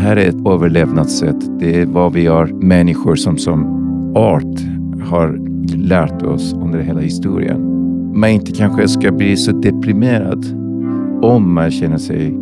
här 0.00 0.16
är 0.16 0.28
ett 0.28 0.46
överlevnadssätt. 0.46 1.58
Det 1.58 1.80
är 1.80 1.86
vad 1.86 2.12
vi 2.12 2.26
har 2.26 2.46
människor 2.46 3.16
som 3.16 3.38
som 3.38 3.64
art 4.16 4.60
har 5.08 5.38
lärt 5.76 6.22
oss 6.22 6.52
under 6.62 6.78
hela 6.78 7.00
historien. 7.00 7.66
Man 8.14 8.30
inte 8.30 8.52
kanske 8.52 8.88
ska 8.88 9.12
bli 9.12 9.36
så 9.36 9.52
deprimerad 9.52 10.44
om 11.22 11.54
man 11.54 11.70
känner 11.70 11.98
sig 11.98 12.36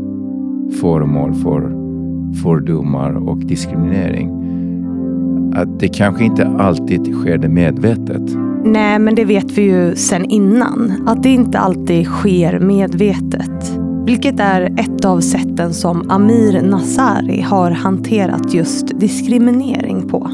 föremål 0.80 1.34
för 1.34 1.72
fördomar 2.42 3.28
och 3.28 3.38
diskriminering. 3.38 4.30
Att 5.54 5.80
det 5.80 5.88
kanske 5.88 6.24
inte 6.24 6.46
alltid 6.46 7.14
sker 7.14 7.38
det 7.38 7.48
medvetet. 7.48 8.22
Nej, 8.64 8.98
men 8.98 9.14
det 9.14 9.24
vet 9.24 9.58
vi 9.58 9.62
ju 9.62 9.94
sedan 9.96 10.24
innan. 10.24 10.92
Att 11.06 11.22
det 11.22 11.28
inte 11.28 11.58
alltid 11.58 12.06
sker 12.06 12.58
medvetet. 12.60 13.78
Vilket 14.08 14.40
är 14.40 14.80
ett 14.80 15.04
av 15.04 15.20
sätten 15.20 15.74
som 15.74 16.10
Amir 16.10 16.62
Nazari 16.62 17.40
har 17.40 17.70
hanterat 17.70 18.54
just 18.54 19.00
diskriminering 19.00 20.08
på. 20.08 20.30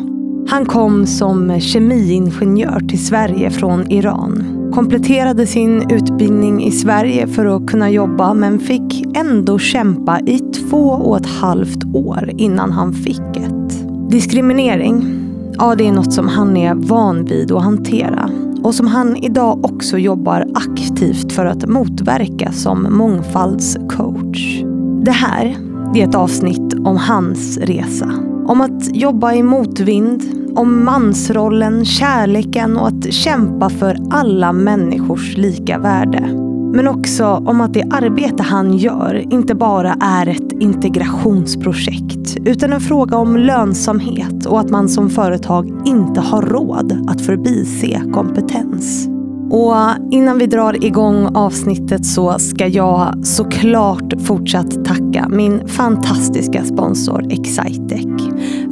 Han 0.48 0.66
kom 0.66 1.06
som 1.06 1.60
kemiingenjör 1.60 2.80
till 2.80 3.06
Sverige 3.06 3.50
från 3.50 3.90
Iran. 3.90 4.44
Kompletterade 4.74 5.46
sin 5.46 5.90
utbildning 5.90 6.64
i 6.64 6.70
Sverige 6.70 7.26
för 7.26 7.46
att 7.46 7.66
kunna 7.66 7.90
jobba 7.90 8.34
men 8.34 8.58
fick 8.58 9.16
ändå 9.16 9.58
kämpa 9.58 10.20
i 10.20 10.38
två 10.38 10.88
och 10.88 11.16
ett 11.16 11.26
halvt 11.26 11.84
år 11.94 12.30
innan 12.36 12.72
han 12.72 12.92
fick 12.92 13.36
ett. 13.36 13.86
Diskriminering, 14.10 15.23
ja 15.58 15.74
det 15.74 15.88
är 15.88 15.92
något 15.92 16.12
som 16.12 16.28
han 16.28 16.56
är 16.56 16.74
van 16.74 17.24
vid 17.24 17.52
att 17.52 17.62
hantera 17.62 18.30
och 18.62 18.74
som 18.74 18.86
han 18.86 19.16
idag 19.16 19.64
också 19.64 19.98
jobbar 19.98 20.46
aktivt 20.54 21.32
för 21.32 21.46
att 21.46 21.66
motverka 21.68 22.52
som 22.52 22.86
mångfaldscoach. 22.90 24.62
Det 25.04 25.10
här 25.10 25.56
är 25.94 26.08
ett 26.08 26.14
avsnitt 26.14 26.74
om 26.74 26.96
hans 26.96 27.58
resa. 27.58 28.10
Om 28.46 28.60
att 28.60 28.96
jobba 28.96 29.32
i 29.34 29.42
motvind, 29.42 30.22
om 30.56 30.84
mansrollen, 30.84 31.84
kärleken 31.84 32.76
och 32.76 32.88
att 32.88 33.12
kämpa 33.12 33.70
för 33.70 33.98
alla 34.10 34.52
människors 34.52 35.36
lika 35.36 35.78
värde. 35.78 36.43
Men 36.74 36.88
också 36.88 37.24
om 37.24 37.60
att 37.60 37.74
det 37.74 37.84
arbete 37.90 38.42
han 38.42 38.76
gör 38.76 39.32
inte 39.32 39.54
bara 39.54 39.96
är 40.00 40.26
ett 40.26 40.52
integrationsprojekt 40.52 42.36
utan 42.44 42.72
en 42.72 42.80
fråga 42.80 43.16
om 43.16 43.36
lönsamhet 43.36 44.46
och 44.46 44.60
att 44.60 44.70
man 44.70 44.88
som 44.88 45.10
företag 45.10 45.82
inte 45.86 46.20
har 46.20 46.42
råd 46.42 47.06
att 47.08 47.20
förbise 47.20 48.02
kompetens. 48.12 49.08
Och 49.50 49.74
innan 50.10 50.38
vi 50.38 50.46
drar 50.46 50.84
igång 50.84 51.36
avsnittet 51.36 52.06
så 52.06 52.38
ska 52.38 52.66
jag 52.66 53.26
såklart 53.26 54.22
fortsatt 54.22 54.84
tacka 54.84 55.28
min 55.28 55.68
fantastiska 55.68 56.64
sponsor 56.64 57.32
Excitec. 57.32 58.06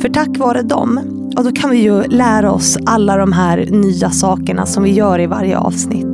För 0.00 0.08
tack 0.08 0.38
vare 0.38 0.62
dem, 0.62 1.00
och 1.36 1.44
då 1.44 1.52
kan 1.52 1.70
vi 1.70 1.78
ju 1.78 2.02
lära 2.02 2.52
oss 2.52 2.78
alla 2.86 3.16
de 3.16 3.32
här 3.32 3.66
nya 3.70 4.10
sakerna 4.10 4.66
som 4.66 4.82
vi 4.82 4.90
gör 4.90 5.18
i 5.18 5.26
varje 5.26 5.58
avsnitt. 5.58 6.11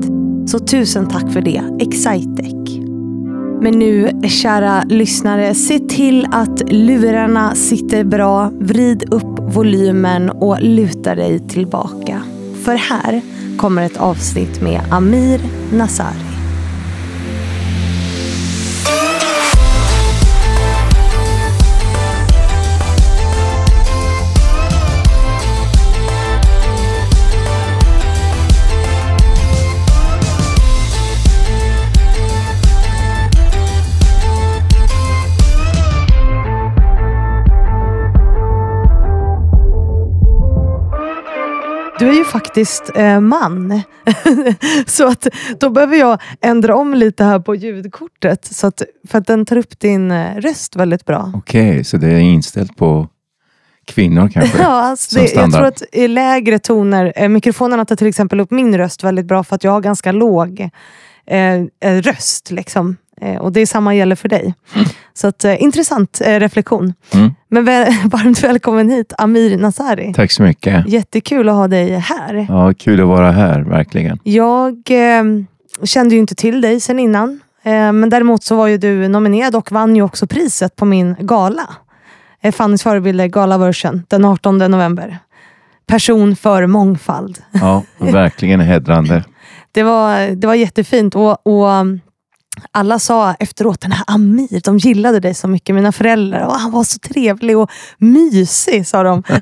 Så 0.50 0.58
tusen 0.58 1.08
tack 1.08 1.32
för 1.32 1.40
det, 1.40 1.62
Excitec. 1.80 2.78
Men 3.60 3.78
nu, 3.78 4.10
kära 4.28 4.82
lyssnare, 4.82 5.54
se 5.54 5.78
till 5.78 6.26
att 6.32 6.72
lurarna 6.72 7.54
sitter 7.54 8.04
bra, 8.04 8.50
vrid 8.60 9.14
upp 9.14 9.54
volymen 9.54 10.30
och 10.30 10.62
luta 10.62 11.14
dig 11.14 11.48
tillbaka. 11.48 12.22
För 12.64 12.74
här 12.74 13.20
kommer 13.56 13.82
ett 13.82 13.96
avsnitt 13.96 14.60
med 14.62 14.80
Amir 14.90 15.40
Nazar. 15.72 16.27
Faktiskt 42.58 42.96
eh, 42.96 43.20
man. 43.20 43.82
så 44.86 45.08
att 45.08 45.26
då 45.60 45.70
behöver 45.70 45.96
jag 45.96 46.20
ändra 46.40 46.76
om 46.76 46.94
lite 46.94 47.24
här 47.24 47.40
på 47.40 47.54
ljudkortet. 47.54 48.44
Så 48.44 48.66
att, 48.66 48.82
för 49.08 49.18
att 49.18 49.26
den 49.26 49.46
tar 49.46 49.56
upp 49.56 49.80
din 49.80 50.10
eh, 50.10 50.36
röst 50.36 50.76
väldigt 50.76 51.04
bra. 51.04 51.32
Okej, 51.34 51.84
så 51.84 51.96
det 51.96 52.06
är 52.06 52.18
inställt 52.18 52.76
på 52.76 53.08
kvinnor 53.84 54.28
kanske? 54.28 54.58
Ja, 54.62 54.66
alltså 54.66 55.18
det, 55.18 55.34
jag 55.34 55.52
tror 55.52 55.66
att 55.66 55.82
i 55.92 56.08
lägre 56.08 56.58
toner, 56.58 57.12
eh, 57.16 57.28
mikrofonerna 57.28 57.84
tar 57.84 57.96
till 57.96 58.06
exempel 58.06 58.40
upp 58.40 58.50
min 58.50 58.78
röst 58.78 59.04
väldigt 59.04 59.26
bra 59.26 59.44
för 59.44 59.54
att 59.54 59.64
jag 59.64 59.72
har 59.72 59.80
ganska 59.80 60.12
låg 60.12 60.60
eh, 61.26 61.54
eh, 61.80 62.02
röst. 62.02 62.50
Liksom. 62.50 62.96
Eh, 63.20 63.36
och 63.36 63.52
det 63.52 63.60
är 63.60 63.66
samma 63.66 63.94
gäller 63.94 64.16
för 64.16 64.28
dig. 64.28 64.54
Så 65.14 65.26
att, 65.26 65.44
eh, 65.44 65.62
intressant 65.62 66.20
eh, 66.24 66.40
reflektion. 66.40 66.94
Mm. 67.14 67.30
Men 67.48 67.64
väl, 67.64 67.92
varmt 68.04 68.44
välkommen 68.44 68.90
hit 68.90 69.12
Amir 69.18 69.58
Nasari. 69.58 70.12
Tack 70.14 70.30
så 70.32 70.42
mycket. 70.42 70.88
Jättekul 70.88 71.48
att 71.48 71.54
ha 71.54 71.68
dig 71.68 71.90
här. 71.90 72.46
Ja, 72.48 72.74
kul 72.78 73.00
att 73.00 73.06
vara 73.06 73.30
här, 73.30 73.60
verkligen. 73.60 74.18
Jag 74.22 74.90
eh, 74.90 75.24
kände 75.84 76.14
ju 76.14 76.20
inte 76.20 76.34
till 76.34 76.60
dig 76.60 76.80
sen 76.80 76.98
innan. 76.98 77.40
Eh, 77.62 77.92
men 77.92 78.10
däremot 78.10 78.44
så 78.44 78.56
var 78.56 78.66
ju 78.66 78.78
du 78.78 79.08
nominerad 79.08 79.56
och 79.56 79.72
vann 79.72 79.96
ju 79.96 80.02
också 80.02 80.26
priset 80.26 80.76
på 80.76 80.84
min 80.84 81.16
gala. 81.20 81.68
Eh, 82.40 82.52
Fannys 82.52 82.82
förebilder 82.82 83.26
Gala 83.26 83.58
Version 83.58 84.02
den 84.08 84.24
18 84.24 84.58
november. 84.58 85.18
Person 85.86 86.36
för 86.36 86.66
mångfald. 86.66 87.38
Ja, 87.52 87.82
verkligen 87.98 88.60
hedrande. 88.60 89.24
Det 89.72 89.82
var, 89.82 90.34
det 90.34 90.46
var 90.46 90.54
jättefint 90.54 91.16
och, 91.16 91.46
och 91.46 91.68
alla 92.72 92.98
sa 92.98 93.34
efteråt, 93.34 93.80
den 93.80 93.92
här 93.92 94.04
Amir, 94.06 94.60
de 94.64 94.78
gillade 94.78 95.20
dig 95.20 95.34
så 95.34 95.48
mycket, 95.48 95.74
mina 95.74 95.92
föräldrar. 95.92 96.46
Och 96.46 96.52
han 96.52 96.70
var 96.70 96.84
så 96.84 96.98
trevlig 96.98 97.58
och 97.58 97.70
mysig, 97.98 98.86
sa 98.86 99.02
de. 99.02 99.22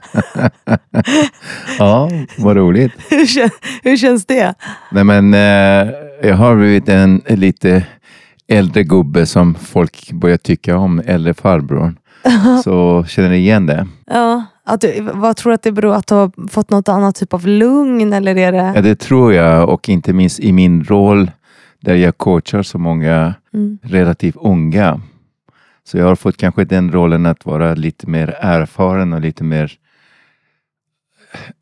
Ja, 1.78 2.10
vad 2.38 2.56
roligt. 2.56 2.92
hur, 3.10 3.26
kän- 3.26 3.50
hur 3.82 3.96
känns 3.96 4.26
det? 4.26 4.54
Nej, 4.90 5.04
men 5.04 5.34
eh, 5.34 5.92
jag 6.22 6.36
har 6.36 6.56
blivit 6.56 6.88
en 6.88 7.22
lite 7.28 7.86
äldre 8.48 8.82
gubbe 8.82 9.26
som 9.26 9.54
folk 9.54 10.12
börjar 10.12 10.36
tycka 10.36 10.76
om, 10.76 11.02
äldre 11.06 11.34
farbror. 11.34 11.94
Så 12.64 13.04
känner 13.08 13.28
ni 13.28 13.36
igen 13.36 13.66
det? 13.66 13.86
Ja, 14.06 14.44
att 14.64 14.80
du, 14.80 15.08
vad 15.14 15.36
tror 15.36 15.50
du 15.50 15.54
att 15.54 15.62
det 15.62 15.72
beror 15.72 15.94
att 15.94 16.06
du 16.06 16.14
har 16.14 16.48
fått 16.50 16.70
något 16.70 16.88
annat 16.88 17.16
typ 17.16 17.34
av 17.34 17.46
lugn? 17.46 18.12
Eller 18.12 18.36
är 18.36 18.52
det... 18.52 18.72
Ja, 18.74 18.80
det 18.80 18.96
tror 18.96 19.32
jag 19.32 19.68
och 19.68 19.88
inte 19.88 20.12
minst 20.12 20.40
i 20.40 20.52
min 20.52 20.84
roll 20.84 21.30
där 21.80 21.94
jag 21.94 22.18
coachar 22.18 22.62
så 22.62 22.78
många 22.78 23.34
Mm. 23.52 23.78
relativt 23.82 24.36
unga. 24.36 25.00
Så 25.84 25.98
jag 25.98 26.04
har 26.04 26.16
fått 26.16 26.36
kanske 26.36 26.64
den 26.64 26.92
rollen 26.92 27.26
att 27.26 27.46
vara 27.46 27.74
lite 27.74 28.06
mer 28.06 28.36
erfaren 28.40 29.12
och 29.12 29.20
lite 29.20 29.44
mer 29.44 29.72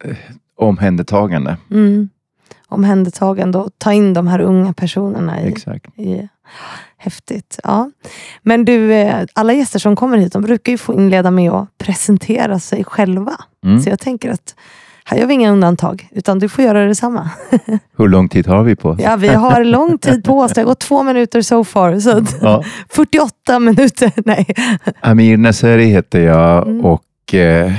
eh, 0.04 0.16
omhändertagande. 0.56 1.56
Mm. 1.70 2.08
Omhändertagande 2.68 3.58
och 3.58 3.70
ta 3.78 3.92
in 3.92 4.12
de 4.14 4.26
här 4.26 4.40
unga 4.40 4.72
personerna 4.72 5.42
i, 5.42 5.48
Exakt. 5.48 5.98
i 5.98 6.28
Häftigt. 6.96 7.60
Ja. 7.64 7.90
Men 8.42 8.64
du, 8.64 8.92
eh, 8.92 9.26
alla 9.32 9.52
gäster 9.52 9.78
som 9.78 9.96
kommer 9.96 10.16
hit, 10.18 10.32
de 10.32 10.42
brukar 10.42 10.72
ju 10.72 10.78
få 10.78 10.94
inleda 10.94 11.30
med 11.30 11.50
att 11.52 11.78
presentera 11.78 12.58
sig 12.58 12.84
själva. 12.84 13.32
Mm. 13.64 13.80
Så 13.80 13.90
jag 13.90 13.98
tänker 13.98 14.30
att 14.30 14.54
här 15.04 15.18
gör 15.18 15.26
vi 15.26 15.34
inga 15.34 15.50
undantag, 15.52 16.08
utan 16.10 16.38
du 16.38 16.48
får 16.48 16.64
göra 16.64 16.84
detsamma. 16.86 17.30
Hur 17.96 18.08
lång 18.08 18.28
tid 18.28 18.46
har 18.46 18.62
vi 18.62 18.76
på 18.76 18.88
oss? 18.88 19.00
Ja, 19.02 19.16
vi 19.16 19.28
har 19.28 19.64
lång 19.64 19.98
tid 19.98 20.24
på 20.24 20.38
oss. 20.40 20.52
Det 20.52 20.60
har 20.60 20.66
gått 20.66 20.80
två 20.80 21.02
minuter 21.02 21.42
so 21.42 21.64
far. 21.64 21.98
Så 21.98 22.22
Ja. 22.40 22.64
48 22.90 23.58
minuter. 23.58 24.12
Nej. 24.24 24.46
Amir 25.00 25.36
Naseri 25.36 25.84
heter 25.84 26.20
jag 26.20 26.68
Mm. 26.68 26.84
och 26.84 27.34
eh, 27.34 27.72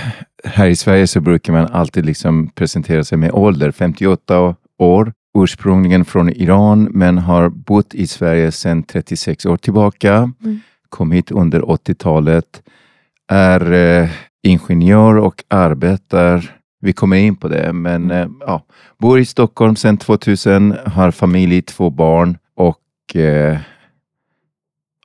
här 0.44 0.68
i 0.68 0.76
Sverige 0.76 1.08
så 1.08 1.20
brukar 1.22 1.54
man 1.54 1.68
alltid 1.74 2.06
liksom 2.06 2.48
presentera 2.48 3.04
sig 3.04 3.18
med 3.18 3.32
ålder, 3.32 3.72
58 3.72 4.56
år, 4.80 5.14
ursprungligen 5.38 6.06
från 6.06 6.30
Iran 6.30 6.84
men 6.92 7.18
har 7.18 7.50
bott 7.50 7.94
i 7.94 8.08
Sverige 8.08 8.52
sedan 8.52 8.84
36 8.84 9.46
år 9.46 9.58
tillbaka. 9.58 10.14
Mm. 10.14 10.60
Kom 10.90 11.12
hit 11.12 11.32
under 11.32 11.62
80-talet, 11.62 12.62
är 13.32 13.72
eh, 13.74 14.10
ingenjör 14.44 15.18
och 15.18 15.44
arbetar 15.48 16.52
vi 16.86 16.94
kommer 16.94 17.18
in 17.18 17.36
på 17.36 17.48
det, 17.48 17.74
men 17.74 18.12
eh, 18.12 18.28
ja, 18.40 18.62
bor 18.98 19.20
i 19.20 19.26
Stockholm 19.26 19.76
sedan 19.76 19.98
2000, 19.98 20.76
har 20.86 21.12
familj, 21.12 21.62
två 21.62 21.90
barn 21.90 22.38
och 22.56 23.16
eh, 23.16 23.60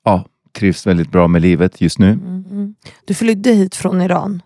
ja, 0.05 0.25
trivs 0.53 0.87
väldigt 0.87 1.11
bra 1.11 1.29
med 1.29 1.43
livet 1.43 1.81
just 1.81 1.99
nu. 1.99 2.11
Mm, 2.11 2.45
mm. 2.51 2.75
Du 3.05 3.15
flydde 3.15 3.53
hit 3.53 3.75
från 3.77 4.01
Iran 4.01 4.43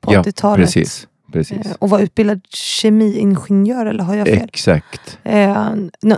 på 0.00 0.12
Ja, 0.12 0.22
80-talet. 0.22 0.66
Precis, 0.66 1.08
precis. 1.32 1.66
Eh, 1.66 1.72
Och 1.78 1.90
var 1.90 2.00
utbildad 2.00 2.40
kemiingenjör, 2.48 3.86
eller 3.86 4.04
har 4.04 4.14
jag 4.14 4.26
fel? 4.26 4.40
Exakt. 4.44 5.18
Eh, 5.24 5.70
no, 6.02 6.16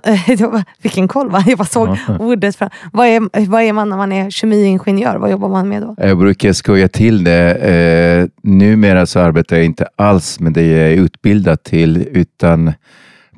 vilken 0.83 1.09
koll 1.09 1.31
va? 1.31 1.45
Jag 1.47 1.59
bara 1.59 1.65
såg 1.65 1.99
ordet. 2.21 2.57
Fram. 2.57 2.71
Vad, 2.93 3.07
är, 3.07 3.47
vad 3.49 3.63
är 3.63 3.73
man 3.73 3.89
när 3.89 3.97
man 3.97 4.13
är 4.13 4.31
kemiingenjör? 4.31 5.17
Vad 5.17 5.31
jobbar 5.31 5.49
man 5.49 5.69
med 5.69 5.83
då? 5.83 5.95
Jag 5.99 6.19
brukar 6.19 6.53
skoja 6.53 6.89
till 6.89 7.25
det. 7.25 7.55
Eh, 7.55 8.27
numera 8.43 9.07
så 9.07 9.21
arbetar 9.21 9.57
jag 9.57 9.65
inte 9.65 9.87
alls 9.97 10.41
med 10.41 10.53
det 10.53 10.67
jag 10.67 10.89
är 10.93 10.97
utbildad 10.97 11.63
till, 11.63 12.09
utan 12.13 12.73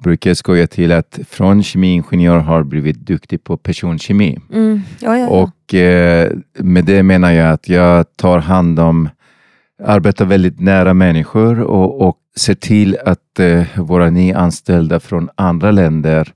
brukar 0.03 0.31
jag 0.31 0.37
skoja 0.37 0.67
till 0.67 0.93
att 0.93 1.19
från 1.31 1.63
kemiingenjör 1.63 2.39
har 2.39 2.63
blivit 2.63 2.97
duktig 3.07 3.45
på 3.45 3.57
personkemi. 3.57 4.39
Mm. 4.53 4.83
Ja, 5.01 5.19
ja, 5.19 5.23
ja. 5.23 5.29
Och 5.29 5.75
eh, 5.75 6.31
med 6.59 6.85
det 6.85 7.03
menar 7.03 7.33
jag 7.33 7.53
att 7.53 7.69
jag 7.69 8.17
tar 8.17 8.39
hand 8.39 8.81
om, 8.81 9.09
arbetar 9.83 10.25
väldigt 10.25 10.61
nära 10.61 10.95
människor 10.95 11.61
och, 11.61 12.09
och 12.09 12.19
ser 12.37 12.55
till 12.55 12.99
att 13.05 13.41
eh, 13.41 13.65
våra 13.77 14.11
nyanställda 14.11 15.01
från 15.01 15.29
andra 15.35 15.71
länder 15.71 16.33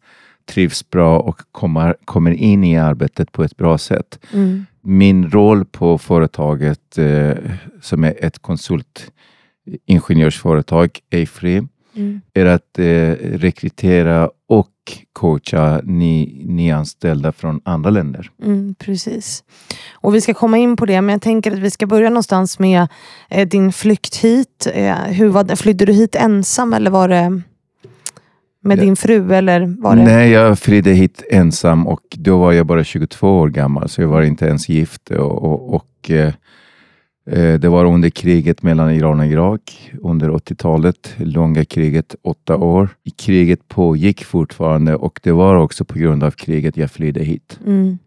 trivs 0.48 0.90
bra 0.90 1.18
och 1.18 1.40
kommer, 1.52 1.96
kommer 2.04 2.30
in 2.30 2.64
i 2.64 2.78
arbetet 2.78 3.32
på 3.32 3.44
ett 3.44 3.56
bra 3.56 3.78
sätt. 3.78 4.18
Mm. 4.32 4.66
Min 4.82 5.30
roll 5.30 5.64
på 5.64 5.98
företaget 5.98 6.98
eh, 6.98 7.32
som 7.80 8.04
är 8.04 8.24
ett 8.24 8.38
konsultingenjörsföretag, 8.38 10.98
Afri, 11.12 11.66
Mm. 12.00 12.20
är 12.34 12.46
att 12.46 12.78
eh, 12.78 13.28
rekrytera 13.38 14.30
och 14.48 14.68
coacha 15.12 15.80
ny, 15.84 16.42
nyanställda 16.46 17.32
från 17.32 17.60
andra 17.64 17.90
länder. 17.90 18.30
Mm, 18.44 18.74
precis. 18.78 19.44
Och 19.92 20.14
vi 20.14 20.20
ska 20.20 20.34
komma 20.34 20.58
in 20.58 20.76
på 20.76 20.86
det, 20.86 21.00
men 21.00 21.12
jag 21.12 21.22
tänker 21.22 21.52
att 21.52 21.58
vi 21.58 21.70
ska 21.70 21.86
börja 21.86 22.08
någonstans 22.10 22.58
med 22.58 22.86
eh, 23.30 23.48
din 23.48 23.72
flykt 23.72 24.16
hit. 24.16 24.66
Eh, 24.74 24.94
hur 24.94 25.28
var? 25.28 25.56
Flydde 25.56 25.84
du 25.84 25.92
hit 25.92 26.14
ensam 26.16 26.72
eller 26.72 26.90
var 26.90 27.08
det 27.08 27.42
med 28.62 28.78
Ja. 28.78 28.82
din 28.82 28.96
fru? 28.96 29.34
Eller 29.34 29.60
var 29.82 29.96
det... 29.96 30.02
Nej, 30.02 30.30
jag 30.30 30.58
flydde 30.58 30.90
hit 30.90 31.22
ensam 31.30 31.86
och 31.86 32.00
då 32.10 32.38
var 32.38 32.52
jag 32.52 32.66
bara 32.66 32.84
22 32.84 33.40
år 33.40 33.48
gammal, 33.48 33.88
så 33.88 34.02
jag 34.02 34.08
var 34.08 34.22
inte 34.22 34.46
ens 34.46 34.68
gift. 34.68 35.10
Och, 35.10 35.42
och, 35.44 35.74
och 35.74 36.10
eh, 36.10 36.32
Det 37.60 37.68
var 37.68 37.84
under 37.84 38.10
kriget 38.10 38.62
mellan 38.62 38.90
Iran 38.90 39.20
och 39.20 39.26
Irak 39.26 39.92
under 40.00 40.28
80-talet, 40.30 41.14
långa 41.16 41.64
kriget, 41.64 42.14
åtta 42.22 42.56
år. 42.56 42.88
Kriget 43.18 43.68
pågick 43.68 44.24
fortfarande 44.24 44.94
och 44.96 45.20
det 45.22 45.32
var 45.32 45.54
också 45.54 45.84
på 45.84 45.98
grund 45.98 46.24
av 46.24 46.30
kriget 46.30 46.76
jag 46.76 46.90
flydde 46.90 47.24
hit. 47.24 47.58
Mm. 47.66 47.98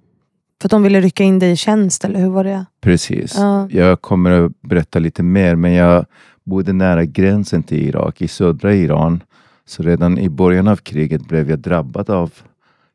För 0.61 0.67
att 0.67 0.71
de 0.71 0.83
ville 0.83 1.01
rycka 1.01 1.23
in 1.23 1.39
dig 1.39 1.51
i 1.51 1.55
tjänst, 1.55 2.05
eller 2.05 2.19
hur 2.19 2.29
var 2.29 2.43
det? 2.43 2.65
Precis. 2.81 3.35
Ja. 3.37 3.67
Jag 3.69 4.01
kommer 4.01 4.31
att 4.31 4.61
berätta 4.61 4.99
lite 4.99 5.23
mer, 5.23 5.55
men 5.55 5.73
jag 5.73 6.05
bodde 6.43 6.73
nära 6.73 7.05
gränsen 7.05 7.63
till 7.63 7.87
Irak, 7.89 8.21
i 8.21 8.27
södra 8.27 8.75
Iran. 8.75 9.23
Så 9.65 9.83
redan 9.83 10.17
i 10.17 10.29
början 10.29 10.67
av 10.67 10.75
kriget 10.75 11.27
blev 11.27 11.49
jag 11.49 11.59
drabbad 11.59 12.09
av 12.09 12.31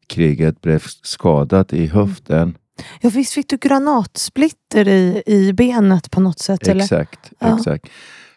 kriget, 0.06 0.61
blev 0.61 0.82
skadad 1.03 1.73
i 1.73 1.87
höften. 1.87 2.55
Ja, 3.01 3.11
visst 3.15 3.33
fick 3.33 3.49
du 3.51 3.57
granatsplitter 3.57 4.89
i, 4.89 5.23
i 5.27 5.53
benet 5.53 6.11
på 6.11 6.21
något 6.21 6.39
sätt? 6.39 6.69
Eller? 6.69 6.85
Exakt, 6.85 7.33
Ja. 7.39 7.57
exakt. 7.59 7.87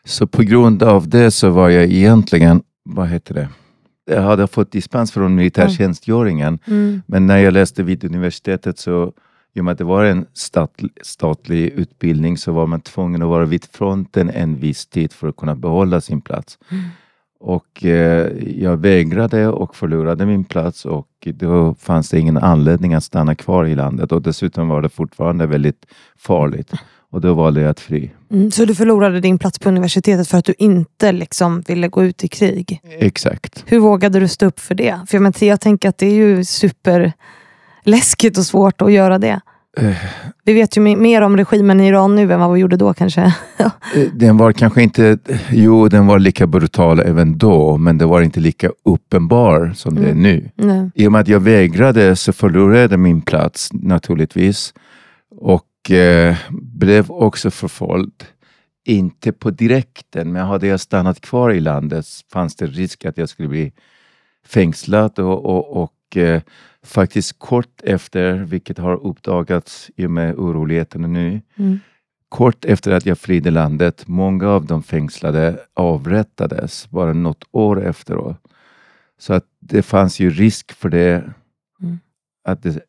Så 0.05 0.27
på 0.27 0.43
grund 0.43 0.83
av 0.83 1.09
det 1.09 1.31
så 1.31 1.49
var 1.49 1.69
jag 1.69 1.83
egentligen, 1.83 2.61
vad 2.83 3.07
heter 3.07 3.33
det? 3.33 3.49
Jag 4.05 4.21
hade 4.21 4.47
fått 4.47 4.71
dispens 4.71 5.11
från 5.11 5.35
militärtjänstgöringen, 5.35 6.59
Mm. 6.67 7.01
men 7.05 7.27
när 7.27 7.37
jag 7.37 7.53
läste 7.53 7.83
vid 7.83 8.03
universitetet 8.03 8.79
så 8.79 9.13
i 9.53 9.59
och 9.59 9.65
med 9.65 9.71
att 9.71 9.77
det 9.77 9.83
var 9.83 10.03
en 10.05 10.25
stat, 10.33 10.79
statlig 11.01 11.69
utbildning 11.69 12.37
så 12.37 12.51
var 12.51 12.67
man 12.67 12.81
tvungen 12.81 13.21
att 13.21 13.27
vara 13.29 13.45
vid 13.45 13.65
fronten 13.71 14.29
en 14.29 14.55
viss 14.59 14.85
tid 14.85 15.13
för 15.13 15.27
att 15.27 15.35
kunna 15.37 15.55
behålla 15.55 16.01
sin 16.01 16.21
plats. 16.21 16.57
Mm. 16.71 16.83
Och 17.43 17.85
eh, 17.85 18.27
jag 18.57 18.77
vägrade 18.77 19.47
och 19.47 19.75
förlorade 19.75 20.25
min 20.25 20.43
plats 20.43 20.85
och 20.85 21.07
då 21.33 21.75
fanns 21.79 22.09
det 22.09 22.19
ingen 22.19 22.37
anledning 22.37 22.93
att 22.93 23.03
stanna 23.03 23.35
kvar 23.35 23.65
i 23.65 23.75
landet 23.75 24.11
och 24.11 24.21
dessutom 24.21 24.67
var 24.67 24.81
det 24.81 24.89
fortfarande 24.89 25.47
väldigt 25.47 25.85
farligt. 26.17 26.71
Och 27.11 27.21
då 27.21 27.33
valde 27.33 27.61
jag 27.61 27.69
att 27.69 27.79
fly. 27.79 28.09
Mm. 28.31 28.51
Så 28.51 28.65
du 28.65 28.75
förlorade 28.75 29.19
din 29.19 29.39
plats 29.39 29.59
på 29.59 29.69
universitetet 29.69 30.27
för 30.27 30.37
att 30.37 30.45
du 30.45 30.53
inte 30.57 31.11
liksom 31.11 31.61
ville 31.61 31.87
gå 31.87 32.03
ut 32.03 32.23
i 32.23 32.27
krig? 32.27 32.81
Exakt. 32.83 33.63
Hur 33.67 33.79
vågade 33.79 34.19
du 34.19 34.27
stå 34.27 34.45
upp 34.45 34.59
för 34.59 34.75
det? 34.75 34.99
För 35.07 35.17
jag, 35.17 35.21
men, 35.21 35.33
jag 35.39 35.61
tänker 35.61 35.89
att 35.89 35.97
det 35.97 36.05
är 36.05 36.13
ju 36.13 36.45
superläskigt 36.45 38.37
och 38.37 38.45
svårt 38.45 38.81
att 38.81 38.91
göra 38.91 39.17
det. 39.17 39.41
Eh. 39.77 39.95
Vi 40.43 40.53
vet 40.53 40.77
ju 40.77 40.81
me- 40.81 40.95
mer 40.97 41.21
om 41.21 41.37
regimen 41.37 41.79
i 41.81 41.87
Iran 41.87 42.15
nu 42.15 42.33
än 42.33 42.39
vad 42.39 42.53
vi 42.53 42.59
gjorde 42.59 42.77
då 42.77 42.93
kanske. 42.93 43.21
Eh, 43.95 44.07
Den 44.13 44.37
var 44.37 44.51
kanske 44.51 44.83
inte, 44.83 45.17
jo 45.51 45.87
den 45.87 46.07
var 46.07 46.19
lika 46.19 46.47
brutal 46.47 46.99
även 46.99 47.37
då, 47.37 47.77
men 47.77 47.97
det 47.97 48.05
var 48.05 48.21
inte 48.21 48.39
lika 48.39 48.69
uppenbar 48.85 49.71
som 49.75 49.95
det 49.95 50.01
är 50.01 50.11
Mm. 50.11 50.21
nu. 50.23 50.49
Nej. 50.55 50.89
I 50.95 51.07
och 51.07 51.11
med 51.11 51.21
att 51.21 51.27
jag 51.27 51.39
vägrade 51.39 52.15
så 52.15 52.33
förlorade 52.33 52.81
jag 52.93 52.99
min 52.99 53.21
plats 53.21 53.69
naturligtvis 53.73 54.73
och 55.39 55.91
eh, 55.91 56.35
blev 56.49 57.11
också 57.11 57.51
förföljd. 57.51 58.23
Inte 58.85 59.31
på 59.31 59.49
direkten, 59.51 60.31
men 60.31 60.45
hade 60.45 60.67
jag 60.67 60.79
stannat 60.79 61.21
kvar 61.21 61.51
i 61.51 61.59
landet 61.59 62.05
fanns 62.33 62.55
det 62.55 62.65
risk 62.65 63.05
att 63.05 63.17
jag 63.17 63.29
skulle 63.29 63.47
bli 63.49 63.71
fängslad 64.47 65.19
och, 65.19 65.45
och, 65.45 65.83
och 65.83 66.17
eh, 66.17 66.41
faktiskt 66.85 67.39
kort 67.39 67.81
efter, 67.83 68.33
vilket 68.33 68.77
har 68.77 69.05
uppdagats 69.05 69.91
i 69.95 70.05
och 70.05 70.11
med 70.11 70.35
oroligheterna 70.35 71.07
nu, 71.07 71.41
Mm. 71.55 71.79
Kort 72.29 72.65
efter 72.65 72.91
att 72.91 73.05
jag 73.05 73.17
flydde 73.17 73.51
landet, 73.51 74.07
många 74.07 74.49
av 74.49 74.65
de 74.65 74.83
fängslade 74.83 75.59
avrättades 75.73 76.89
bara 76.89 77.13
något 77.13 77.43
år 77.51 77.85
efteråt. 77.85 78.37
Så 79.19 79.33
att 79.33 79.45
det 79.59 79.81
fanns 79.81 80.19
ju 80.19 80.29
risk 80.29 80.71
för 80.71 80.89
det, 80.89 81.23
Mm. 81.81 81.99
att 82.43 82.63
det 82.63 82.79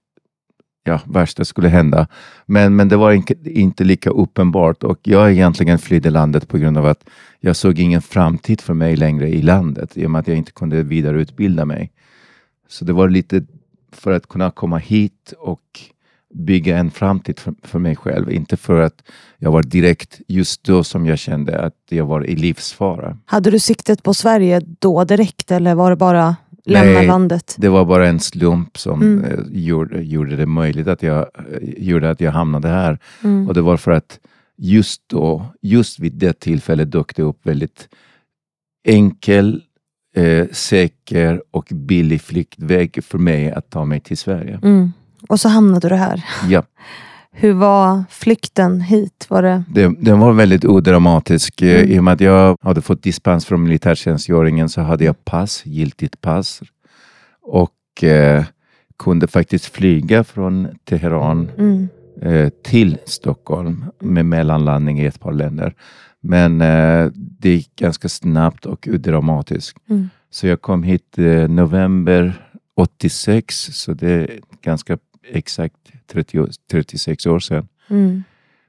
ja, 0.84 1.00
värsta 1.06 1.44
skulle 1.44 1.68
hända. 1.68 2.08
Men, 2.46 2.76
men 2.76 2.88
det 2.88 2.96
var 2.96 3.12
inte, 3.12 3.34
inte 3.44 3.84
lika 3.84 4.10
uppenbart 4.10 4.82
och 4.82 4.98
jag 5.02 5.32
egentligen 5.32 5.78
flydde 5.78 6.10
landet 6.10 6.48
på 6.48 6.58
grund 6.58 6.78
av 6.78 6.86
att 6.86 7.04
jag 7.40 7.56
såg 7.56 7.78
ingen 7.78 8.02
framtid 8.02 8.60
för 8.60 8.74
mig 8.74 8.96
längre 8.96 9.28
i 9.28 9.42
landet 9.42 9.96
i 9.96 10.06
och 10.06 10.10
med 10.10 10.18
att 10.18 10.28
jag 10.28 10.36
inte 10.36 10.52
kunde 10.52 10.82
vidareutbilda 10.82 11.64
mig. 11.64 11.92
Så 12.68 12.84
det 12.84 12.92
var 12.92 13.08
lite 13.08 13.46
för 13.96 14.12
att 14.12 14.28
kunna 14.28 14.50
komma 14.50 14.78
hit 14.78 15.34
och 15.38 15.80
bygga 16.34 16.78
en 16.78 16.90
framtid 16.90 17.38
för, 17.38 17.54
för 17.62 17.78
mig 17.78 17.96
själv. 17.96 18.30
Inte 18.32 18.56
för 18.56 18.80
att 18.80 19.02
jag 19.38 19.52
var 19.52 19.62
direkt 19.62 20.20
just 20.28 20.64
då 20.64 20.84
som 20.84 21.06
jag 21.06 21.18
kände 21.18 21.58
att 21.60 21.74
jag 21.88 22.06
var 22.06 22.26
i 22.26 22.36
livsfara. 22.36 23.18
Hade 23.24 23.50
du 23.50 23.58
siktet 23.58 24.02
på 24.02 24.14
Sverige 24.14 24.60
då 24.78 25.04
direkt 25.04 25.50
eller 25.50 25.74
var 25.74 25.90
det 25.90 25.96
bara 25.96 26.36
lämna 26.64 26.92
Nej. 26.92 27.06
landet? 27.06 27.54
Det 27.58 27.68
var 27.68 27.84
bara 27.84 28.08
en 28.08 28.20
slump 28.20 28.78
som 28.78 29.02
Mm. 29.02 29.24
eh, 29.24 29.38
gjorde, 29.50 30.02
gjorde 30.02 30.36
det 30.36 30.46
möjligt 30.46 30.88
att 30.88 31.02
jag, 31.02 31.18
eh, 31.18 31.58
gjorde 31.62 32.10
att 32.10 32.20
jag 32.20 32.32
hamnade 32.32 32.68
här. 32.68 32.98
Mm. 33.24 33.48
Och 33.48 33.54
det 33.54 33.62
var 33.62 33.76
för 33.76 33.90
att 33.90 34.18
just 34.56 35.02
då, 35.06 35.46
just 35.62 35.98
vid 35.98 36.12
det 36.12 36.40
tillfället 36.40 36.90
dök 36.92 37.16
det 37.16 37.22
upp 37.22 37.46
väldigt 37.46 37.88
enkel, 38.84 39.62
eh, 40.16 40.46
säker 40.52 41.42
och 41.50 41.68
billig 41.74 42.20
flyktväg 42.22 42.98
för 43.04 43.18
mig 43.18 43.50
att 43.52 43.70
ta 43.70 43.84
mig 43.84 44.00
till 44.00 44.18
Sverige. 44.18 44.60
Mm. 44.62 44.92
Och 45.28 45.40
så 45.40 45.48
hamnade 45.48 45.88
du 45.88 45.94
här. 45.94 46.22
Ja, 46.48 46.62
Hur 47.34 47.52
var 47.52 48.04
flykten 48.10 48.80
hit? 48.80 49.26
Var 49.28 49.42
det... 49.42 49.64
det, 49.68 49.94
den 49.98 50.18
var 50.18 50.32
väldigt 50.32 50.64
odramatisk. 50.64 51.62
Eh, 51.62 51.78
Mm. 51.80 51.90
I 51.92 51.98
och 51.98 52.04
med 52.04 52.14
att 52.14 52.20
jag 52.20 52.56
hade 52.62 52.80
fått 52.82 53.02
dispens 53.02 53.46
från 53.46 53.62
militärtjänstgöringen 53.62 54.68
så 54.68 54.80
hade 54.80 55.04
jag 55.04 55.24
pass, 55.24 55.62
giltigt 55.66 56.20
pass. 56.20 56.62
Och 57.42 58.04
eh, 58.04 58.44
kunde 58.98 59.26
faktiskt 59.26 59.66
flyga 59.66 60.24
från 60.24 60.68
Teheran 60.84 61.50
Mm. 61.58 61.88
eh, 62.22 62.48
till 62.64 62.98
Stockholm 63.04 63.84
med 64.00 64.24
mellanlandning 64.26 65.00
i 65.00 65.06
ett 65.06 65.20
par 65.20 65.32
länder. 65.32 65.74
Men 66.22 66.60
eh, 66.60 67.10
det 67.14 67.48
gick 67.48 67.76
ganska 67.76 68.08
snabbt 68.08 68.66
och 68.66 68.88
odramatiskt. 68.90 69.78
Mm. 69.90 70.10
Så 70.30 70.46
jag 70.46 70.62
kom 70.62 70.82
hit 70.82 71.18
eh, 71.18 71.48
november 71.48 72.48
86, 72.76 73.54
så 73.72 73.92
det 73.92 74.10
är 74.10 74.40
ganska 74.62 74.98
exakt 75.32 75.76
30, 76.12 76.46
36 76.70 77.26
år 77.26 77.38
sedan. 77.38 77.68
Mm. 77.90 78.24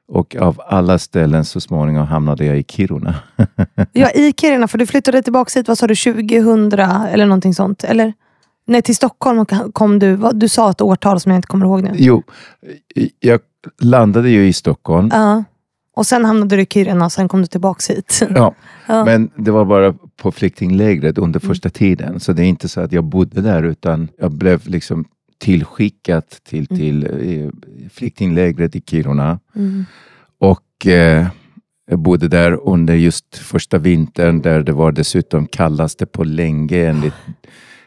Och 0.07 0.35
av 0.35 0.61
alla 0.67 0.99
ställen 0.99 1.45
så 1.45 1.61
småningom 1.61 2.07
hamnade 2.07 2.45
jag 2.45 2.57
i 2.57 2.63
Kiruna. 2.63 3.15
Ja, 3.91 4.09
i 4.11 4.33
Kiruna, 4.37 4.67
för 4.67 4.77
du 4.77 4.85
flyttade 4.85 5.21
tillbaka 5.21 5.59
hit, 5.59 5.67
vad 5.67 5.77
sa 5.77 5.87
du, 5.87 5.95
2000 5.95 6.73
eller 6.79 7.25
någonting 7.25 7.53
sånt? 7.53 7.83
Eller? 7.83 8.13
Nej, 8.65 8.81
till 8.81 8.95
Stockholm 8.95 9.45
kom 9.73 9.99
du. 9.99 10.17
Du 10.33 10.49
sa 10.49 10.71
ett 10.71 10.81
årtal 10.81 11.19
som 11.19 11.31
jag 11.31 11.37
inte 11.37 11.47
kommer 11.47 11.65
ihåg 11.65 11.83
nu. 11.83 11.91
Jo, 11.93 12.23
jag 13.19 13.39
landade 13.81 14.29
ju 14.29 14.47
i 14.47 14.53
Stockholm. 14.53 15.09
Ja. 15.13 15.43
Och 15.95 16.05
sen 16.05 16.25
hamnade 16.25 16.55
du 16.55 16.61
i 16.61 16.65
Kiruna 16.65 17.05
och 17.05 17.11
sen 17.11 17.27
kom 17.27 17.41
du 17.41 17.47
tillbaka 17.47 17.93
hit. 17.93 18.19
Ja, 18.35 18.55
Ja. 18.87 19.05
men 19.05 19.29
det 19.35 19.51
var 19.51 19.65
bara 19.65 19.93
på 20.17 20.31
flyktinglägret 20.31 21.17
under 21.17 21.39
första 21.39 21.69
tiden. 21.69 22.19
Så 22.19 22.33
det 22.33 22.41
är 22.43 22.45
inte 22.45 22.67
så 22.69 22.81
att 22.81 22.91
jag 22.91 23.03
bodde 23.03 23.41
där 23.41 23.63
utan 23.63 24.07
jag 24.17 24.31
blev 24.31 24.67
liksom 24.67 25.05
tillskickad 25.39 26.23
till, 26.49 26.67
till 26.67 27.03
eh, 27.05 27.49
flyktinglägret 27.93 28.75
i 28.75 28.81
Kiruna. 28.81 29.39
Mm. 29.55 29.85
Och 30.39 30.87
eh, 30.87 31.27
Jag 31.89 31.99
bodde 31.99 32.27
där 32.27 32.69
under 32.69 32.93
just 32.93 33.37
första 33.37 33.77
vintern 33.77 34.41
där 34.41 34.63
det 34.63 34.71
var 34.71 34.91
dessutom 34.91 35.47
kallaste 35.47 36.05
på 36.05 36.23
länge 36.23 36.85
enligt 36.87 37.13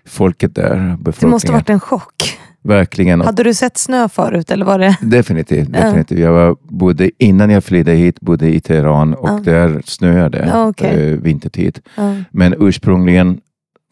folket 0.06 0.54
där. 0.54 0.96
Det 1.20 1.26
måste 1.26 1.52
varit 1.52 1.70
en 1.70 1.80
chock. 1.80 2.38
Verkligen. 2.66 3.20
Hade 3.20 3.42
du 3.42 3.54
sett 3.54 3.76
snö 3.76 4.08
förut? 4.08 4.50
Eller 4.50 4.64
var 4.64 4.78
det... 4.78 4.96
Definitivt. 5.00 5.72
definitivt. 5.72 6.18
Jag 6.18 6.32
var, 6.32 6.56
bodde, 6.62 7.10
innan 7.18 7.50
jag 7.50 7.64
flydde 7.64 7.92
hit 7.92 8.20
bodde 8.20 8.54
i 8.54 8.60
Teheran 8.60 9.14
och 9.14 9.28
ja. 9.28 9.40
där 9.44 9.82
snöade 9.84 10.48
ja, 10.52 10.66
okay. 10.66 11.12
eh, 11.12 11.18
vintertid. 11.18 11.80
Ja. 11.96 12.16
Men 12.30 12.54
ursprungligen 12.58 13.40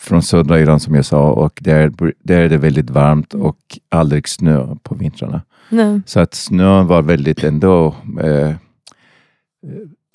från 0.01 0.23
södra 0.23 0.61
Iran 0.61 0.81
som 0.81 0.95
jag 0.95 1.05
sa 1.05 1.31
och 1.31 1.59
där, 1.63 1.93
där 2.23 2.41
är 2.41 2.49
det 2.49 2.59
väldigt 2.59 2.91
varmt 2.91 3.35
och 3.35 3.59
aldrig 3.89 4.29
snö 4.29 4.77
på 4.83 4.95
vintrarna. 4.95 5.43
Nej. 5.69 6.01
Så 6.07 6.21
att 6.21 6.35
snön 6.35 6.87
var 6.87 7.03
väldigt 7.03 7.45
ändå 7.45 7.95
eh, 8.23 8.53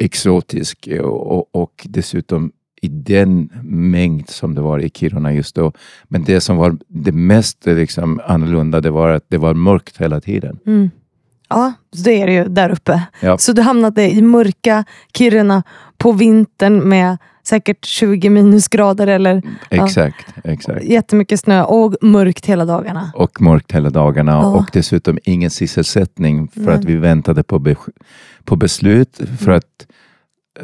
exotisk 0.01 0.89
och, 1.03 1.55
och 1.55 1.87
dessutom 1.89 2.51
i 2.81 2.87
den 2.87 3.49
mängd 3.63 4.29
som 4.29 4.55
det 4.55 4.61
var 4.61 4.79
i 4.79 4.89
Kiruna 4.89 5.33
just 5.33 5.55
då. 5.55 5.71
Men 6.03 6.23
det 6.23 6.41
som 6.41 6.57
var 6.57 6.77
det 6.87 7.11
mest 7.11 7.65
liksom, 7.65 8.21
annorlunda 8.25 8.81
det 8.81 8.91
var 8.91 9.09
att 9.09 9.25
det 9.27 9.37
var 9.37 9.53
mörkt 9.53 9.97
hela 9.97 10.21
tiden. 10.21 10.59
Mm. 10.65 10.89
Ja, 11.49 11.73
det 12.05 12.21
är 12.21 12.27
det 12.27 12.33
ju 12.33 12.43
där 12.43 12.69
uppe. 12.69 13.03
Ja. 13.19 13.37
Så 13.37 13.53
du 13.53 13.61
hamnade 13.61 14.11
i 14.11 14.21
mörka 14.21 14.83
Kiruna 15.13 15.63
på 15.97 16.11
vintern 16.11 16.89
med 16.89 17.17
säkert 17.43 17.85
20 17.85 18.29
minusgrader 18.29 19.07
eller 19.07 19.41
exakt, 19.69 20.25
ja, 20.43 20.51
exakt. 20.51 20.83
jättemycket 20.83 21.39
snö 21.39 21.63
och 21.63 21.95
mörkt 22.01 22.45
hela 22.45 22.65
dagarna. 22.65 23.11
Och 23.15 23.41
mörkt 23.41 23.71
hela 23.71 23.89
dagarna 23.89 24.31
ja. 24.31 24.45
och 24.45 24.69
dessutom 24.73 25.19
ingen 25.23 25.49
sysselsättning 25.49 26.47
för 26.47 26.61
Nej. 26.61 26.75
att 26.75 26.85
vi 26.85 26.95
väntade 26.95 27.43
på, 27.43 27.75
på 28.43 28.55
beslut 28.55 29.21
för 29.39 29.51
att 29.51 29.87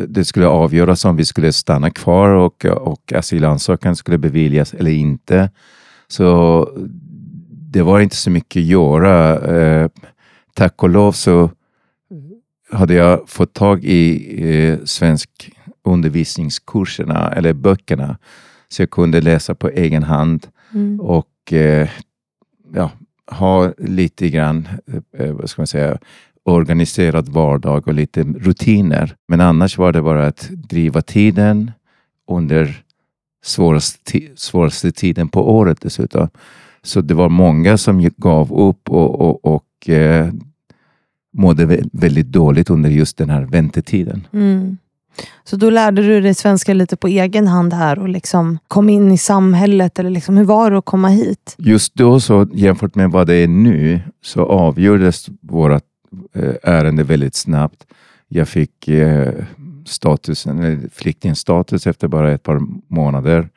det 0.08 0.26
skulle 0.26 0.48
avgöras 0.48 1.06
om 1.06 1.16
vi 1.16 1.26
skulle 1.26 1.54
stanna 1.54 1.90
kvar 1.90 2.30
och, 2.30 2.66
och 2.66 3.14
asylansökan 3.14 3.96
skulle 3.96 4.18
beviljas 4.18 4.74
eller 4.74 4.92
inte. 4.92 5.50
Så 6.08 6.70
det 7.50 7.82
var 7.82 8.00
inte 8.00 8.16
så 8.16 8.30
mycket 8.30 8.60
att 8.60 8.66
göra. 8.66 9.40
Eh, 9.58 9.90
tack 10.54 10.84
och 10.84 10.90
lov 10.90 11.12
så 11.12 11.50
hade 12.72 12.94
jag 12.94 13.30
fått 13.30 13.54
tag 13.54 13.84
i 13.84 14.34
eh, 14.50 14.80
svensk 14.86 15.52
undervisningskurserna 15.84 17.32
eller 17.32 17.54
böckerna 17.54 18.18
så 18.68 18.82
jag 18.82 18.90
kunde 18.90 19.22
läsa 19.22 19.56
på 19.56 19.70
egen 19.70 20.04
hand 20.04 20.48
mm. 20.74 21.00
och 21.00 21.54
eh, 21.54 21.90
ja, 22.74 22.92
ha 23.32 23.74
lite 23.78 24.30
grann, 24.30 24.68
eh, 25.18 25.32
vad 25.32 25.50
ska 25.50 25.62
man 25.62 25.68
säga, 25.68 25.98
organiserad 26.46 27.30
vardag 27.30 27.88
och 27.88 27.94
lite 27.94 28.24
rutiner. 28.24 29.16
Men 29.28 29.42
annars 29.42 29.78
var 29.78 29.92
det 29.92 30.02
bara 30.02 30.28
att 30.28 30.50
driva 30.50 31.02
tiden 31.02 31.72
under 32.32 32.84
svåraste, 33.46 34.22
svåraste 34.36 34.92
tiden 34.92 35.28
på 35.28 35.56
året 35.56 35.82
dessutom. 35.82 36.30
Så 36.84 37.02
det 37.02 37.14
var 37.14 37.30
många 37.30 37.78
som 37.78 38.10
gav 38.18 38.54
upp 38.54 38.90
och, 38.90 39.22
och, 39.22 39.46
och 39.46 39.90
eh, 39.90 40.30
mådde 41.34 41.80
väldigt 41.92 42.28
dåligt 42.28 42.70
under 42.70 42.90
just 42.90 43.18
den 43.18 43.30
här 43.30 43.42
väntetiden. 43.42 44.28
Mm. 44.34 44.78
Så 45.44 45.56
då 45.56 45.70
lärde 45.70 46.02
du 46.02 46.22
dig 46.22 46.34
svenska 46.34 46.74
lite 46.74 46.96
på 46.96 47.08
egen 47.08 47.48
hand 47.48 47.74
här 47.74 48.00
och 48.00 48.10
liksom 48.10 48.60
kom 48.68 48.90
in 48.90 49.12
i 49.12 49.18
samhället? 49.18 50.00
Eller 50.00 50.10
liksom, 50.10 50.38
hur 50.38 50.46
var 50.46 50.72
det 50.72 50.78
att 50.78 50.86
komma 50.86 51.08
hit? 51.08 51.56
Just 51.58 51.96
då, 51.96 52.20
så 52.20 52.48
jämfört 52.54 52.96
med 52.96 53.12
vad 53.12 53.28
det 53.28 53.34
är 53.34 53.48
nu, 53.48 54.02
så 54.22 54.46
avgjordes 54.46 55.30
vårt 55.42 55.84
ärende 56.64 57.04
väldigt 57.04 57.36
snabbt. 57.36 57.86
Jag 58.28 58.48
fick 58.48 58.88
eh, 58.88 59.34
statusen, 59.86 60.90
flyktingstatus 60.94 61.88
efter 61.88 62.08
bara 62.08 62.32
ett 62.32 62.44
par 62.44 62.62
månader. 62.88 63.50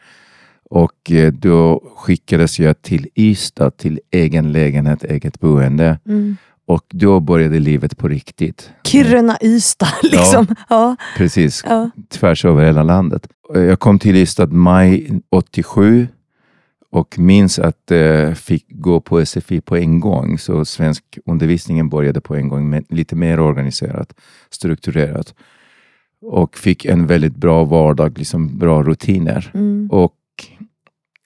Och 0.71 1.11
eh, 1.11 1.33
då 1.33 1.83
skickades 1.97 2.61
jag 2.61 2.83
till 2.83 3.09
Ystad, 3.15 3.71
till 3.71 4.01
egen 4.11 4.53
lägenhet, 4.53 5.05
eget 5.05 5.41
boende. 5.41 5.99
Mm. 6.07 6.37
Och 6.67 6.85
då 6.89 7.21
började 7.21 7.59
livet 7.59 7.99
på 7.99 8.09
riktigt. 8.09 8.71
Kiruna, 8.85 9.39
Ystad 9.43 9.93
liksom. 10.03 10.47
Ja, 10.49 10.57
ja. 10.69 10.97
precis. 11.17 11.63
Ja. 11.67 11.91
Tvärs 12.09 12.45
över 12.45 12.65
hela 12.65 12.83
landet. 12.83 13.29
Jag 13.55 13.81
kom 13.81 13.99
till 13.99 14.17
Ystad 14.17 14.47
maj 14.47 15.21
87 15.31 16.09
och 16.91 17.19
minns 17.19 17.59
att 17.59 17.83
jag 17.87 18.29
eh, 18.29 18.35
fick 18.35 18.67
gå 18.69 19.01
på 19.01 19.27
SFI 19.27 19.61
på 19.61 19.77
en 19.77 20.01
gång. 20.01 20.39
Så 20.39 20.65
svensk 20.65 21.19
undervisningen 21.27 21.89
började 21.89 22.21
på 22.21 22.37
en 22.37 22.49
gång, 22.49 22.71
men 22.71 22.85
lite 22.89 23.17
mer 23.17 23.41
organiserat, 23.41 24.15
strukturerat. 24.51 25.35
Och 26.21 26.59
fick 26.59 26.85
en 26.85 27.07
väldigt 27.07 27.37
bra 27.37 27.65
vardag, 27.65 28.19
liksom 28.19 28.59
bra 28.59 28.83
rutiner. 28.83 29.51
Mm. 29.55 29.89
Och 29.91 30.15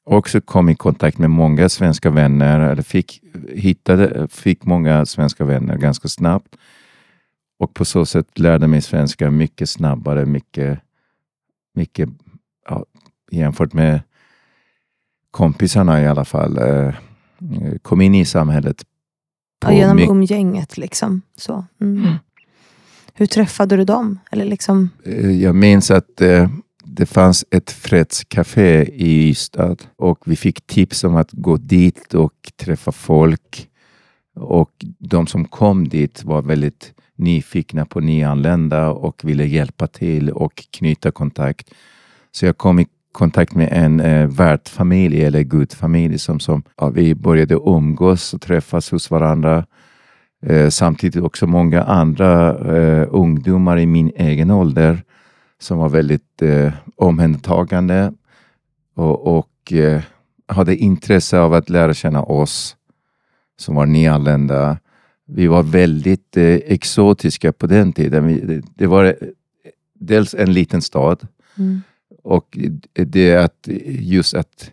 också 0.04 0.40
kom 0.40 0.68
i 0.68 0.74
kontakt 0.74 1.18
med 1.18 1.30
många 1.30 1.68
svenska 1.68 2.10
vänner, 2.10 2.60
eller 2.60 2.82
fick, 2.82 3.22
hittade, 3.48 4.28
fick 4.28 4.64
många 4.64 5.06
svenska 5.06 5.44
vänner 5.44 5.76
ganska 5.76 6.08
snabbt. 6.08 6.56
Och 7.58 7.74
på 7.74 7.84
så 7.84 8.06
sätt 8.06 8.38
lärde 8.38 8.66
mig 8.66 8.82
svenska 8.82 9.30
mycket 9.30 9.68
snabbare, 9.68 10.26
mycket, 10.26 10.78
mycket 11.74 12.08
ja, 12.68 12.84
jämfört 13.30 13.72
med 13.72 14.00
kompisarna 15.32 16.02
i 16.02 16.06
alla 16.06 16.24
fall. 16.24 16.58
Eh, 16.58 16.94
kom 17.82 18.00
in 18.00 18.14
i 18.14 18.24
samhället. 18.24 18.82
Ja, 19.64 19.72
genom 19.72 19.98
umgänget 19.98 20.78
liksom. 20.78 21.22
Så. 21.36 21.64
Mm. 21.80 22.02
Mm. 22.02 22.14
Hur 23.14 23.26
träffade 23.26 23.76
du 23.76 23.84
dem? 23.84 24.18
Eller 24.30 24.44
liksom... 24.44 24.90
Eh, 25.04 25.30
jag 25.30 25.54
minns 25.54 25.90
att 25.90 26.20
eh, 26.20 26.50
det 26.84 27.06
fanns 27.06 27.44
ett 27.50 27.70
fredscafé 27.70 28.82
i 28.82 29.28
Ystad 29.28 29.76
och 29.96 30.18
vi 30.24 30.36
fick 30.36 30.66
tips 30.66 31.04
om 31.04 31.16
att 31.16 31.32
gå 31.32 31.56
dit 31.56 32.14
och 32.14 32.52
träffa 32.56 32.92
folk. 32.92 33.68
Och 34.34 34.70
de 34.98 35.26
som 35.26 35.44
kom 35.44 35.88
dit 35.88 36.24
var 36.24 36.42
väldigt 36.42 36.92
nyfikna 37.16 37.86
på 37.86 38.00
nyanlända 38.00 38.90
och 38.90 39.24
ville 39.24 39.46
hjälpa 39.46 39.86
till 39.86 40.30
och 40.30 40.64
knyta 40.70 41.10
kontakt. 41.10 41.70
Så 42.32 42.46
jag 42.46 42.58
kom 42.58 42.78
i 42.78 42.86
kontakt 43.12 43.54
med 43.54 43.68
en 43.72 44.00
eh, 44.00 44.26
värdfamilj 44.26 45.24
eller 45.24 45.42
gudfamilj 45.42 46.18
som, 46.18 46.40
som 46.40 46.62
ja, 46.76 46.88
vi 46.88 47.14
började 47.14 47.54
umgås 47.54 48.34
och 48.34 48.40
träffas 48.40 48.90
hos 48.90 49.10
varandra. 49.10 49.66
Eh, 50.46 50.68
samtidigt 50.68 51.22
också 51.22 51.46
många 51.46 51.82
andra 51.82 52.58
eh, 52.76 53.08
ungdomar 53.10 53.78
i 53.78 53.86
min 53.86 54.12
egen 54.16 54.50
ålder 54.50 55.02
som 55.60 55.78
var 55.78 55.88
väldigt 55.88 56.42
eh, 56.42 56.72
omhändertagande 56.96 58.12
och, 58.94 59.38
och 59.38 59.72
eh, 59.72 60.02
hade 60.48 60.76
intresse 60.76 61.38
av 61.38 61.54
att 61.54 61.70
lära 61.70 61.94
känna 61.94 62.22
oss 62.22 62.76
som 63.56 63.74
var 63.74 63.86
nyanlända. 63.86 64.78
Vi 65.26 65.46
var 65.46 65.62
väldigt 65.62 66.36
eh, 66.36 66.44
exotiska 66.54 67.52
på 67.52 67.66
den 67.66 67.92
tiden. 67.92 68.26
Vi, 68.26 68.40
det, 68.40 68.62
det, 68.74 68.86
var 68.86 69.04
eh, 69.04 69.12
dels 69.94 70.34
en 70.34 70.52
liten 70.52 70.82
stad 70.82 71.26
mm 71.58 71.82
och 72.22 72.58
det 72.92 73.36
att 73.36 73.68
just 73.84 74.34
att 74.34 74.70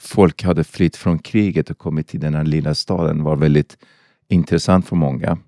folk 0.00 0.42
hade 0.42 0.64
flytt 0.64 0.96
från 0.96 1.18
kriget 1.18 1.70
och 1.70 1.78
kommit 1.78 2.08
till 2.08 2.20
den 2.20 2.34
här 2.34 2.44
lilla 2.44 2.74
staden 2.74 3.22
var 3.22 3.36
väldigt 3.36 3.76
intressant 4.28 4.86
för 4.86 4.96
många. 4.96 5.38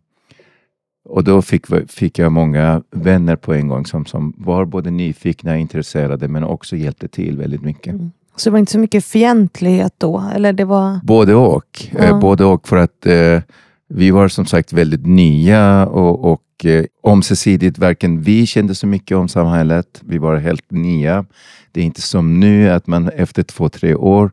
Och 1.04 1.24
då 1.24 1.42
fick, 1.42 1.66
fick 1.88 2.18
jag 2.18 2.32
många 2.32 2.82
vänner 2.90 3.36
på 3.36 3.54
en 3.54 3.68
gång 3.68 3.86
som, 3.86 4.06
som 4.06 4.34
var 4.36 4.64
både 4.64 4.90
nyfikna 4.90 5.52
och 5.52 5.58
intresserade 5.58 6.28
men 6.28 6.44
också 6.44 6.76
hjälpte 6.76 7.08
till 7.08 7.36
väldigt 7.36 7.62
mycket. 7.62 7.92
Mm. 7.92 8.10
Så 8.36 8.50
det 8.50 8.52
var 8.52 8.58
inte 8.58 8.72
så 8.72 8.78
mycket 8.78 9.04
fientlighet 9.04 9.94
då? 9.98 10.24
Eller 10.34 10.52
det 10.52 10.64
var... 10.64 11.00
Både 11.04 11.34
och. 11.34 11.86
Ja. 11.92 12.04
Eh, 12.04 12.20
både 12.20 12.44
och 12.44 12.68
för 12.68 12.76
att 12.76 13.06
eh, 13.06 13.40
vi 13.88 14.10
var 14.10 14.28
som 14.28 14.46
sagt 14.46 14.72
väldigt 14.72 15.06
nya 15.06 15.86
och, 15.86 16.32
och 16.32 16.64
eh, 16.64 16.84
ömsesidigt 17.04 17.78
varken 17.78 18.22
vi 18.22 18.46
kände 18.46 18.74
så 18.74 18.86
mycket 18.86 19.16
om 19.16 19.28
samhället, 19.28 20.02
vi 20.04 20.18
var 20.18 20.36
helt 20.36 20.70
nya. 20.70 21.24
Det 21.72 21.80
är 21.80 21.84
inte 21.84 22.02
som 22.02 22.40
nu 22.40 22.70
att 22.70 22.86
man 22.86 23.08
efter 23.08 23.42
två, 23.42 23.68
tre 23.68 23.94
år 23.94 24.30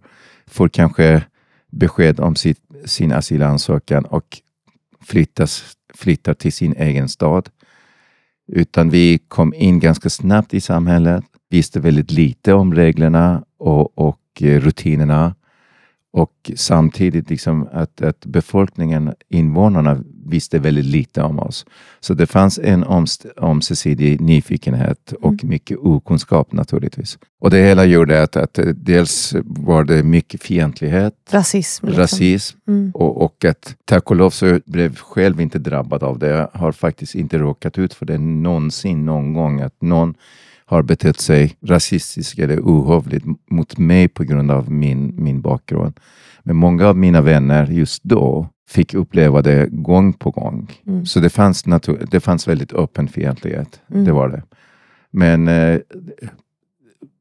får 0.47 0.69
kanske 0.69 1.23
besked 1.71 2.19
om 2.19 2.35
sitt, 2.35 2.59
sin 2.85 3.11
asylansökan 3.11 4.05
och 4.05 4.41
flyttas 5.01 5.75
flyttar 5.95 6.33
till 6.33 6.53
sin 6.53 6.75
egen 6.77 7.09
stad. 7.09 7.49
Utan 8.47 8.89
vi 8.89 9.19
kom 9.27 9.53
in 9.53 9.79
ganska 9.79 10.09
snabbt 10.09 10.53
i 10.53 10.61
samhället, 10.61 11.23
visste 11.49 11.79
väldigt 11.79 12.11
lite 12.11 12.53
om 12.53 12.73
reglerna 12.73 13.43
och, 13.57 13.97
och 13.97 14.21
eh, 14.41 14.59
rutinerna 14.59 15.35
och 16.15 16.51
samtidigt 16.55 17.29
liksom 17.29 17.67
att, 17.71 18.01
att 18.01 18.25
befolkningen, 18.25 19.13
invånarna, 19.29 20.03
visste 20.25 20.59
väldigt 20.59 20.85
lite 20.85 21.21
om 21.21 21.39
oss. 21.39 21.65
Så 21.99 22.13
det 22.13 22.25
fanns 22.27 22.59
en 22.63 22.85
ömsesidig 23.41 24.21
nyfikenhet 24.21 25.13
och 25.21 25.33
Mm. 25.33 25.49
mycket 25.49 25.77
okunskap 25.77 26.51
naturligtvis. 26.51 27.17
Och 27.41 27.49
det 27.49 27.57
hela 27.57 27.85
gjorde 27.85 28.23
att, 28.23 28.35
att 28.35 28.57
eh, 28.57 28.65
dels 28.65 29.35
var 29.43 29.83
det 29.83 30.03
mycket 30.03 30.43
fientlighet, 30.43 31.13
Rasism. 31.31 31.85
Liksom. 31.85 32.01
rasism 32.01 32.57
Mm. 32.67 32.91
och, 32.93 33.21
och 33.21 33.45
att 33.45 33.75
tack 33.85 34.11
och 34.11 34.15
lov 34.15 34.29
så 34.29 34.59
blev 34.65 34.95
själv 34.95 35.41
inte 35.41 35.59
drabbad 35.59 36.03
av 36.03 36.19
det. 36.19 36.27
Jag 36.27 36.49
har 36.53 36.71
faktiskt 36.71 37.15
inte 37.15 37.37
råkat 37.37 37.77
ut 37.77 37.93
för 37.93 38.05
det 38.05 38.17
någonsin, 38.17 39.05
någon 39.05 39.33
gång, 39.33 39.61
att 39.61 39.81
någon 39.81 40.13
har 40.65 40.81
betett 40.81 41.19
sig 41.19 41.55
rasistiskt 41.61 42.39
eller 42.39 42.59
ohövligt 42.59 43.25
mot 43.51 43.77
mig 43.77 44.07
på 44.07 44.23
grund 44.23 44.51
av 44.51 44.71
min, 44.71 45.23
min 45.23 45.41
bakgrund. 45.41 45.99
Men 46.43 46.55
många 46.55 46.87
av 46.87 46.97
mina 46.97 47.21
vänner 47.21 47.67
just 47.67 48.03
då 48.03 48.47
fick 48.69 48.93
uppleva 48.93 49.41
det 49.41 49.67
gång 49.71 50.13
på 50.13 50.31
gång. 50.31 50.71
Mm. 50.87 51.05
Så 51.05 51.19
det 51.19 51.29
fanns, 51.29 51.65
natur- 51.65 52.07
det 52.11 52.19
fanns 52.19 52.47
väldigt 52.47 52.73
öppen 52.73 53.07
fientlighet. 53.07 53.81
Mm. 53.91 54.05
Det 54.05 54.11
var 54.11 54.29
det. 54.29 54.43
Men 55.11 55.47
eh, 55.47 55.79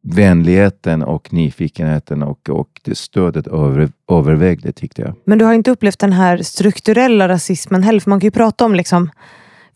vänligheten 0.03 1.03
och 1.03 1.33
nyfikenheten 1.33 2.23
och, 2.23 2.51
och 2.51 2.81
det 2.85 2.95
stödet 2.95 3.47
över, 3.47 3.89
övervägde 4.11 4.73
tyckte 4.73 5.03
jag. 5.03 5.15
Men 5.25 5.39
du 5.39 5.45
har 5.45 5.53
inte 5.53 5.71
upplevt 5.71 5.99
den 5.99 6.13
här 6.13 6.39
strukturella 6.39 7.29
rasismen 7.29 7.83
heller? 7.83 8.01
För 8.01 8.11
man 8.11 8.21
kan 8.21 8.27
ju 8.27 8.31
prata 8.31 8.65
om 8.65 8.75
liksom 8.75 9.11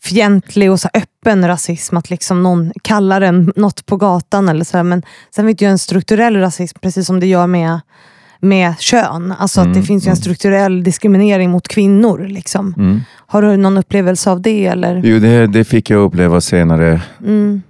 fientlig 0.01 0.71
och 0.71 0.79
så 0.79 0.89
öppen 0.93 1.47
rasism, 1.47 1.97
att 1.97 2.09
liksom 2.09 2.43
någon 2.43 2.71
kallar 2.83 3.21
en 3.21 3.53
något 3.55 3.85
på 3.85 3.97
gatan 3.97 4.49
eller 4.49 4.63
så. 4.65 4.77
här. 4.77 4.83
Men 4.83 5.03
sen 5.35 5.45
finns 5.47 5.57
det 5.57 5.65
ju 5.65 5.71
en 5.71 5.79
strukturell 5.79 6.35
rasism, 6.37 6.77
precis 6.81 7.05
som 7.07 7.19
det 7.19 7.27
gör 7.27 7.47
med, 7.47 7.79
med 8.39 8.79
kön. 8.79 9.33
Alltså 9.39 9.61
att 9.61 9.65
det 9.67 9.71
Mm, 9.71 9.83
finns 9.83 10.03
ju 10.03 10.07
en 10.07 10.13
mm. 10.13 10.21
strukturell 10.21 10.83
diskriminering 10.83 11.49
mot 11.51 11.67
kvinnor. 11.67 12.27
Liksom. 12.27 12.73
Mm. 12.77 12.99
Har 13.27 13.41
du 13.41 13.57
någon 13.57 13.77
upplevelse 13.77 14.31
av 14.31 14.41
det? 14.41 14.65
Eller? 14.65 15.01
Jo, 15.03 15.19
det, 15.19 15.47
det 15.47 15.63
fick 15.63 15.89
jag 15.89 16.01
uppleva 16.01 16.41
senare 16.41 17.01
Mm. 17.25 17.61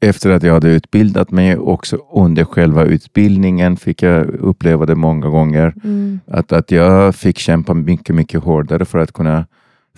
efter 0.00 0.30
att 0.30 0.42
jag 0.42 0.54
hade 0.54 0.68
utbildat 0.68 1.30
mig. 1.30 1.56
Också 1.56 1.98
under 2.14 2.44
själva 2.44 2.84
utbildningen 2.84 3.76
fick 3.76 4.02
jag 4.02 4.26
uppleva 4.26 4.86
det 4.86 4.94
många 4.94 5.28
gånger. 5.28 5.74
Mm. 5.84 6.20
Att, 6.26 6.52
att 6.52 6.70
jag 6.70 7.14
fick 7.14 7.38
kämpa 7.38 7.74
mycket, 7.74 8.14
mycket 8.14 8.42
hårdare 8.44 8.84
för 8.84 8.98
att 8.98 9.12
kunna 9.12 9.46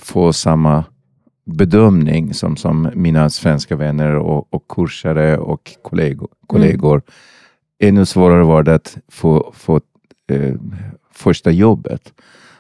få 0.01 0.33
samma 0.33 0.85
bedömning 1.57 2.35
som, 2.35 2.57
som 2.57 2.91
mina 2.95 3.31
svenska 3.31 3.77
vänner 3.77 4.15
och, 4.15 4.55
och 4.55 4.69
kursare 4.69 5.39
och 5.39 5.71
kollegor. 5.83 6.29
kollegor. 6.47 7.03
Ännu 7.79 8.07
svårare 8.07 8.45
var 8.45 8.63
det 8.63 8.75
att 8.75 8.99
få, 9.09 9.53
få 9.57 9.81
eh, 10.31 10.55
första 11.15 11.51
jobbet. 11.51 12.13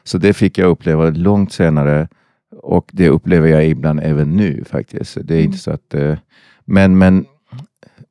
Så 0.04 0.18
det 0.18 0.32
fick 0.32 0.59
jag 0.59 0.70
uppleva 0.70 1.11
långt 1.11 1.52
senare 1.52 2.09
och 2.62 2.90
det 2.92 3.09
upplever 3.09 3.49
jag 3.49 3.66
ibland 3.68 4.00
även 4.02 4.37
nu 4.37 4.64
faktiskt. 4.64 5.18
Det 5.23 5.35
är 5.35 5.38
Mm. 5.38 5.47
inte 5.47 5.59
så 5.59 5.70
att, 5.70 5.94
eh, 5.94 6.16
men, 6.64 6.99
men 6.99 7.25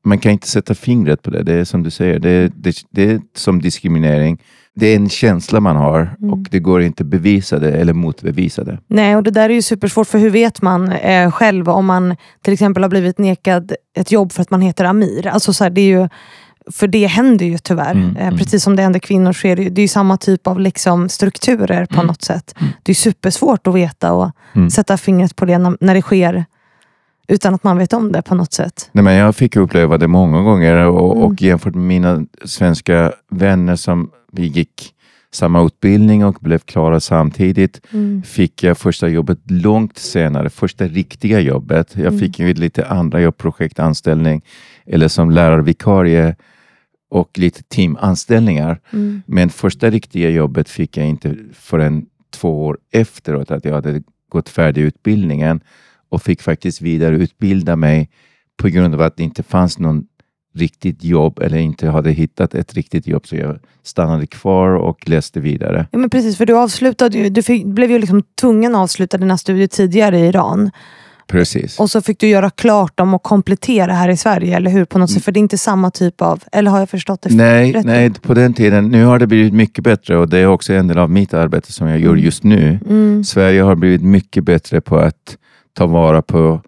man 0.06 0.18
kan 0.18 0.32
inte 0.32 0.48
sätta 0.48 0.76
fingret 0.76 1.22
på 1.22 1.30
det. 1.30 1.44
Det 1.44 1.54
är 1.54 1.64
som 1.64 1.84
du 1.84 1.90
säger, 1.90 2.20
det, 2.20 2.52
det, 2.56 2.76
det 2.90 3.12
är 3.12 3.22
som 3.36 3.62
diskriminering. 3.62 4.42
Det 4.80 4.88
är 4.88 4.96
en 4.96 5.10
känsla 5.10 5.60
man 5.60 5.76
har 5.76 6.16
Mm. 6.20 6.34
och 6.34 6.40
det 6.52 6.60
går 6.60 6.82
inte 6.82 7.04
bevisa 7.04 7.60
det 7.60 7.72
eller 7.72 7.94
motbevisa 7.94 8.64
det. 8.64 8.78
Nej, 8.88 9.16
och 9.16 9.24
det 9.24 9.32
där 9.32 9.50
är 9.50 9.54
ju 9.54 9.62
supersvårt 9.62 10.08
för 10.08 10.18
hur 10.20 10.30
vet 10.30 10.62
man 10.62 10.92
eh, 10.92 11.32
själv 11.32 11.70
om 11.70 11.86
man 11.86 12.16
till 12.42 12.54
exempel 12.54 12.84
har 12.84 12.90
blivit 12.90 13.18
nekad 13.18 13.72
ett 13.98 14.12
jobb 14.12 14.32
för 14.32 14.42
att 14.42 14.50
man 14.52 14.62
heter 14.62 14.86
Amir? 14.86 15.28
Alltså 15.28 15.54
så 15.54 15.64
här, 15.64 15.72
det 15.72 15.82
är 15.82 16.00
ju, 16.02 16.10
för 16.72 16.88
det 16.88 17.08
händer 17.08 17.46
ju 17.46 17.58
tyvärr. 17.58 17.92
Mm, 17.92 18.16
eh, 18.16 18.28
mm. 18.28 18.38
Precis 18.38 18.64
som 18.64 18.76
det 18.76 18.82
händer 18.84 19.00
kvinnor 19.00 19.34
så 19.34 19.48
är 19.48 19.56
det, 19.56 19.70
det 19.70 19.82
är 19.82 19.84
ju 19.84 19.88
samma 19.88 20.18
typ 20.18 20.48
av 20.48 20.60
liksom 20.60 21.10
strukturer 21.10 21.86
på 21.86 21.94
Mm. 21.96 22.08
något 22.08 22.22
sätt. 22.22 22.54
Mm. 22.60 22.72
Det 22.84 22.92
är 22.92 22.96
supersvårt 22.96 23.68
att 23.68 23.74
veta 23.76 24.14
och 24.14 24.32
Mm. 24.56 24.70
sätta 24.70 24.98
fingret 24.98 25.36
på 25.36 25.46
det 25.46 25.58
när, 25.58 25.78
när 25.82 25.94
det 25.96 26.02
sker 26.02 26.46
utan 27.28 27.54
att 27.56 27.64
man 27.64 27.78
vet 27.78 27.94
om 27.94 28.12
det 28.12 28.22
på 28.22 28.36
något 28.36 28.54
sätt. 28.54 28.90
Nej, 28.92 29.04
men 29.04 29.14
jag 29.16 29.36
fick 29.36 29.56
uppleva 29.56 29.98
det 29.98 30.08
många 30.08 30.42
gånger 30.42 30.76
och, 30.76 31.12
Mm. 31.16 31.24
och 31.24 31.42
jämfört 31.42 31.76
med 31.76 31.84
mina 31.84 32.26
svenska 32.46 33.12
vänner 33.32 33.76
som 33.76 34.10
vi 34.32 34.46
gick 34.48 34.96
samma 35.32 35.66
utbildning 35.66 36.26
och 36.26 36.38
blev 36.42 36.60
klara 36.60 37.00
samtidigt 37.00 37.82
fick 38.26 38.64
jag 38.64 38.78
första 38.78 39.08
jobbet 39.08 39.40
långt 39.52 39.98
senare, 39.98 40.50
första 40.50 40.88
riktiga 40.88 41.40
jobbet. 41.40 41.92
Jag 41.96 42.06
Mm. 42.06 42.20
fick 42.20 42.40
ju 42.40 42.54
lite 42.54 42.86
andra 42.86 43.22
jobb, 43.22 43.38
projektanställning 43.38 44.42
eller 44.86 45.08
som 45.08 45.32
lärarvikarie 45.32 46.36
och 47.10 47.38
lite 47.38 47.64
teamanställningar. 47.64 48.80
Mm. 48.94 49.22
Men 49.26 49.50
första 49.50 49.90
riktiga 49.90 50.30
jobbet 50.30 50.70
fick 50.70 50.98
jag 50.98 51.08
inte 51.08 51.36
förrän 51.54 52.06
två 52.32 52.66
år 52.66 52.78
efteråt 52.92 53.52
att 53.52 53.66
jag 53.66 53.74
hade 53.74 54.02
gått 54.30 54.50
färdig 54.50 54.82
utbildningen 54.82 55.62
och 56.10 56.22
fick 56.22 56.42
faktiskt 56.42 56.82
vidareutbilda 56.82 57.76
mig 57.76 58.10
på 58.58 58.68
grund 58.68 58.94
av 58.94 59.02
att 59.02 59.18
det 59.18 59.24
inte 59.24 59.44
fanns 59.44 59.80
någon 59.80 60.04
riktigt 60.60 61.04
jobb 61.04 61.40
eller 61.40 61.58
inte 61.58 61.88
hade 61.90 62.12
hittat 62.12 62.56
ett 62.56 62.74
riktigt 62.74 63.08
jobb. 63.08 63.28
Så 63.28 63.36
jag 63.36 63.60
stannade 63.84 64.28
kvar 64.28 64.70
och 64.76 65.10
läste 65.10 65.40
vidare. 65.40 65.88
Ja, 65.92 65.98
men 65.98 66.10
precis, 66.10 66.38
för 66.38 66.46
du 66.46 66.58
avslutade 66.58 67.18
ju, 67.18 67.30
du 67.30 67.42
fick, 67.44 67.66
blev 67.66 67.92
ju 67.92 68.00
liksom 68.00 68.24
tvungen 68.42 68.76
att 68.76 68.82
avsluta 68.82 69.18
dina 69.18 69.38
studier 69.38 69.68
tidigare 69.68 70.20
i 70.20 70.28
Iran. 70.28 70.72
Precis. 71.28 71.80
Och 71.80 71.90
så 71.92 72.02
fick 72.02 72.20
du 72.20 72.28
göra 72.28 72.50
klart 72.50 72.98
dem 72.98 73.14
och 73.14 73.24
komplettera 73.24 73.94
här 73.94 74.10
i 74.10 74.18
Sverige, 74.18 74.56
eller 74.56 74.72
hur? 74.72 74.86
På 74.86 75.00
något 75.00 75.12
sätt, 75.12 75.24
för 75.24 75.32
det 75.32 75.38
är 75.38 75.42
inte 75.42 75.58
samma 75.58 75.92
typ 75.92 76.22
av... 76.22 76.44
Eller 76.52 76.72
har 76.72 76.80
jag 76.80 76.90
förstått 76.90 77.22
det 77.22 77.36
Nej, 77.36 77.72
rätt? 77.72 77.86
nej, 77.86 78.12
på 78.22 78.34
den 78.34 78.54
tiden. 78.54 78.88
Nu 78.90 79.06
har 79.06 79.20
det 79.20 79.28
blivit 79.28 79.54
mycket 79.54 79.84
bättre 79.84 80.18
och 80.18 80.30
det 80.30 80.38
är 80.38 80.48
också 80.48 80.74
en 80.74 80.88
del 80.88 80.98
av 80.98 81.10
mitt 81.10 81.34
arbete 81.34 81.74
som 81.74 81.88
jag 81.88 82.00
gör 82.00 82.10
Mm. 82.10 82.24
just 82.24 82.44
nu. 82.44 82.80
Mm. 82.90 83.24
Sverige 83.24 83.62
har 83.62 83.76
blivit 83.76 84.02
mycket 84.02 84.44
bättre 84.44 84.82
på 84.82 84.98
att 84.98 85.38
ta 85.74 85.86
vara 85.86 86.22
på 86.22 86.62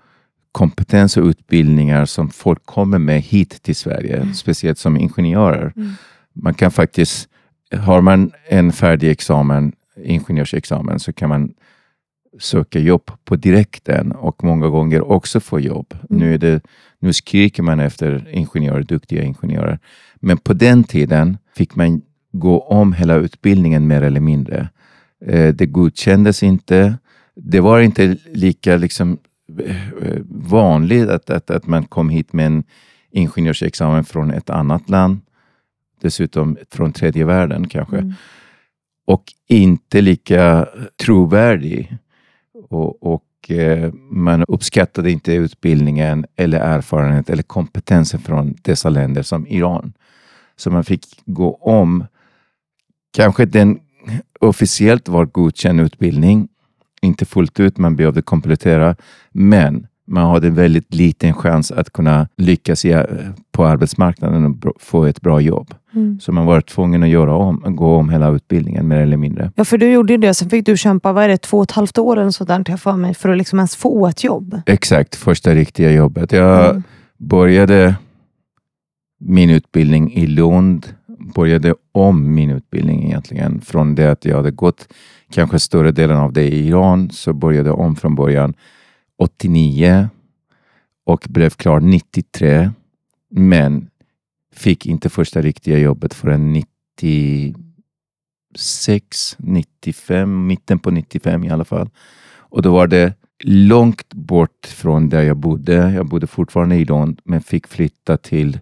kompetens 0.52 1.18
och 1.18 1.26
utbildningar 1.26 2.06
som 2.06 2.30
folk 2.30 2.66
kommer 2.66 3.00
med 3.00 3.22
hit 3.22 3.64
till 3.64 3.76
Sverige, 3.76 4.34
speciellt 4.34 4.78
som 4.78 4.98
ingenjörer. 4.98 5.74
Mm. 5.76 5.92
Man 6.34 6.54
kan 6.54 6.72
faktiskt, 6.72 7.30
har 7.72 8.02
man 8.02 8.32
en 8.50 8.72
färdig 8.72 9.12
examen, 9.12 9.74
ingenjörsexamen, 10.04 11.00
så 11.00 11.14
kan 11.14 11.30
man 11.30 11.54
söka 12.40 12.80
jobb 12.80 13.12
på 13.26 13.36
direkten 13.36 14.12
och 14.12 14.44
många 14.44 14.68
gånger 14.68 15.12
också 15.12 15.40
få 15.40 15.60
jobb. 15.60 15.94
Mm. 16.10 16.20
Nu, 16.22 16.34
är 16.34 16.38
det, 16.38 16.62
nu 17.00 17.14
skriker 17.14 17.64
man 17.64 17.80
efter 17.80 18.28
ingenjörer, 18.32 18.84
duktiga 18.84 19.24
ingenjörer. 19.24 19.80
Men 20.16 20.38
på 20.38 20.54
den 20.54 20.84
tiden 20.84 21.38
fick 21.56 21.76
man 21.76 22.02
gå 22.32 22.60
om 22.60 22.94
hela 22.94 23.16
utbildningen 23.16 23.88
mer 23.88 24.02
eller 24.02 24.20
mindre. 24.20 24.70
Eh, 25.26 25.54
det 25.54 25.66
godkändes 25.66 26.44
inte. 26.44 26.98
Det 27.36 27.60
var 27.60 27.80
inte 27.80 28.18
lika 28.34 28.78
liksom, 28.78 29.18
vanligt 30.30 31.10
att, 31.10 31.30
att, 31.30 31.52
att 31.52 31.68
man 31.68 31.86
kom 31.86 32.10
hit 32.10 32.34
med 32.34 32.46
en 32.46 32.64
ingenjörsexamen 33.12 34.04
från 34.04 34.32
ett 34.32 34.50
annat 34.50 34.90
land. 34.90 35.20
Dessutom 36.02 36.58
från 36.72 36.94
tredje 36.94 37.26
världen 37.26 37.68
kanske. 37.68 37.98
Mm. 37.98 38.14
Och 39.06 39.24
inte 39.48 40.02
lika 40.02 40.68
trovärdig. 41.04 41.98
Och, 42.70 43.14
och 43.14 43.52
eh, 43.52 43.94
man 44.10 44.44
uppskattade 44.48 45.12
inte 45.12 45.34
utbildningen 45.34 46.26
eller 46.36 46.60
erfarenhet 46.60 47.30
eller 47.30 47.44
kompetensen 47.44 48.20
från 48.20 48.56
dessa 48.62 48.90
länder 48.90 49.24
som 49.24 49.48
Iran. 49.48 49.94
Så 50.56 50.72
man 50.72 50.84
fick 50.84 51.06
gå 51.26 51.54
om 51.56 52.06
kanske 53.14 53.46
den 53.46 53.80
officiellt 54.40 55.10
var 55.10 55.26
godkänd 55.26 55.82
utbildning, 55.82 56.48
inte 57.02 57.26
fullt 57.26 57.60
ut, 57.60 57.78
man 57.78 57.96
behövde 57.96 58.22
komplettera, 58.22 58.96
men 59.32 59.88
man 60.08 60.30
hade 60.30 60.50
väldigt 60.50 60.94
liten 60.94 61.34
chans 61.34 61.72
att 61.72 61.94
kunna 61.94 62.28
lyckas 62.38 62.86
på 63.52 63.66
arbetsmarknaden 63.66 64.46
och 64.46 64.82
få 64.82 65.06
ett 65.06 65.22
bra 65.22 65.42
jobb. 65.42 65.74
Mm. 65.94 66.20
Så 66.20 66.32
man 66.32 66.46
var 66.46 66.62
tvungen 66.62 67.04
att 67.04 67.10
göra 67.10 67.36
om, 67.36 67.76
gå 67.76 67.96
om 67.96 68.10
hela 68.10 68.30
utbildningen 68.32 68.88
mer 68.88 69.00
eller 69.00 69.18
mindre. 69.18 69.52
Ja, 69.56 69.66
för 69.66 69.78
du 69.78 69.92
gjorde 69.92 70.14
ju 70.14 70.18
det. 70.18 70.34
Sen 70.34 70.50
fick 70.50 70.66
du 70.66 70.78
kämpa, 70.78 71.14
vad 71.14 71.24
är 71.24 71.28
det, 71.28 71.38
två 71.38 71.58
och 71.58 71.64
ett 71.64 71.72
halvt 71.72 71.98
år 71.98 72.20
eller 72.20 72.64
till 72.64 72.72
jag 72.72 72.80
för 72.80 72.96
mig, 72.96 73.14
för 73.14 73.30
att 73.30 73.38
liksom 73.38 73.60
ens 73.60 73.76
få 73.76 74.08
ett 74.08 74.24
jobb. 74.24 74.62
Exakt, 74.66 75.16
första 75.16 75.54
riktiga 75.56 75.92
jobbet. 75.92 76.32
Jag 76.32 76.70
Mm. 76.70 76.84
började 77.18 77.96
min 79.20 79.50
utbildning 79.50 80.14
i 80.14 80.28
Lund, 80.28 80.88
började 81.36 81.76
om 81.91 82.34
min 82.34 82.50
utbildning 82.50 83.04
egentligen. 83.04 83.62
Från 83.62 83.96
det 83.96 84.12
att 84.12 84.26
jag 84.26 84.36
hade 84.36 84.52
gått 84.52 84.94
kanske 85.32 85.60
större 85.60 85.91
delen 85.91 86.17
av 86.17 86.34
det 86.34 86.44
i 86.44 86.67
Iran, 86.67 87.10
så 87.10 87.34
började 87.34 87.70
jag 87.70 87.80
om 87.80 87.96
från 87.96 88.15
början 88.15 88.54
89 89.17 90.10
och 91.06 91.26
blev 91.30 91.50
klar 91.50 91.80
93. 91.80 92.72
Men 93.30 93.89
fick 94.54 94.86
inte 94.86 95.10
första 95.10 95.41
riktiga 95.41 95.78
jobbet 95.78 96.13
förrän 96.13 96.54
96, 98.54 99.36
95, 99.38 100.48
mitten 100.48 100.80
på 100.80 100.91
95 100.91 101.44
i 101.44 101.50
alla 101.50 101.65
fall. 101.65 101.89
Och 102.38 102.62
då 102.62 102.72
var 102.72 102.88
det 102.88 103.13
långt 103.44 104.13
bort 104.13 104.65
från 104.67 105.10
där 105.10 105.22
jag 105.22 105.38
bodde. 105.38 105.91
Jag 105.91 106.06
bodde 106.06 106.28
fortfarande 106.28 106.76
i 106.76 106.86
Lund, 106.86 107.22
men 107.24 107.41
fick 107.41 107.67
flytta 107.67 108.17
till 108.17 108.60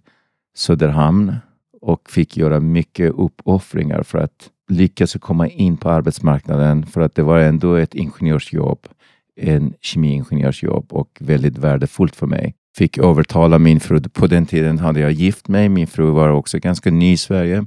Söderhamn 0.56 1.36
och 1.82 2.10
fick 2.10 2.38
göra 2.38 2.60
mycket 2.60 3.14
uppoffringar 3.14 4.04
för 4.04 4.18
att 4.18 4.50
lyckas 4.70 5.14
komma 5.14 5.48
in 5.48 5.78
på 5.78 5.90
arbetsmarknaden 5.90 6.86
för 6.86 7.02
att 7.02 7.16
det 7.16 7.24
var 7.24 7.40
ändå 7.40 7.76
ett 7.76 7.96
ingenjörsjobb, 7.96 8.88
en 9.36 9.74
kemiingenjörsjobb 9.82 10.94
och 10.94 11.18
väldigt 11.20 11.58
värdefullt 11.58 12.16
för 12.16 12.28
mig. 12.28 12.56
Fick 12.78 12.98
övertala 12.98 13.60
min 13.60 13.80
fru. 13.80 14.02
På 14.02 14.28
den 14.28 14.46
tiden 14.46 14.80
hade 14.80 15.00
jag 15.00 15.12
gift 15.12 15.48
mig. 15.48 15.70
Min 15.70 15.88
fru 15.88 16.12
var 16.12 16.30
också 16.30 16.60
ganska 16.60 16.92
ny 16.92 17.12
i 17.12 17.18
Sverige. 17.18 17.66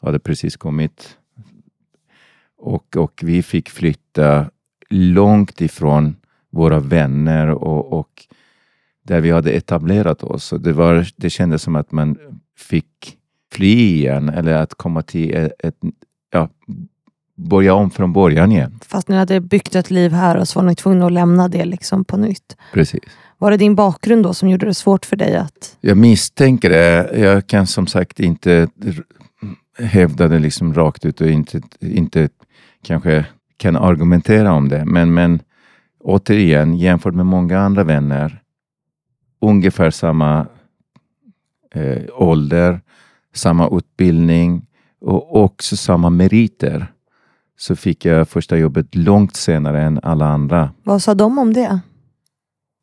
Hade 0.00 0.18
precis 0.18 0.56
kommit. 0.56 1.18
Och, 2.58 2.96
och 2.96 3.20
vi 3.24 3.42
fick 3.42 3.70
flytta 3.70 4.50
långt 4.90 5.60
ifrån 5.60 6.16
våra 6.50 6.80
vänner 6.80 7.50
och, 7.50 7.98
och 7.98 8.26
där 9.02 9.20
vi 9.20 9.30
hade 9.30 9.50
etablerat 9.50 10.22
oss. 10.22 10.52
Och 10.52 10.60
det, 10.60 10.72
var, 10.72 11.06
det 11.16 11.30
kändes 11.30 11.62
som 11.62 11.76
att 11.76 11.92
man 11.92 12.18
fick 12.58 13.18
fly 13.54 13.96
igen 13.96 14.28
eller 14.28 14.54
att 14.54 14.74
komma 14.74 15.02
till 15.02 15.34
ett, 15.34 15.52
ett 15.58 15.76
ja, 16.30 16.48
börja 17.36 17.74
om 17.74 17.90
från 17.90 18.12
början 18.12 18.52
igen. 18.52 18.80
Fast 18.86 19.08
ni 19.08 19.16
hade 19.16 19.40
byggt 19.40 19.74
ett 19.74 19.90
liv 19.90 20.12
här 20.12 20.36
och 20.36 20.48
så 20.48 20.60
var 20.60 20.66
ni 20.66 20.74
tvungna 20.74 21.06
att 21.06 21.12
lämna 21.12 21.48
det 21.48 21.64
liksom 21.64 22.04
på 22.04 22.16
nytt. 22.16 22.56
Precis. 22.72 23.00
Var 23.38 23.50
det 23.50 23.56
din 23.56 23.74
bakgrund 23.74 24.22
då 24.22 24.34
som 24.34 24.48
gjorde 24.48 24.66
det 24.66 24.74
svårt 24.74 25.06
för 25.06 25.16
dig 25.16 25.36
att... 25.36 25.76
Jag 25.80 25.96
misstänker 25.96 26.70
det. 26.70 27.18
Jag 27.18 27.46
kan 27.46 27.66
som 27.66 27.86
sagt 27.86 28.20
inte 28.20 28.68
hävda 29.78 30.28
det 30.28 30.38
liksom 30.38 30.74
rakt 30.74 31.04
ut 31.04 31.20
och 31.20 31.26
inte, 31.26 31.60
inte 31.80 32.28
kanske 32.82 33.26
kan 33.56 33.76
argumentera 33.76 34.52
om 34.52 34.68
det. 34.68 34.84
Men, 34.84 35.14
men 35.14 35.40
återigen, 36.00 36.76
jämfört 36.76 37.14
med 37.14 37.26
många 37.26 37.58
andra 37.58 37.84
vänner, 37.84 38.42
ungefär 39.40 39.90
samma 39.90 40.46
eh, 41.74 42.02
ålder, 42.12 42.80
samma 43.34 43.68
utbildning 43.72 44.66
och 45.00 45.44
också 45.44 45.76
samma 45.76 46.10
meriter 46.10 46.92
så 47.58 47.76
fick 47.76 48.04
jag 48.04 48.28
första 48.28 48.56
jobbet 48.56 48.94
långt 48.94 49.36
senare 49.36 49.82
än 49.82 50.00
alla 50.02 50.26
andra. 50.26 50.70
Vad 50.82 51.02
sa 51.02 51.14
de 51.14 51.38
om 51.38 51.52
det? 51.52 51.80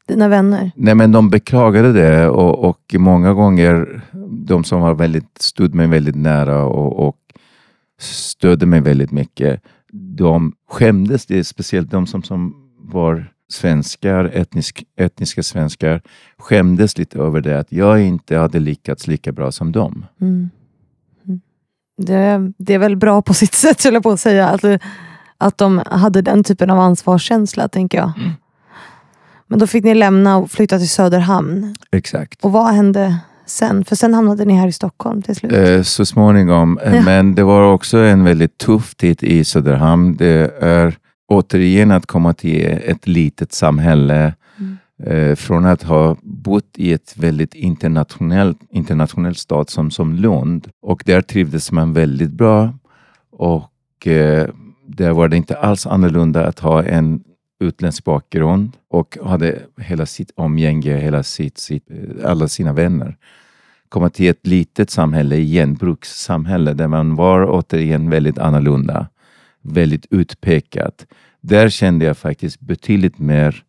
Dina 0.08 0.28
vänner? 0.28 0.72
Nej, 0.76 0.96
men 0.96 1.12
de 1.12 1.30
beklagade 1.30 1.94
det 1.94 2.30
och, 2.30 2.70
och 2.70 2.96
många 2.98 3.34
gånger 3.34 4.02
de 4.30 4.64
som 4.64 4.82
var 4.82 4.94
väldigt, 4.94 5.38
stod 5.42 5.76
mig 5.76 5.88
väldigt 5.88 6.16
nära 6.16 6.66
och, 6.66 7.08
och 7.08 7.18
stödde 8.00 8.66
mig 8.66 8.82
väldigt 8.82 9.12
mycket, 9.12 9.62
de 9.94 10.54
skämdes. 10.70 11.26
Det, 11.26 11.44
speciellt 11.44 11.92
de 11.92 12.08
som, 12.08 12.24
som 12.24 12.56
var 12.78 13.34
svenskar, 13.54 14.32
etnisk, 14.34 14.84
etniska 14.96 15.44
svenskar, 15.44 16.02
skämdes 16.38 16.98
lite 16.98 17.20
över 17.20 17.42
det 17.42 17.60
att 17.60 17.72
jag 17.72 18.02
inte 18.02 18.38
hade 18.38 18.60
lyckats 18.60 19.08
lika 19.08 19.32
bra 19.32 19.52
som 19.52 19.72
dem. 19.72 20.06
Mm. 20.22 20.50
mm. 21.26 21.42
Det, 21.98 22.52
det, 22.58 22.74
är 22.74 22.80
väl 22.80 22.96
bra 22.98 23.22
på 23.22 23.34
sitt 23.34 23.54
sätt, 23.54 23.80
skulle 23.80 23.96
jag 23.96 24.04
på 24.04 24.12
att 24.12 24.20
säga. 24.20 24.48
Att, 24.48 24.64
att 25.38 25.58
de 25.58 25.82
hade 25.86 26.22
den 26.22 26.44
typen 26.44 26.70
av 26.70 26.80
ansvarskänsla, 26.80 27.68
tänker 27.68 27.98
jag. 27.98 28.12
Mm. 28.18 28.32
Men 29.48 29.60
då 29.60 29.68
fick 29.68 29.84
ni 29.84 29.96
lämna 29.96 30.38
och 30.38 30.52
flytta 30.52 30.78
till 30.78 30.90
Söderhamn. 30.90 31.76
Exakt. 31.92 32.46
Och 32.46 32.52
vad 32.52 32.74
hände 32.74 33.20
sen? 33.46 33.86
För 33.86 33.96
sen 33.96 34.14
hamnade 34.14 34.46
ni 34.46 34.54
här 34.54 34.68
i 34.68 34.72
Stockholm 34.72 35.22
till 35.22 35.36
slut. 35.36 35.52
Eh, 35.52 35.82
så 35.82 36.06
småningom. 36.06 36.80
Ja. 36.86 37.02
Men 37.02 37.36
det 37.36 37.44
var 37.44 37.74
också 37.74 37.98
en 37.98 38.24
väldigt 38.24 38.58
tuff 38.58 38.96
tid 38.96 39.24
i 39.24 39.46
Söderhamn. 39.46 40.16
Det 40.16 40.54
är 40.62 40.98
återigen 41.32 41.92
att 41.92 42.06
komma 42.06 42.34
till 42.34 42.66
ett 42.66 43.08
litet 43.08 43.54
samhälle. 43.54 44.34
Mm. 44.60 44.78
Eh, 45.04 45.36
från 45.36 45.66
att 45.66 45.84
ha 45.84 46.18
bott 46.22 46.78
i 46.78 46.94
ett 46.94 47.14
väldigt 47.18 47.56
internationellt, 47.56 48.60
internationellt 48.70 49.38
stad 49.38 49.70
som, 49.70 49.92
som 49.92 50.14
Lund. 50.14 50.68
Och 50.82 51.04
där 51.06 51.22
trivdes 51.22 51.72
man 51.72 51.94
väldigt 51.94 52.32
bra. 52.32 52.74
Och 53.32 54.08
eh, 54.08 54.48
där 54.88 55.12
var 55.12 55.28
det 55.28 55.38
inte 55.38 55.58
alls 55.58 55.88
annorlunda 55.88 56.48
att 56.48 56.60
ha 56.60 56.84
en 56.84 57.24
utländsk 57.60 58.04
bakgrund 58.04 58.72
och 58.90 59.18
hade 59.24 59.60
hela 59.78 60.06
sitt 60.06 60.32
omgänge, 60.36 60.98
hela 60.98 61.24
sitt, 61.24 61.58
sitt, 61.58 61.88
alla 62.24 62.48
sina 62.48 62.74
vänner. 62.74 63.18
Komma 63.90 64.10
till 64.10 64.30
ett 64.30 64.48
litet 64.48 64.90
samhälle, 64.90 65.36
genbrukssamhälle, 65.36 66.74
där 66.74 66.88
man 66.88 67.16
var 67.16 67.46
återigen 67.50 68.10
väldigt 68.10 68.38
annorlunda 68.38 69.08
väldigt 69.62 70.06
utpekat. 70.10 71.08
Där 71.42 71.70
kände 71.70 72.06
jag 72.06 72.18
faktiskt 72.18 72.60
betydligt 72.60 73.20
mer 73.20 73.64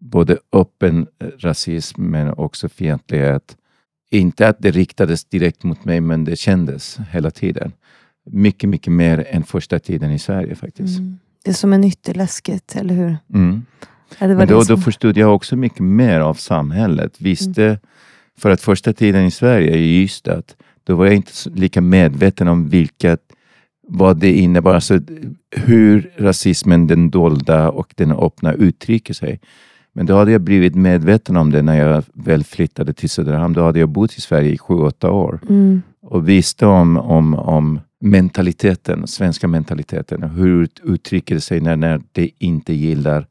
både 0.00 0.38
öppen 0.52 1.06
rasism 1.38 2.02
men 2.02 2.30
också 2.30 2.68
fientlighet. 2.68 3.56
Inte 4.10 4.48
att 4.48 4.56
det 4.58 4.70
riktades 4.70 5.24
direkt 5.24 5.64
mot 5.64 5.84
mig, 5.84 6.00
men 6.00 6.24
det 6.24 6.36
kändes 6.36 6.98
hela 7.10 7.30
tiden. 7.30 7.72
Mycket, 8.24 8.70
mycket 8.70 8.92
mer 8.92 9.26
än 9.30 9.44
första 9.44 9.78
tiden 9.78 10.10
i 10.10 10.18
Sverige 10.18 10.54
faktiskt. 10.54 10.98
Mm. 10.98 11.18
Det 11.44 11.50
är 11.50 11.54
som 11.54 11.72
en 11.72 11.84
ytterläskigt, 11.84 12.76
eller 12.76 12.94
hur? 12.94 13.16
Mm. 13.34 13.62
Ja, 14.18 14.26
men 14.26 14.48
då, 14.48 14.64
som... 14.64 14.76
då 14.76 14.82
förstod 14.82 15.16
jag 15.16 15.34
också 15.34 15.56
mycket 15.56 15.80
mer 15.80 16.20
av 16.20 16.34
samhället. 16.34 17.20
Visste, 17.20 17.64
mm. 17.64 17.78
för 18.38 18.50
att 18.50 18.60
första 18.60 18.92
tiden 18.92 19.24
i 19.24 19.30
Sverige, 19.30 19.76
i 19.76 20.02
Ystad, 20.02 20.42
då 20.84 20.96
var 20.96 21.06
jag 21.06 21.14
inte 21.14 21.32
lika 21.54 21.80
medveten 21.80 22.48
om 22.48 22.68
vilka 22.68 23.16
vad 23.88 24.16
det 24.16 24.32
innebar, 24.32 24.74
alltså 24.74 25.00
hur 25.50 26.12
rasismen, 26.16 26.86
den 26.86 27.10
dolda 27.10 27.70
och 27.70 27.94
den 27.96 28.12
öppna 28.12 28.52
uttrycker 28.52 29.14
sig. 29.14 29.40
Men 29.92 30.06
då 30.06 30.16
hade 30.16 30.32
jag 30.32 30.40
blivit 30.40 30.74
medveten 30.74 31.36
om 31.36 31.50
det 31.50 31.62
när 31.62 31.78
jag 31.78 32.04
väl 32.14 32.44
flyttade 32.44 32.92
till 32.92 33.10
Söderhamn. 33.10 33.54
Då 33.54 33.62
hade 33.62 33.78
jag 33.78 33.88
bott 33.88 34.18
i 34.18 34.20
Sverige 34.20 34.50
i 34.50 34.58
sju, 34.58 34.74
åtta 34.74 35.10
år 35.10 35.40
mm. 35.48 35.82
och 36.02 36.28
visste 36.28 36.66
om, 36.66 36.96
om, 36.96 37.34
om 37.34 37.80
mentaliteten, 38.00 39.06
svenska 39.06 39.48
mentaliteten. 39.48 40.22
Hur 40.22 40.68
uttrycker 40.82 41.34
det 41.34 41.40
sig 41.40 41.60
när, 41.60 41.76
när 41.76 42.00
det 42.12 42.30
inte 42.38 42.74
gillar 42.74 43.26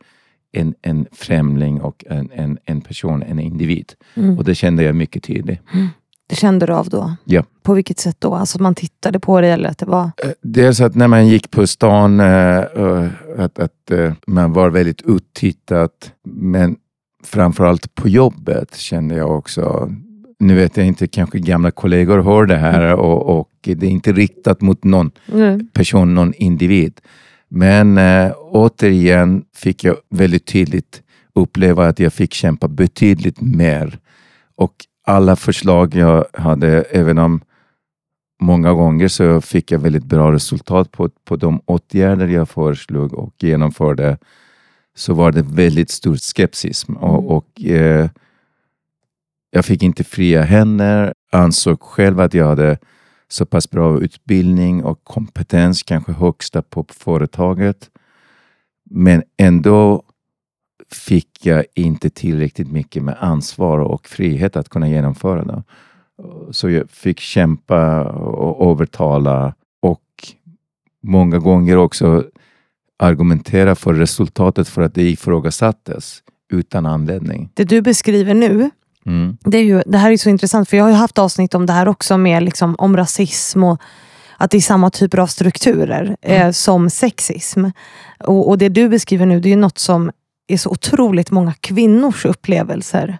en, 0.52 0.74
en 0.82 1.06
främling 1.12 1.82
och 1.82 2.06
en, 2.10 2.30
en, 2.34 2.58
en 2.66 2.82
person, 2.82 3.24
en 3.24 3.40
individ. 3.40 3.94
Mm. 4.16 4.38
Och 4.38 4.44
det 4.44 4.56
kände 4.56 4.84
jag 4.84 4.96
mycket 4.96 5.24
tydligt. 5.24 5.60
Det 6.32 6.38
kände 6.38 6.66
du 6.66 6.74
av 6.74 6.90
då? 6.90 7.16
Ja. 7.24 7.44
På 7.64 7.74
vilket 7.74 8.00
sätt 8.00 8.16
då? 8.20 8.36
Alltså 8.36 8.62
man 8.62 8.76
tittade 8.76 9.20
på 9.20 9.42
dig 9.42 9.52
eller 9.52 9.70
att 9.70 9.78
det 9.78 9.86
var? 9.86 10.04
Eh, 10.04 10.32
dels 10.42 10.82
att 10.82 10.96
när 10.96 11.08
man 11.08 11.28
gick 11.28 11.52
på 11.52 11.68
stan, 11.68 12.20
äh, 12.20 12.64
att, 13.38 13.60
att 13.60 13.92
äh, 13.92 14.14
man 14.28 14.54
var 14.54 14.70
väldigt 14.70 15.02
uttittat. 15.02 16.12
Men 16.24 16.76
framförallt 17.24 17.96
på 17.96 18.08
jobbet 18.08 18.76
kände 18.76 19.16
jag 19.16 19.38
också 19.38 19.92
nu 20.40 20.56
vet 20.56 20.78
jag 20.78 20.86
inte, 20.86 21.08
kanske 21.08 21.40
gamla 21.40 21.72
kollegor 21.72 22.22
hör 22.22 22.46
det 22.46 22.58
här 22.58 22.86
mm. 22.86 23.00
och, 23.00 23.40
och 23.40 23.50
det 23.62 23.84
är 23.84 23.90
inte 23.90 24.14
riktat 24.14 24.62
mot 24.62 24.84
någon 24.84 25.12
mm. 25.34 25.68
person, 25.74 26.16
någon 26.16 26.34
individ. 26.34 27.02
Men 27.50 27.98
äh, 27.98 28.32
återigen 28.38 29.44
fick 29.56 29.84
jag 29.84 29.96
väldigt 30.10 30.46
tydligt 30.46 31.02
uppleva 31.36 31.88
att 31.88 32.00
jag 32.00 32.14
fick 32.14 32.34
kämpa 32.34 32.68
betydligt 32.68 33.42
mer. 33.42 34.00
Och 34.56 34.76
alla 35.04 35.36
förslag 35.36 35.96
jag 35.96 36.26
hade, 36.34 36.82
även 36.82 37.18
om 37.18 37.42
många 38.42 38.74
gånger 38.74 39.08
så 39.08 39.42
fick 39.42 39.72
jag 39.72 39.80
väldigt 39.80 40.06
bra 40.06 40.32
resultat 40.32 40.92
på, 40.92 41.10
på 41.10 41.36
de 41.36 41.62
åtgärder 41.66 42.28
jag 42.28 42.50
föreslog 42.50 43.14
och 43.14 43.34
genomförde, 43.40 44.18
så 44.96 45.14
var 45.14 45.32
det 45.32 45.42
väldigt 45.42 45.90
stor 45.90 46.16
skepsis. 46.16 46.84
Och, 46.84 47.20
mm. 47.20 47.26
och 47.26 47.62
eh, 47.62 48.10
jag 49.52 49.66
fick 49.66 49.84
inte 49.84 50.04
fria 50.04 50.42
händer, 50.42 51.14
ansåg 51.32 51.82
själv 51.82 52.20
att 52.20 52.34
jag 52.34 52.48
hade 52.48 52.78
så 53.28 53.46
pass 53.46 53.70
bra 53.70 54.00
utbildning 54.00 54.84
och 54.84 55.04
kompetens, 55.04 55.84
kanske 55.84 56.12
högsta 56.12 56.62
på 56.62 56.86
företaget. 56.90 57.90
Men 58.84 59.24
ändå 59.38 60.04
fick 60.96 61.46
jag 61.46 61.66
inte 61.74 62.10
tillräckligt 62.10 62.72
mycket 62.72 63.04
med 63.04 63.18
ansvar 63.20 63.80
och 63.80 64.08
frihet 64.08 64.56
att 64.56 64.70
kunna 64.70 64.90
genomföra 64.90 65.44
det. 65.44 65.64
Så 66.52 66.70
jag 66.70 66.90
fick 66.90 67.20
kämpa 67.20 68.04
och 68.12 68.72
övertala 68.72 69.54
och 69.82 70.02
många 71.04 71.40
gånger 71.40 71.78
också 71.78 72.24
argumentera 73.00 73.76
för 73.76 73.94
resultatet 73.94 74.68
för 74.68 74.82
att 74.82 74.96
det 74.96 75.10
ifrågasattes 75.10 76.24
utan 76.54 76.86
anledning. 76.86 77.50
Det 77.54 77.64
du 77.64 77.82
beskriver 77.82 78.34
nu, 78.34 78.70
mm. 79.06 79.38
det, 79.46 79.58
är 79.58 79.64
ju, 79.64 79.82
det 79.86 79.98
här 79.98 80.12
är 80.12 80.18
så 80.18 80.30
intressant 80.30 80.70
för 80.70 80.78
jag 80.78 80.84
har 80.84 80.92
haft 80.92 81.18
avsnitt 81.18 81.54
om 81.54 81.66
det 81.66 81.74
här 81.74 81.88
också, 81.88 82.18
med 82.18 82.44
liksom, 82.44 82.76
om 82.78 82.98
rasism 82.98 83.64
och 83.64 83.82
att 84.38 84.52
det 84.52 84.58
är 84.58 84.62
samma 84.62 84.90
typer 84.90 85.18
av 85.18 85.28
strukturer 85.28 86.16
mm. 86.22 86.42
eh, 86.42 86.52
som 86.52 86.90
sexism. 86.90 87.66
Och, 88.20 88.50
och, 88.50 88.58
det 88.58 88.70
du 88.70 88.90
beskriver 88.90 89.26
nu, 89.26 89.40
det 89.40 89.54
är 89.54 89.58
något 89.58 89.78
som 89.78 90.12
är 90.54 90.58
så 90.58 90.70
otroligt 90.70 91.32
många 91.32 91.54
kvinnors 91.54 92.26
upplevelser. 92.26 93.18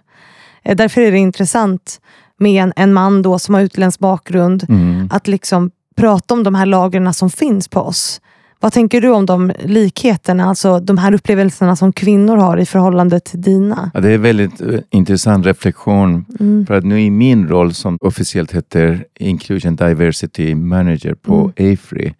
Eh, 0.62 0.76
därför 0.76 1.00
är 1.00 1.12
det 1.12 1.18
intressant 1.18 2.00
med 2.38 2.62
en, 2.62 2.72
en 2.76 2.92
man 2.92 3.22
då 3.22 3.38
som 3.38 3.54
har 3.54 3.62
utländsk 3.62 4.00
bakgrund, 4.00 4.66
mm. 4.68 5.08
att 5.12 5.28
liksom 5.28 5.70
prata 5.96 6.34
om 6.34 6.42
de 6.42 6.54
här 6.54 6.66
lagren 6.66 7.14
som 7.14 7.30
finns 7.30 7.68
på 7.68 7.80
oss. 7.80 8.20
Vad 8.60 8.72
tänker 8.72 9.00
du 9.00 9.08
om 9.08 9.26
de 9.26 9.52
likheterna, 9.64 10.44
alltså 10.44 10.80
de 10.80 10.98
här 10.98 11.14
upplevelserna 11.14 11.76
som 11.76 11.92
kvinnor 11.92 12.36
har 12.36 12.56
i 12.56 12.66
förhållande 12.66 13.20
till 13.20 13.42
dina? 13.42 13.90
Ja, 13.94 14.00
det 14.00 14.10
är 14.10 14.14
en 14.14 14.22
väldigt 14.22 14.60
uh, 14.60 14.80
intressant 14.90 15.46
reflektion. 15.46 16.24
Mm. 16.40 16.66
För 16.66 16.74
att 16.74 16.84
nu 16.84 17.00
i 17.00 17.10
min 17.10 17.48
roll 17.48 17.74
som 17.74 17.98
officiellt 18.00 18.52
heter 18.52 19.04
Inclusion 19.18 19.76
Diversity 19.76 20.54
Manager 20.54 21.14
på 21.14 21.52
Mm. 21.56 21.72
AFRI 21.72 22.14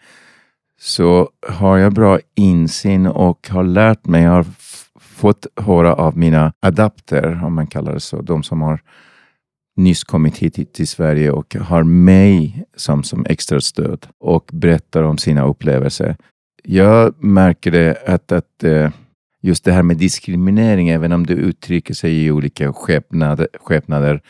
så 0.81 1.29
har 1.49 1.77
jag 1.77 1.93
bra 1.93 2.19
insyn 2.35 3.07
och 3.07 3.49
har 3.51 3.65
lärt 3.65 4.07
mig, 4.07 4.25
har 4.25 4.45
fått 5.23 5.47
höra 5.57 5.95
av 5.95 6.19
mina 6.19 6.53
adapter, 6.61 7.45
om 7.45 7.55
man 7.55 7.67
kallar 7.67 7.93
det 7.95 8.01
så, 8.01 8.23
de 8.23 8.43
som 8.43 8.63
har 8.63 8.81
nyss 9.77 10.05
kommit 10.05 10.39
hit 10.39 10.73
till- 10.73 10.89
Sverige 10.89 11.31
och 11.31 11.55
har 11.55 11.83
mig 11.83 12.65
som, 12.77 13.03
som 13.03 13.27
extra 13.29 13.61
stöd 13.61 14.07
och 14.19 14.51
berättar 14.53 15.03
om 15.03 15.19
sina 15.19 15.45
upplevelser. 15.45 16.17
Jag 16.65 17.25
märker 17.25 17.71
det 17.71 17.97
att, 18.07 18.33
att 18.33 18.65
eh, 18.65 18.91
just 19.43 19.65
det 19.65 19.73
här 19.73 19.83
med 19.83 19.97
diskriminering, 19.97 20.89
även 20.89 21.13
om 21.13 21.27
det 21.27 21.35
uttrycker 21.35 21.95
sig 21.95 22.25
i 22.25 22.31
olika 22.31 22.73
skepnader, 22.73 23.49
skepnader 23.61 24.21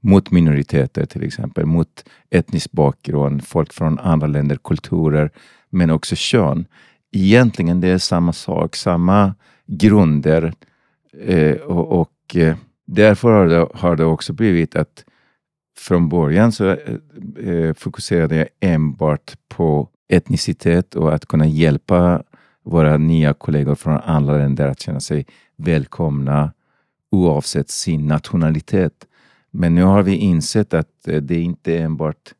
mot 0.00 0.30
minoriteter 0.30 1.06
till 1.06 1.22
exempel, 1.24 1.66
mot 1.66 2.04
etnisk 2.30 2.72
bakgrund, 2.72 3.44
folk 3.44 3.72
från 3.72 3.98
andra 3.98 4.26
länder, 4.26 4.58
kulturer, 4.64 5.30
men 5.70 5.90
också 5.90 6.14
kön. 6.16 6.66
Egentligen 7.12 7.80
det 7.80 7.88
är 7.88 7.98
samma 7.98 8.32
sak, 8.32 8.76
samma 8.76 9.34
grunder 9.72 10.52
eh, 11.20 11.56
och, 11.56 12.00
och 12.00 12.36
eh, 12.36 12.56
därför 12.86 13.30
har 13.32 13.46
det, 13.46 13.68
har 13.74 13.96
det 13.96 14.04
också 14.04 14.32
blivit 14.32 14.76
att 14.76 15.04
från 15.78 16.08
början 16.08 16.52
så 16.52 16.68
eh, 16.68 16.96
eh, 17.48 17.74
fokuserade 17.74 18.36
jag 18.36 18.48
enbart 18.60 19.34
på 19.48 19.88
etnicitet 20.08 20.94
och 20.94 21.14
att 21.14 21.26
kunna 21.26 21.46
hjälpa 21.46 22.22
våra 22.62 22.96
nya 22.96 23.32
kollegor 23.32 23.74
från 23.74 24.00
andra 24.00 24.36
länder 24.36 24.68
att 24.68 24.80
känna 24.80 25.00
sig 25.00 25.26
välkomna 25.56 26.52
oavsett 27.10 27.70
sin 27.70 28.06
nationalitet. 28.06 29.06
Men 29.50 29.74
nu 29.74 29.82
har 29.82 30.02
vi 30.02 30.16
insett 30.16 30.74
att 30.74 31.08
eh, 31.08 31.22
det 31.22 31.40
inte 31.40 31.72
är 31.72 31.84
enbart 31.84 32.34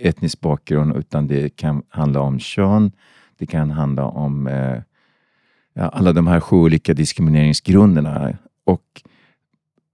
etnisk 0.00 0.40
bakgrund 0.40 0.96
utan 0.96 1.26
det 1.26 1.56
kan 1.56 1.82
handla 1.88 2.20
om 2.20 2.38
kön, 2.38 2.92
det 3.38 3.46
kan 3.46 3.70
handla 3.70 4.04
om 4.04 4.46
eh, 4.46 4.82
ja, 5.76 5.88
alla 5.88 6.12
de 6.12 6.26
här 6.26 6.40
sju 6.40 6.56
olika 6.56 6.94
diskrimineringsgrunderna. 6.94 8.38
Och 8.64 9.02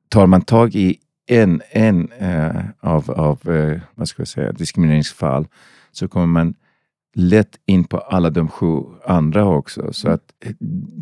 tar 0.08 0.26
man 0.26 0.42
tag 0.42 0.74
i 0.74 0.98
en, 1.26 1.62
en 1.70 2.12
eh, 2.12 2.64
av, 2.80 3.10
av 3.10 3.50
eh, 3.50 3.80
vad 3.94 4.08
ska 4.08 4.20
jag 4.20 4.28
säga, 4.28 4.52
diskrimineringsfall 4.52 5.46
så 5.92 6.08
kommer 6.08 6.26
man 6.26 6.54
lätt 7.14 7.58
in 7.66 7.84
på 7.84 7.98
alla 7.98 8.30
de 8.30 8.48
sju 8.48 8.82
andra 9.06 9.44
också. 9.44 9.92
Så 9.92 10.08
att 10.08 10.32
eh, 10.44 10.52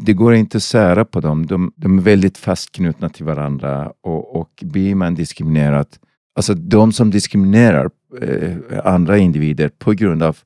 det 0.05 0.13
går 0.13 0.35
inte 0.35 0.57
att 0.57 0.63
sära 0.63 1.05
på 1.05 1.21
dem. 1.21 1.47
De, 1.47 1.73
de 1.77 1.99
är 1.99 2.03
väldigt 2.03 2.39
fastknutna 2.39 3.09
till 3.09 3.25
varandra 3.25 3.93
och, 4.01 4.41
och 4.41 4.51
blir 4.63 4.95
man 4.95 5.15
diskriminerad, 5.15 5.87
alltså 6.35 6.55
de 6.55 6.93
som 6.93 7.11
diskriminerar 7.11 7.91
eh, 8.21 8.57
andra 8.85 9.19
individer 9.19 9.69
på 9.79 9.93
grund 9.93 10.23
av 10.23 10.39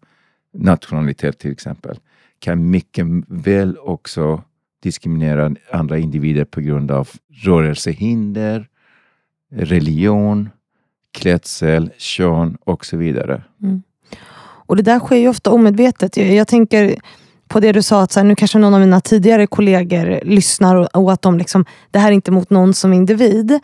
nationalitet 0.55 1.39
till 1.39 1.53
exempel, 1.53 1.99
kan 2.45 2.71
mycket 2.71 3.07
väl 3.29 3.79
också 3.79 4.43
diskriminera 4.83 5.55
andra 5.73 5.99
individer 5.99 6.45
på 6.45 6.61
grund 6.61 6.91
av 6.91 7.09
rörelsehinder, 7.45 8.69
religion, 9.53 10.51
klädsel, 11.13 11.91
kön 11.99 12.57
och 12.65 12.87
så 12.87 12.97
vidare. 12.97 13.43
Mm. 13.63 13.83
Och 14.67 14.77
det 14.77 14.83
där 14.83 14.99
sker 14.99 15.17
ju 15.17 15.29
ofta 15.29 15.51
omedvetet. 15.51 16.17
Jag, 16.17 16.35
jag 16.35 16.49
tänker 16.49 17.01
på 17.49 17.61
det 17.61 17.73
du 17.73 17.83
sa, 17.83 18.03
att 18.03 18.13
så 18.13 18.21
här, 18.21 18.25
nu 18.27 18.35
kanske 18.35 18.59
någon 18.59 18.75
av 18.75 18.81
mina 18.81 19.01
tidigare 19.01 19.47
kollegor 19.47 20.21
lyssnar 20.25 20.77
och, 20.77 20.97
och 20.97 21.13
att 21.13 21.23
de 21.23 21.39
liksom, 21.39 21.65
det 21.91 21.99
här 21.99 22.09
är 22.09 22.13
inte 22.13 22.31
mot 22.31 22.51
någon 22.51 22.75
som 22.75 22.93
individ. 22.93 23.61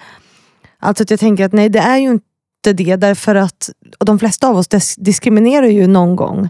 Alltså 0.79 1.03
att 1.03 1.11
jag 1.11 1.21
tänker 1.21 1.45
att 1.45 1.53
nej, 1.53 1.69
det 1.69 1.79
är 1.79 1.99
ju 1.99 2.11
inte 2.11 2.73
det, 2.73 2.97
därför 2.97 3.35
att 3.35 3.71
de 3.99 4.19
flesta 4.19 4.49
av 4.49 4.57
oss 4.57 4.97
diskriminerar 4.97 5.67
ju 5.67 5.87
någon 5.87 6.17
gång 6.17 6.49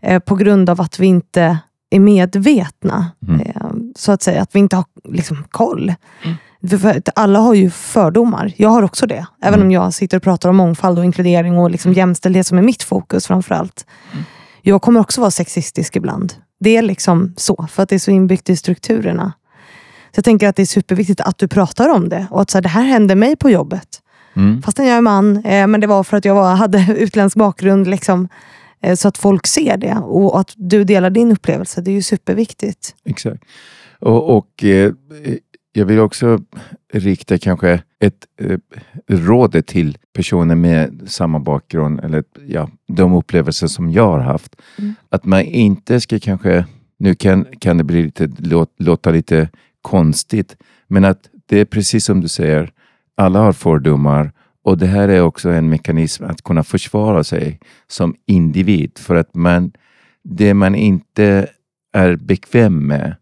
eh, 0.00 0.18
på 0.18 0.36
grund 0.36 0.70
av 0.70 0.80
att 0.80 0.98
vi 0.98 1.06
inte 1.06 1.58
är 1.96 2.00
medvetna. 2.00 3.10
Mm. 3.28 3.40
Eh, 3.40 3.70
så 3.96 4.12
att 4.12 4.22
säga, 4.22 4.42
att 4.42 4.54
vi 4.54 4.58
inte 4.58 4.76
har 4.76 4.84
liksom, 5.04 5.44
koll. 5.50 5.94
För, 6.70 6.76
för 6.76 7.02
alla 7.14 7.38
har 7.38 7.54
ju 7.54 7.70
fördomar. 7.70 8.52
Jag 8.56 8.68
har 8.68 8.82
också 8.82 9.06
det. 9.06 9.26
Även 9.42 9.54
Mm. 9.54 9.66
om 9.66 9.70
jag 9.70 9.94
sitter 9.94 10.16
och 10.16 10.22
pratar 10.22 10.48
om 10.48 10.56
mångfald 10.56 10.98
och 10.98 11.04
inkludering 11.04 11.58
och 11.58 11.70
liksom 11.70 11.92
jämställdhet 11.92 12.46
som 12.46 12.58
är 12.58 12.62
mitt 12.62 12.82
fokus 12.82 13.26
framförallt. 13.26 13.86
Jag 14.62 14.82
kommer 14.82 15.00
också 15.00 15.20
vara 15.20 15.30
sexistisk 15.30 15.96
ibland. 15.96 16.34
Det 16.60 16.76
är 16.76 16.82
liksom 16.82 17.34
så, 17.36 17.66
för 17.70 17.82
att 17.82 17.88
det 17.88 17.94
är 17.94 17.98
så 17.98 18.10
inbyggt 18.10 18.50
i 18.50 18.56
strukturerna. 18.56 19.32
Så 20.14 20.18
jag 20.18 20.24
tänker 20.24 20.48
att 20.48 20.56
det 20.56 20.62
är 20.62 20.66
superviktigt 20.66 21.20
att 21.20 21.38
du 21.38 21.48
pratar 21.48 21.88
om 21.88 22.08
det. 22.08 22.26
Och 22.30 22.40
att 22.42 22.50
så 22.50 22.58
här, 22.58 22.62
det 22.62 22.68
här 22.68 22.82
hände 22.82 23.14
mig 23.14 23.36
på 23.36 23.50
jobbet. 23.50 23.88
Mm. 24.36 24.62
Fastän 24.62 24.86
jag 24.86 24.96
är 24.96 25.00
man, 25.00 25.36
eh, 25.44 25.66
men 25.66 25.80
det 25.80 25.86
var 25.86 26.04
för 26.04 26.16
att 26.16 26.24
jag 26.24 26.34
var, 26.34 26.54
hade 26.54 26.86
utländsk 26.98 27.36
bakgrund. 27.36 27.86
Liksom, 27.86 28.28
så 28.96 29.08
att 29.08 29.18
folk 29.18 29.46
ser 29.46 29.76
det. 29.76 29.96
Och 29.96 30.40
att 30.40 30.52
du 30.56 30.84
delar 30.84 31.10
din 31.10 31.32
upplevelse, 31.32 31.80
det 31.80 31.90
är 31.90 31.94
ju 31.94 32.02
superviktigt. 32.02 32.94
Exakt. 33.04 33.44
Och, 33.98 34.36
och 34.36 34.64
eh, 34.64 34.92
jag 35.72 35.86
vill 35.86 35.98
också 35.98 36.38
rikta 36.92 37.38
kanske 37.38 37.82
ett 38.00 38.26
eh, 38.40 38.58
råd 39.08 39.66
till 39.66 39.98
personer 40.12 40.54
med 40.54 41.00
samma 41.06 41.38
bakgrund 41.38 42.00
eller 42.00 42.24
ja, 42.46 42.68
de 42.88 43.12
upplevelser 43.12 43.66
som 43.66 43.90
jag 43.90 44.06
har 44.06 44.18
haft. 44.18 44.56
Mm. 44.78 44.94
Att 45.08 45.24
man 45.24 45.40
inte 45.40 46.00
ska 46.00 46.18
kanske, 46.18 46.66
nu 46.98 47.14
kan, 47.14 47.46
kan 47.58 47.78
det 47.78 47.84
bli 47.84 48.02
lite, 48.02 48.30
låt, 48.38 48.74
låta 48.78 49.10
lite 49.10 49.48
konstigt, 49.82 50.56
men 50.86 51.04
att 51.04 51.28
det 51.46 51.60
är 51.60 51.64
precis 51.64 52.04
som 52.04 52.20
du 52.20 52.28
säger, 52.28 52.72
alla 53.14 53.38
har 53.38 53.52
fördomar 53.52 54.32
och 54.62 54.78
det 54.78 54.86
här 54.86 55.08
är 55.08 55.22
också 55.22 55.50
en 55.50 55.68
mekanism 55.68 56.24
att 56.24 56.42
kunna 56.42 56.62
försvara 56.62 57.24
sig 57.24 57.60
som 57.86 58.14
individ 58.26 58.98
för 58.98 59.14
att 59.14 59.34
man, 59.34 59.72
det 60.22 60.54
man 60.54 60.74
inte 60.74 61.48
är 61.92 62.16
bekväm 62.16 62.86
med 62.86 63.16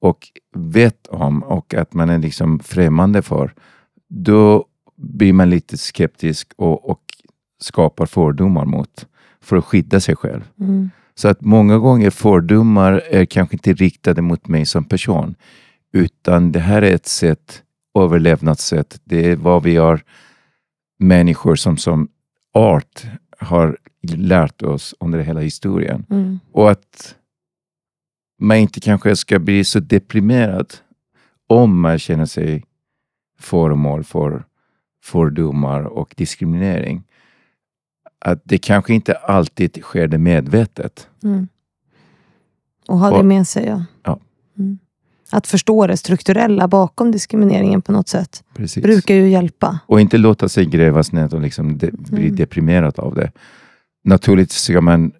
och 0.00 0.18
vet 0.56 1.06
om 1.06 1.42
och 1.42 1.74
att 1.74 1.94
man 1.94 2.10
är 2.10 2.18
liksom 2.18 2.58
främmande 2.58 3.22
för, 3.22 3.54
då 4.08 4.64
blir 4.96 5.32
man 5.32 5.50
lite 5.50 5.78
skeptisk 5.78 6.52
och, 6.56 6.90
och 6.90 7.02
skapar 7.60 8.06
fördomar 8.06 8.64
mot 8.64 9.06
för 9.40 9.56
att 9.56 9.64
skydda 9.64 10.00
sig 10.00 10.16
själv. 10.16 10.42
Mm. 10.60 10.90
Så 11.14 11.28
att 11.28 11.40
många 11.40 11.78
gånger 11.78 12.10
fördomar 12.10 13.02
är 13.10 13.24
kanske 13.24 13.54
inte 13.54 13.72
riktade 13.72 14.22
mot 14.22 14.48
mig 14.48 14.66
som 14.66 14.84
person, 14.84 15.34
utan 15.92 16.52
det 16.52 16.60
här 16.60 16.82
är 16.82 16.94
ett 16.94 17.06
sätt, 17.06 17.62
överlevnadssätt. 17.98 19.00
Det 19.04 19.30
är 19.30 19.36
vad 19.36 19.62
vi 19.62 19.76
har 19.76 20.02
människor 20.98 21.56
som 21.56 21.76
som 21.76 22.08
art 22.52 23.06
har 23.38 23.78
lärt 24.02 24.62
oss 24.62 24.94
under 25.00 25.18
hela 25.18 25.40
historien. 25.40 26.06
Mm. 26.10 26.38
Och 26.52 26.70
att 26.70 27.16
man 28.40 28.56
inte 28.56 28.80
kanske 28.80 29.16
ska 29.16 29.38
bli 29.38 29.64
så 29.64 29.80
deprimerad 29.80 30.74
om 31.46 31.80
man 31.80 31.98
känner 31.98 32.26
sig 32.26 32.64
föremål 33.38 34.04
för 34.04 34.44
fördomar 35.04 35.82
och 35.82 36.14
diskriminering. 36.16 37.04
Att 38.18 38.40
det 38.44 38.58
kanske 38.58 38.94
inte 38.94 39.14
alltid 39.14 39.82
sker 39.82 40.08
det 40.08 40.18
medvetet. 40.18 41.08
Mm. 41.22 41.48
Och 42.88 42.98
ha 42.98 43.16
det 43.16 43.22
med 43.22 43.46
sig. 43.46 43.66
Ja. 43.66 43.84
Ja. 44.02 44.20
Mm. 44.58 44.78
Att 45.32 45.46
förstå 45.46 45.86
det 45.86 45.96
strukturella 45.96 46.68
bakom 46.68 47.10
diskrimineringen 47.10 47.82
på 47.82 47.92
något 47.92 48.08
sätt 48.08 48.44
Precis. 48.56 48.82
brukar 48.82 49.14
ju 49.14 49.28
hjälpa. 49.28 49.78
Och 49.86 50.00
inte 50.00 50.18
låta 50.18 50.48
sig 50.48 50.66
grävas 50.66 51.12
ner 51.12 51.34
och 51.34 51.40
liksom 51.40 51.78
de, 51.78 51.90
bli 51.90 52.24
Mm. 52.24 52.36
deprimerad 52.36 52.98
av 52.98 53.14
det. 53.14 53.32
Naturligtvis 54.04 54.58
ska 54.62 54.80
man 54.80 55.12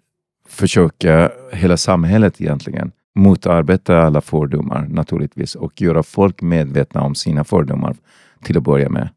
försöka, 0.47 1.31
hela 1.53 1.77
samhället 1.77 2.41
egentligen, 2.41 2.91
motarbeta 3.15 3.97
alla 4.01 4.21
fördomar 4.21 4.87
naturligtvis 4.89 5.55
och 5.55 5.81
göra 5.81 6.03
folk 6.03 6.41
medvetna 6.41 7.01
om 7.01 7.15
sina 7.15 7.43
fördomar 7.43 7.95
till 8.43 8.57
att 8.57 8.63
börja 8.63 8.89
med. 8.89 9.09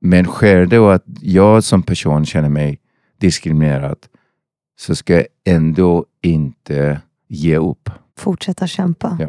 Men 0.00 0.24
sker 0.24 0.66
det 0.66 0.78
att 0.94 1.04
jag 1.20 1.64
som 1.64 1.82
person 1.82 2.26
känner 2.26 2.48
mig 2.48 2.78
diskriminerad 3.18 3.98
så 4.78 4.94
ska 4.96 5.14
jag 5.14 5.26
ändå 5.44 6.04
inte 6.22 7.00
ge 7.28 7.56
upp. 7.56 7.90
Fortsätta 8.18 8.66
kämpa. 8.66 9.16
Ja. 9.20 9.28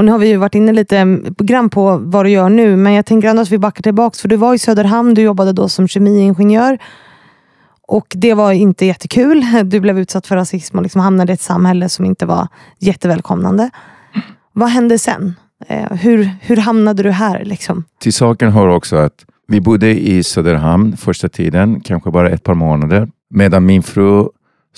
Och 0.00 0.04
nu 0.04 0.12
har 0.12 0.18
vi 0.18 0.28
ju 0.28 0.36
varit 0.36 0.54
inne 0.54 0.72
lite 0.72 0.98
mm, 0.98 1.34
grann 1.38 1.70
på 1.70 1.96
vad 1.96 2.24
du 2.24 2.30
gör 2.30 2.48
nu, 2.48 2.76
men 2.76 2.92
jag 2.92 3.06
tänker 3.06 3.28
ändå 3.28 3.42
att 3.42 3.50
vi 3.50 3.58
backar 3.58 3.82
tillbaks. 3.82 4.20
För 4.20 4.28
du 4.28 4.36
var 4.36 4.54
i 4.54 4.58
Söderhamn, 4.58 5.14
du 5.14 5.22
jobbade 5.22 5.52
då 5.52 5.68
som 5.68 5.88
kemiingenjör. 5.88 6.78
Och 7.88 8.06
det 8.16 8.34
var 8.34 8.52
inte 8.52 8.86
jättekul. 8.86 9.44
Du 9.64 9.80
blev 9.80 9.98
utsatt 9.98 10.26
för 10.26 10.36
rasism 10.36 10.76
och 10.76 10.82
liksom 10.82 11.00
hamnade 11.00 11.32
i 11.32 11.34
ett 11.34 11.40
samhälle 11.40 11.88
som 11.88 12.04
inte 12.04 12.26
var 12.26 12.48
jättevälkomnande. 12.78 13.70
Vad 14.52 14.68
hände 14.68 14.98
sen? 14.98 15.34
Eh, 15.66 15.92
hur, 15.92 16.30
hur 16.40 16.56
hamnade 16.56 17.02
du 17.02 17.10
här? 17.10 17.44
Liksom? 17.44 17.84
Till 18.00 18.12
saken 18.12 18.52
hör 18.52 18.68
också 18.68 18.96
att 18.96 19.24
vi 19.48 19.60
bodde 19.60 20.00
i 20.00 20.22
Söderhamn 20.22 20.96
första 20.96 21.28
tiden, 21.28 21.80
kanske 21.80 22.10
bara 22.10 22.30
ett 22.30 22.42
par 22.42 22.54
månader, 22.54 23.08
medan 23.30 23.66
min 23.66 23.82
fru 23.82 24.28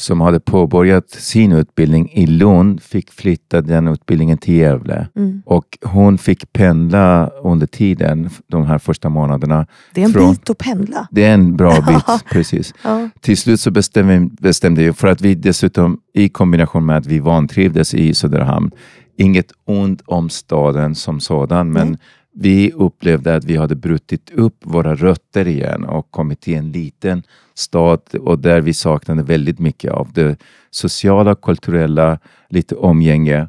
som 0.02 0.20
hade 0.20 0.40
påbörjat 0.40 1.10
sin 1.10 1.52
utbildning 1.52 2.10
i 2.12 2.26
Lund 2.26 2.82
fick 2.82 3.10
flytta 3.10 3.60
den 3.60 3.88
utbildningen 3.88 4.38
till 4.38 4.54
Gävle. 4.54 5.08
Mm. 5.16 5.42
Och 5.46 5.78
hon 5.84 6.18
fick 6.18 6.52
pendla 6.52 7.26
under 7.44 7.66
tiden, 7.66 8.30
de 8.46 8.66
här 8.66 8.78
första 8.78 9.08
månaderna. 9.08 9.66
Det 9.94 10.00
är 10.00 10.04
en 10.04 10.12
Från- 10.12 10.30
bit 10.32 10.50
att 10.50 10.58
pendla. 10.58 11.08
Det 11.10 11.24
är 11.24 11.34
en 11.34 11.56
bra 11.56 11.80
bit, 11.88 12.24
precis. 12.32 12.74
Ja. 12.84 13.08
Till 13.20 13.36
slut 13.36 13.60
så 13.60 13.70
bestämde, 13.70 14.28
bestämde 14.40 14.82
jag, 14.82 14.96
för 14.96 15.08
att 15.08 15.20
vi 15.20 15.34
dessutom 15.34 15.98
i 16.14 16.28
kombination 16.28 16.86
med 16.86 16.96
att 16.96 17.06
vi 17.06 17.18
vantrivdes 17.18 17.94
i 17.94 18.14
Söderhamn, 18.14 18.70
inget 19.18 19.52
ont 19.66 20.02
om 20.06 20.30
staden 20.30 20.94
som 20.94 21.20
sådan, 21.20 21.72
men 21.72 21.88
Nej. 21.88 21.98
Vi 22.34 22.72
upplevde 22.72 23.34
att 23.34 23.44
vi 23.44 23.56
hade 23.56 23.74
brutit 23.74 24.30
upp 24.30 24.56
våra 24.60 24.94
rötter 24.94 25.48
igen 25.48 25.84
och 25.84 26.10
kommit 26.10 26.40
till 26.40 26.54
en 26.54 26.72
liten 26.72 27.22
stad 27.54 28.00
och 28.20 28.38
där 28.38 28.60
vi 28.60 28.74
saknade 28.74 29.22
väldigt 29.22 29.58
mycket 29.58 29.92
av 29.92 30.12
det 30.12 30.36
sociala, 30.70 31.34
kulturella, 31.34 32.18
lite 32.48 32.74
omgänge. 32.74 33.48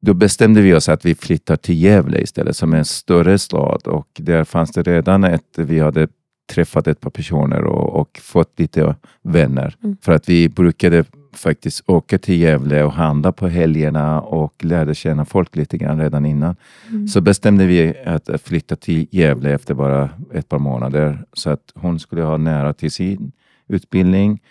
Då 0.00 0.14
bestämde 0.14 0.60
vi 0.60 0.74
oss 0.74 0.88
att 0.88 1.04
vi 1.04 1.14
flyttar 1.14 1.56
till 1.56 1.82
Gävle 1.82 2.20
istället, 2.20 2.56
som 2.56 2.72
är 2.72 2.78
en 2.78 2.84
större 2.84 3.38
stad 3.38 3.82
och 3.86 4.08
där 4.18 4.44
fanns 4.44 4.72
det 4.72 4.82
redan 4.82 5.24
ett, 5.24 5.58
vi 5.58 5.80
hade 5.80 6.08
träffat 6.52 6.86
ett 6.86 7.00
par 7.00 7.10
personer 7.10 7.64
och, 7.64 8.00
och 8.00 8.20
fått 8.22 8.58
lite 8.58 8.94
vänner. 9.22 9.76
Mm. 9.82 9.96
För 10.02 10.12
att 10.12 10.28
vi 10.28 10.48
brukade 10.48 11.04
faktiskt 11.38 11.90
åka 11.90 12.18
till 12.18 12.40
Gävle 12.40 12.84
och 12.84 12.92
handla 12.92 13.32
på 13.32 13.48
helgerna 13.48 14.20
och 14.20 14.64
lärde 14.64 14.94
känna 14.94 15.24
folk 15.24 15.56
lite 15.56 15.78
grann 15.78 16.00
redan 16.00 16.26
innan. 16.26 16.56
Mm. 16.88 17.08
Så 17.08 17.20
bestämde 17.20 17.66
vi 17.66 17.94
att 18.06 18.42
flytta 18.42 18.76
till 18.76 19.06
Gävle 19.10 19.54
efter 19.54 19.74
bara 19.74 20.10
ett 20.32 20.48
par 20.48 20.58
månader 20.58 21.24
så 21.32 21.50
att 21.50 21.72
hon 21.74 21.98
skulle 21.98 22.22
ha 22.22 22.36
nära 22.36 22.72
till 22.72 22.90
sin 22.90 23.32
utbildning 23.68 24.42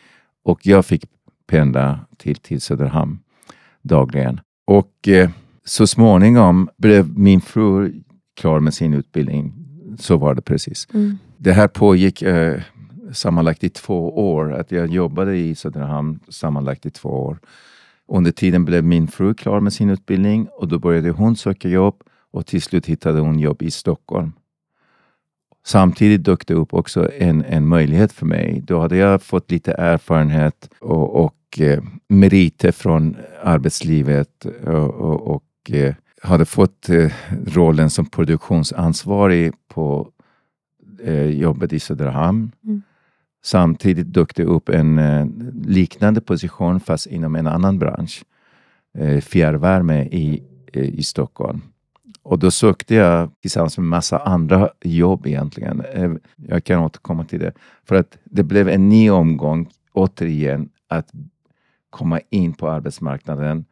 och 0.44 0.60
jag 0.68 0.86
fick 0.86 1.06
pendla 1.48 2.00
till, 2.18 2.36
till 2.36 2.62
Söderhamn 2.62 3.20
dagligen. 3.82 4.40
Och 4.66 5.08
eh, 5.08 5.30
så 5.66 5.88
småningom 5.88 6.70
blev 6.78 7.18
min 7.18 7.42
fru 7.42 7.94
klar 8.36 8.60
med 8.60 8.74
sin 8.74 8.94
utbildning. 8.94 9.54
Så 10.00 10.18
var 10.18 10.36
det 10.36 10.42
precis. 10.42 10.88
Mm. 10.94 11.18
Det 11.38 11.54
här 11.54 11.68
pågick 11.68 12.22
eh, 12.22 12.62
sammanlagt 13.14 13.64
i 13.64 13.70
två 13.70 14.32
år. 14.34 14.54
Att 14.54 14.72
jag 14.72 14.88
jobbade 14.88 15.38
i 15.38 15.56
Söderhamn 15.56 16.20
sammanlagt 16.30 16.86
i 16.86 16.92
två 16.92 17.10
år. 17.10 17.40
Under 18.08 18.32
tiden 18.32 18.66
blev 18.66 18.84
min 18.84 19.08
fru 19.08 19.34
klar 19.34 19.60
med 19.60 19.74
sin 19.74 19.90
utbildning 19.90 20.48
och 20.52 20.68
då 20.68 20.80
började 20.80 21.10
hon 21.10 21.36
söka 21.36 21.70
jobb 21.70 22.04
och 22.32 22.46
till 22.46 22.62
slut 22.62 22.86
hittade 22.86 23.20
hon 23.20 23.40
jobb 23.40 23.62
i 23.62 23.72
Stockholm. 23.72 24.32
Samtidigt 25.66 26.24
dök 26.24 26.48
det 26.48 26.54
upp 26.54 26.74
också 26.74 27.12
en, 27.14 27.46
en 27.46 27.68
möjlighet 27.68 28.12
för 28.12 28.26
mig. 28.26 28.62
Då 28.68 28.80
hade 28.80 28.98
jag 28.98 29.22
fått 29.22 29.52
lite 29.52 29.74
erfarenhet 29.74 30.70
och, 30.80 31.26
och 31.26 31.60
eh, 31.60 31.84
meriter 32.08 32.72
från 32.72 33.18
arbetslivet 33.44 34.46
och, 34.66 34.94
och, 34.94 35.36
och 35.36 35.72
eh, 35.72 35.96
hade 36.22 36.46
fått 36.46 36.90
eh, 36.90 37.12
rollen 37.46 37.90
som 37.90 38.06
produktionsansvarig 38.06 39.54
på 39.68 40.10
eh, 41.04 41.26
jobbet 41.26 41.74
i 41.74 41.80
Söderhamn. 41.80 42.52
Mm. 42.64 42.82
Samtidigt 43.46 44.14
dök 44.14 44.36
det 44.36 44.44
upp 44.44 44.70
en 44.70 45.00
eh, 45.00 45.26
liknande 45.66 46.22
position 46.22 46.80
fast 46.80 47.08
inom 47.08 47.36
en 47.36 47.48
annan 47.48 47.80
bransch. 47.80 48.24
Eh, 48.98 49.22
fjärrvärme 49.22 50.04
i, 50.04 50.44
eh, 50.74 50.84
i 50.84 51.04
Stockholm. 51.04 51.62
Och 52.24 52.40
då 52.40 52.52
sökte 52.52 52.96
jag 52.96 53.30
tillsammans 53.42 53.78
med 53.78 53.88
massa 53.88 54.20
andra 54.20 54.70
jobb 54.84 55.28
egentligen. 55.28 55.84
Jag 56.36 56.64
kan 56.64 56.80
återkomma 56.80 57.24
till 57.24 57.40
det. 57.40 57.54
För 57.88 57.96
att 57.96 58.18
det 58.24 58.44
blev 58.44 58.70
en 58.70 58.90
ny 58.90 59.10
omgång 59.10 59.70
återigen 59.94 60.70
att 60.88 61.12
komma 61.90 62.20
in 62.30 62.54
på 62.54 62.70
arbetsmarknaden. 62.70 63.66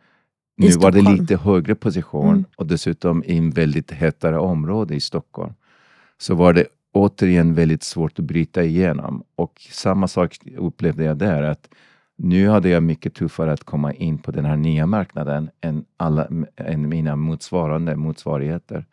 I 0.62 0.68
Nu 0.68 0.72
var 0.72 0.92
det 0.92 1.02
lite 1.02 1.38
högre 1.38 1.76
position 1.76 2.30
Mm. 2.30 2.46
och 2.58 2.68
dessutom 2.68 3.24
i 3.24 3.38
en 3.38 3.52
väldigt 3.52 3.92
hetare 3.92 4.40
område 4.40 4.96
i 4.96 5.00
Stockholm. 5.00 5.54
Så 6.18 6.36
var 6.36 6.54
det 6.54 6.66
återigen 6.94 7.54
väldigt 7.54 7.84
svårt 7.84 8.20
att 8.20 8.26
bryta 8.26 8.64
igenom. 8.64 9.24
Och 9.36 9.68
samma 9.72 10.08
sak 10.08 10.38
upplevde 10.58 11.04
jag 11.04 11.18
där. 11.18 11.42
att 11.44 11.70
Nu 12.16 12.48
hade 12.48 12.70
jag 12.70 12.84
mycket 12.84 13.14
tuffare 13.14 13.52
att 13.54 13.64
komma 13.64 13.94
in 13.94 14.18
på 14.18 14.32
den 14.32 14.46
här 14.46 14.56
nya 14.58 14.86
marknaden 14.86 15.50
än, 15.62 15.86
alla, 15.98 16.28
än 16.56 16.90
mina 16.90 17.16
motsvarande 17.16 17.96
motsvarigheter. 17.96 18.86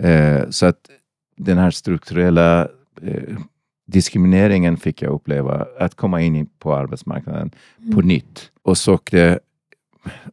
Eh, 0.00 0.50
så 0.50 0.66
att 0.66 0.90
den 1.36 1.58
här 1.58 1.70
strukturella 1.70 2.68
eh, 3.02 3.36
diskrimineringen 3.86 4.76
fick 4.76 5.02
jag 5.02 5.12
uppleva. 5.12 5.66
Att 5.78 5.94
komma 5.94 6.20
in 6.22 6.46
på 6.58 6.74
arbetsmarknaden 6.74 7.50
på 7.76 8.00
Mm. 8.00 8.06
nytt. 8.08 8.50
Och 8.62 8.78
sökte 8.78 9.40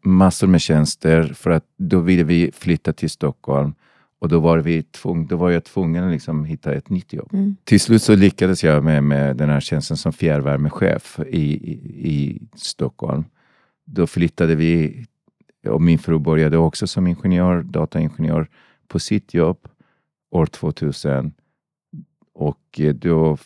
massor 0.01 0.47
med 0.47 0.61
tjänster 0.61 1.23
för 1.23 1.49
att 1.49 1.65
då 1.77 1.99
ville 1.99 2.23
vi 2.23 2.51
flytta 2.51 2.93
till 2.93 3.09
Stockholm. 3.09 3.73
Och 4.19 4.29
då 4.29 4.39
var, 4.39 4.57
vi 4.57 4.83
tvung, 4.83 5.27
då 5.27 5.35
var 5.37 5.49
jag 5.49 5.63
tvungen 5.63 6.03
att 6.03 6.11
liksom 6.11 6.45
hitta 6.45 6.73
ett 6.73 6.89
nytt 6.89 7.13
jobb. 7.13 7.33
Mm. 7.33 7.55
Till 7.63 7.79
slut 7.79 8.01
så 8.01 8.15
lyckades 8.15 8.63
jag 8.63 8.83
med, 8.83 9.03
med 9.03 9.37
den 9.37 9.49
här 9.49 9.59
tjänsten 9.59 9.97
som 9.97 10.13
fjärrvärmechef 10.13 11.19
i, 11.27 11.71
i, 11.71 12.09
i 12.09 12.41
Stockholm. 12.55 13.23
Då 13.85 14.07
flyttade 14.07 14.55
vi 14.55 15.05
och 15.67 15.81
min 15.81 15.99
fru 15.99 16.19
började 16.19 16.57
också 16.57 16.87
som 16.87 17.07
ingenjör, 17.07 17.63
dataingenjör 17.63 18.47
på 18.87 18.99
sitt 18.99 19.33
jobb 19.33 19.67
år 20.31 20.45
2000. 20.45 21.33
Och 22.33 22.79
eh, 22.79 22.93
då 22.93 23.37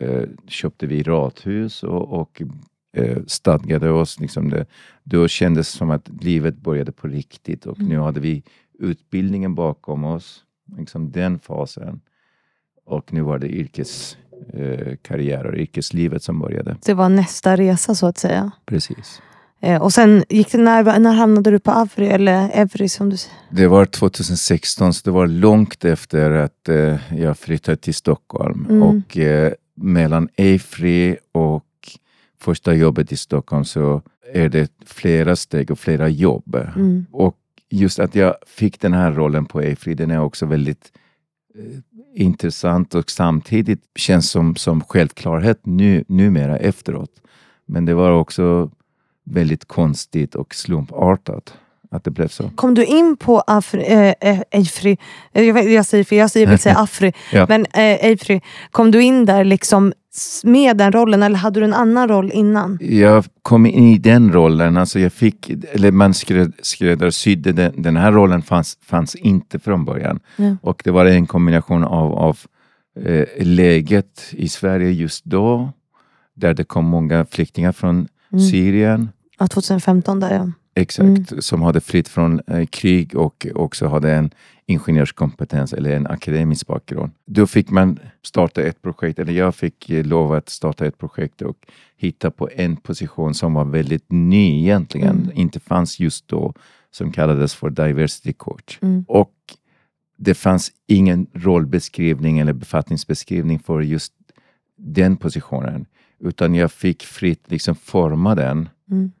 eh, 0.00 0.28
köpte 0.46 0.86
vi 0.86 1.02
rathus 1.02 1.82
och, 1.82 2.20
och 2.20 2.42
eh, 2.96 3.18
stadgade 3.26 3.90
oss. 3.90 4.20
Liksom 4.20 4.50
det, 4.50 4.66
då 5.02 5.28
kändes 5.28 5.72
det 5.72 5.78
som 5.78 5.90
att 5.90 6.08
livet 6.22 6.56
började 6.56 6.92
på 6.92 7.08
riktigt 7.08 7.66
och 7.66 7.78
Mm. 7.78 7.88
nu 7.88 7.98
hade 7.98 8.20
vi 8.20 8.42
utbildningen 8.80 9.54
bakom 9.54 10.04
oss, 10.04 10.44
liksom 10.76 11.10
den 11.10 11.38
fasen. 11.38 12.00
Och 12.86 13.12
nu 13.12 13.20
var 13.20 13.38
det 13.38 13.48
yrkeskarriär 13.48 14.88
eh, 14.88 14.96
karriär 14.96 15.46
och 15.46 15.54
yrkeslivet 15.54 16.22
som 16.22 16.38
började. 16.38 16.76
Det 16.84 16.94
var 16.94 17.08
nästa 17.08 17.56
resa 17.56 17.94
så 17.94 18.06
att 18.06 18.18
säga. 18.18 18.50
Precis. 18.66 19.22
Eh, 19.62 19.82
och 19.82 19.92
sen 19.92 20.24
gick 20.28 20.52
det, 20.52 20.58
när, 20.58 20.98
när 20.98 21.12
hamnade 21.12 21.50
du 21.50 21.58
på 21.58 21.70
Avri 21.70 22.08
eller 22.08 22.50
Evry 22.54 22.88
som 22.88 23.10
du 23.10 23.16
säger? 23.16 23.38
Det 23.50 23.66
var 23.66 23.84
2016, 23.84 24.94
så 24.94 25.00
det 25.04 25.10
var 25.10 25.26
långt 25.26 25.84
efter 25.84 26.30
att 26.30 26.68
eh, 26.68 26.96
jag 27.16 27.38
flyttade 27.38 27.76
till 27.76 27.94
Stockholm. 27.94 28.66
Mm. 28.70 28.82
Och 28.82 29.18
eh, 29.18 29.52
mellan 29.74 30.28
Afri 30.38 31.16
och 31.32 31.64
första 32.40 32.74
jobbet 32.74 33.12
i 33.12 33.16
Stockholm 33.16 33.64
så 33.64 34.02
är 34.32 34.48
det 34.48 34.72
flera 34.86 35.36
steg 35.36 35.70
och 35.70 35.78
flera 35.78 36.08
jobb. 36.08 36.54
Mm. 36.54 37.06
Och 37.12 37.36
just 37.70 37.98
att 37.98 38.14
jag 38.14 38.34
fick 38.46 38.80
den 38.80 38.92
här 38.92 39.12
rollen 39.12 39.46
på 39.46 39.58
Afri, 39.58 39.94
den 39.94 40.10
är 40.10 40.20
också 40.20 40.46
väldigt 40.46 40.92
eh, 41.54 41.78
intressant 42.14 42.94
och 42.94 43.10
samtidigt 43.10 43.82
känns 43.94 44.30
som, 44.30 44.56
som 44.56 44.80
självklarhet 44.80 45.66
nu, 45.66 46.04
numera 46.08 46.58
efteråt. 46.58 47.22
Men 47.66 47.84
det 47.84 47.94
var 47.94 48.10
också 48.10 48.70
väldigt 49.24 49.64
konstigt 49.64 50.34
och 50.34 50.54
slumpartat 50.54 51.54
att 51.90 52.04
det 52.04 52.10
blev 52.10 52.28
så. 52.28 52.50
Kom 52.54 52.74
du 52.74 52.84
in 52.84 53.16
på 53.16 53.40
Afri, 53.46 54.14
Afri 54.52 54.98
eh, 55.32 55.44
jag, 55.72 55.86
säger 55.86 56.04
för 56.04 56.16
jag 56.16 56.30
säger, 56.30 56.46
vill 56.46 56.58
säga 56.58 56.76
Afri, 56.78 57.12
Ja. 57.32 57.46
men 57.48 57.66
eh, 57.66 58.12
Afri, 58.12 58.40
kom 58.70 58.90
du 58.90 59.02
in 59.02 59.24
där 59.24 59.44
liksom 59.44 59.92
med 60.44 60.76
den 60.76 60.92
rollen 60.92 61.22
eller 61.22 61.36
hade 61.36 61.60
du 61.60 61.64
en 61.64 61.74
annan 61.74 62.08
roll 62.08 62.30
innan? 62.34 62.78
Jag 62.80 63.24
kom 63.42 63.66
in 63.66 63.88
i 63.88 63.98
den 63.98 64.32
rollen, 64.32 64.76
alltså 64.76 65.00
jag 65.00 65.12
fick, 65.12 65.50
eller 65.72 65.90
man 65.92 66.14
skräd, 66.14 66.52
skräddarsydde 66.62 67.52
den, 67.52 67.82
den 67.82 67.96
här 67.96 68.12
rollen 68.12 68.42
fanns, 68.42 68.78
fanns 68.82 69.14
inte 69.14 69.58
från 69.58 69.84
början. 69.84 70.20
Ja. 70.36 70.56
Och 70.62 70.80
det 70.84 70.90
var 70.90 71.04
en 71.06 71.26
kombination 71.26 71.84
av, 71.84 72.12
av 72.12 72.38
eh, 73.04 73.26
läget 73.46 74.26
i 74.30 74.48
Sverige 74.48 74.90
just 74.90 75.24
då, 75.24 75.72
där 76.36 76.54
det 76.54 76.64
kom 76.64 76.84
många 76.84 77.24
flyktingar 77.30 77.72
från 77.72 78.08
Mm. 78.32 78.44
Syrien, 78.44 79.08
Ja, 79.38 79.46
2015 79.46 80.20
där 80.20 80.34
ja. 80.34 80.52
Exakt, 80.74 81.44
som 81.44 81.62
hade 81.62 81.80
flytt 81.80 82.08
från 82.08 82.40
eh, 82.46 82.66
krig 82.66 83.16
och 83.16 83.46
också 83.54 83.86
hade 83.86 84.12
en 84.14 84.30
ingenjörskompetens 84.66 85.72
eller 85.72 85.96
en 85.96 86.06
akademisk 86.06 86.66
bakgrund. 86.66 87.12
Då 87.26 87.46
fick 87.46 87.70
man 87.70 87.98
starta 88.22 88.62
ett 88.62 88.82
projekt, 88.82 89.18
eller 89.18 89.32
jag 89.32 89.54
fick 89.54 89.90
eh, 89.90 90.04
lov 90.04 90.32
att 90.32 90.48
starta 90.48 90.86
ett 90.86 90.98
projekt 90.98 91.42
och 91.42 91.56
hitta 91.96 92.30
på 92.30 92.48
en 92.54 92.76
position 92.76 93.34
som 93.34 93.54
var 93.54 93.64
väldigt 93.64 94.04
ny 94.12 94.60
egentligen, 94.62 95.16
Mm. 95.22 95.30
inte 95.34 95.60
fanns 95.60 96.00
just 96.00 96.28
då, 96.28 96.54
som 96.90 97.12
kallades 97.12 97.54
för 97.54 97.70
diversity 97.70 98.32
coach. 98.32 98.78
Mm. 98.82 99.04
Och 99.08 99.34
det 100.16 100.34
fanns 100.34 100.72
ingen 100.86 101.26
rollbeskrivning 101.34 102.38
eller 102.38 102.52
befattningsbeskrivning 102.52 103.58
för 103.58 103.80
just 103.80 104.12
den 104.76 105.16
positionen, 105.16 105.86
utan 106.20 106.54
jag 106.54 106.72
fick 106.72 107.02
fritt 107.02 107.50
liksom 107.50 107.74
forma 107.74 108.34
den 108.34 108.68
Mm. 108.90 109.12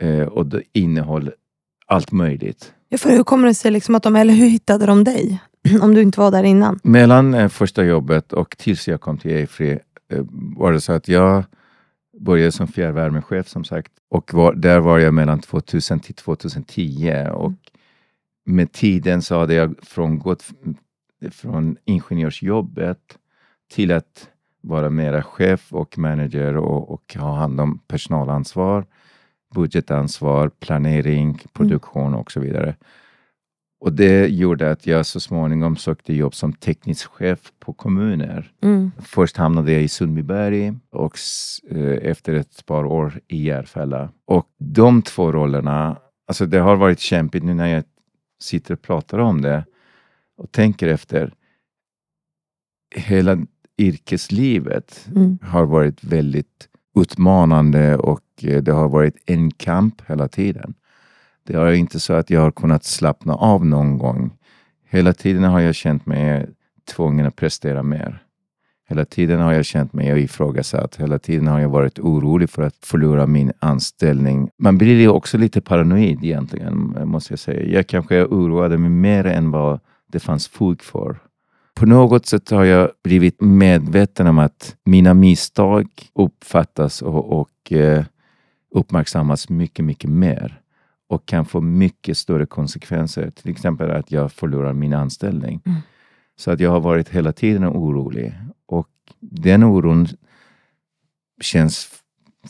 Eh, 0.00 0.22
och 0.22 0.46
det 0.46 0.62
innehöll 0.72 1.32
allt 1.86 2.12
möjligt. 2.12 2.72
Ja, 2.88 2.98
för 2.98 3.10
hur 3.10 3.22
kommer 3.22 3.48
det 3.48 3.54
sig 3.54 3.70
liksom 3.70 3.94
att 3.94 4.02
de, 4.02 4.16
eller 4.16 4.34
hur 4.34 4.48
hittade 4.48 4.86
de 4.86 5.04
dig? 5.04 5.42
Om 5.82 5.94
du 5.94 6.02
inte 6.02 6.20
var 6.20 6.30
där 6.30 6.42
innan? 6.42 6.80
Mellan 6.82 7.34
eh, 7.34 7.48
första 7.48 7.84
jobbet 7.84 8.32
och 8.32 8.56
tills 8.58 8.88
jag 8.88 9.00
kom 9.00 9.18
till 9.18 9.44
Afri 9.44 9.78
eh, 10.12 10.24
var 10.56 10.72
det 10.72 10.80
så 10.80 10.92
att 10.92 11.08
jag 11.08 11.44
började 12.20 12.52
som 12.52 12.68
fjärrvärmechef 12.68 13.48
som 13.48 13.64
sagt 13.64 13.92
och 14.10 14.34
var, 14.34 14.54
där 14.54 14.80
var 14.80 14.98
jag 14.98 15.14
mellan 15.14 15.40
2000 15.40 16.00
till 16.00 16.14
2010 16.14 17.26
och 17.32 17.52
med 18.46 18.72
tiden 18.72 19.22
så 19.22 19.38
hade 19.38 19.54
jag 19.54 19.74
frångått 19.82 20.44
från 21.30 21.76
ingenjörsjobbet 21.84 23.18
till 23.72 23.92
att 23.92 24.28
vara 24.60 24.90
mera 24.90 25.22
chef 25.22 25.72
och 25.72 25.98
manager 25.98 26.56
och, 26.56 26.90
och 26.90 27.16
ha 27.18 27.36
hand 27.36 27.60
om 27.60 27.78
personalansvar, 27.78 28.86
budgetansvar, 29.54 30.48
planering, 30.48 31.38
produktion 31.52 32.14
och 32.14 32.32
så 32.32 32.40
vidare. 32.40 32.76
Och 33.80 33.92
det 33.92 34.26
gjorde 34.26 34.70
att 34.70 34.86
jag 34.86 35.06
så 35.06 35.20
småningom 35.20 35.76
sökte 35.76 36.14
jobb 36.14 36.34
som 36.34 36.52
teknisk 36.52 37.10
chef 37.10 37.52
på 37.58 37.72
kommuner. 37.72 38.52
Mm. 38.62 38.92
Först 38.98 39.36
hamnade 39.36 39.72
jag 39.72 39.82
i 39.82 39.88
Sundbyberg 39.88 40.74
och 40.90 41.18
eh, 41.70 42.10
efter 42.10 42.34
ett 42.34 42.66
par 42.66 42.84
år 42.84 43.20
i 43.28 43.44
Järfälla. 43.44 44.10
Och 44.24 44.46
de 44.58 45.02
två 45.02 45.32
rollerna, 45.32 45.96
alltså 46.26 46.46
det 46.46 46.58
har 46.58 46.76
varit 46.76 47.00
kämpigt 47.00 47.44
nu 47.44 47.54
när 47.54 47.66
jag 47.66 47.84
sitter 48.42 48.74
och 48.74 48.82
pratar 48.82 49.18
om 49.18 49.42
det 49.42 49.64
och 50.36 50.52
tänker 50.52 50.88
efter. 50.88 51.34
Hela 52.96 53.38
yrkeslivet 53.78 55.08
Mm. 55.16 55.38
har 55.42 55.66
varit 55.66 56.04
väldigt 56.04 56.68
utmanande 56.96 57.96
och 57.96 58.24
eh, 58.42 58.62
det 58.62 58.72
har 58.72 58.88
varit 58.88 59.16
en 59.26 59.50
kamp 59.50 60.02
hela 60.06 60.28
tiden. 60.28 60.74
Det 61.46 61.54
är 61.54 61.72
inte 61.72 62.00
så 62.00 62.12
att 62.12 62.30
jag 62.30 62.40
har 62.40 62.50
kunnat 62.50 62.84
slappna 62.84 63.34
av 63.34 63.66
någon 63.66 63.98
gång. 63.98 64.32
Hela 64.88 65.12
tiden 65.12 65.44
har 65.44 65.60
jag 65.60 65.74
känt 65.74 66.06
mig 66.06 66.46
tvungen 66.94 67.26
att 67.26 67.36
prestera 67.36 67.82
mer. 67.82 68.22
Hela 68.88 69.04
tiden 69.04 69.40
har 69.40 69.52
jag 69.52 69.64
känt 69.64 69.92
mig 69.92 70.22
ifrågasatt. 70.22 70.96
Hela 70.96 71.18
tiden 71.18 71.46
har 71.46 71.60
jag 71.60 71.68
varit 71.68 71.98
orolig 71.98 72.50
för 72.50 72.62
att 72.62 72.76
förlora 72.82 73.26
min 73.26 73.52
anställning. 73.58 74.50
Man 74.58 74.78
blir 74.78 75.00
ju 75.00 75.08
också 75.08 75.38
lite 75.38 75.60
paranoid 75.60 76.24
egentligen, 76.24 76.96
måste 77.04 77.32
jag 77.32 77.38
säga. 77.38 77.76
Jag 77.76 77.86
kanske 77.86 78.24
oroade 78.24 78.78
mig 78.78 78.90
mer 78.90 79.26
än 79.26 79.50
vad 79.50 79.80
det 80.06 80.20
fanns 80.20 80.48
fog 80.48 80.82
för. 80.82 81.18
På 81.80 81.86
något 81.86 82.26
sätt 82.26 82.50
har 82.50 82.64
jag 82.64 82.90
blivit 83.04 83.40
medveten 83.40 84.26
om 84.26 84.38
att 84.38 84.76
mina 84.84 85.14
misstag 85.14 85.88
uppfattas 86.14 87.02
och, 87.02 87.40
och 87.40 87.72
eh, 87.72 88.04
uppmärksammas 88.74 89.48
mycket, 89.48 89.84
mycket 89.84 90.10
mer 90.10 90.60
och 91.08 91.26
kan 91.26 91.44
få 91.44 91.60
mycket 91.60 92.18
större 92.18 92.46
konsekvenser. 92.46 93.30
Till 93.30 93.50
exempel 93.50 93.90
att 93.90 94.12
jag 94.12 94.32
förlorar 94.32 94.72
min 94.72 94.92
anställning. 94.92 95.60
Mm. 95.64 95.78
Så 96.36 96.50
att 96.50 96.60
jag 96.60 96.70
har 96.70 96.80
varit 96.80 97.08
hela 97.08 97.32
tiden 97.32 97.64
orolig 97.64 98.34
och 98.66 98.88
den 99.20 99.64
oron 99.64 100.06
känns 101.40 101.88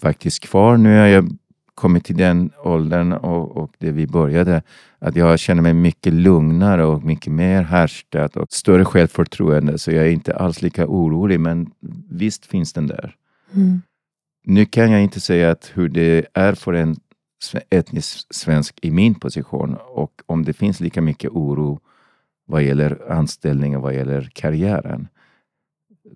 faktiskt 0.00 0.40
kvar. 0.40 0.76
Nu 0.76 0.98
har 0.98 1.06
jag 1.06 1.36
kommit 1.80 2.04
till 2.04 2.16
den 2.16 2.50
åldern 2.64 3.12
och, 3.12 3.56
och 3.56 3.70
det 3.78 3.92
vi 3.92 4.06
började, 4.06 4.62
att 4.98 5.16
jag 5.16 5.38
känner 5.38 5.62
mig 5.62 5.74
mycket 5.74 6.12
lugnare 6.12 6.84
och 6.84 7.04
mycket 7.04 7.32
mer 7.32 7.62
härskat 7.62 8.36
och 8.36 8.46
större 8.50 8.84
självförtroende. 8.84 9.78
Så 9.78 9.90
jag 9.90 10.06
är 10.06 10.10
inte 10.10 10.36
alls 10.36 10.62
lika 10.62 10.86
orolig, 10.86 11.40
men 11.40 11.70
visst 12.10 12.46
finns 12.46 12.72
den 12.72 12.86
där. 12.86 13.16
Mm. 13.54 13.82
Nu 14.44 14.64
kan 14.64 14.90
jag 14.90 15.02
inte 15.02 15.20
säga 15.20 15.50
att 15.50 15.70
hur 15.74 15.88
det 15.88 16.26
är 16.32 16.54
för 16.54 16.72
en 16.72 16.96
etnisk 17.70 18.34
svensk 18.34 18.78
i 18.82 18.90
min 18.90 19.14
position 19.14 19.76
och 19.88 20.22
om 20.26 20.44
det 20.44 20.52
finns 20.52 20.80
lika 20.80 21.02
mycket 21.02 21.30
oro 21.30 21.80
vad 22.46 22.62
gäller 22.62 23.12
anställning 23.12 23.76
och 23.76 23.82
vad 23.82 23.94
gäller 23.94 24.30
karriären 24.32 25.08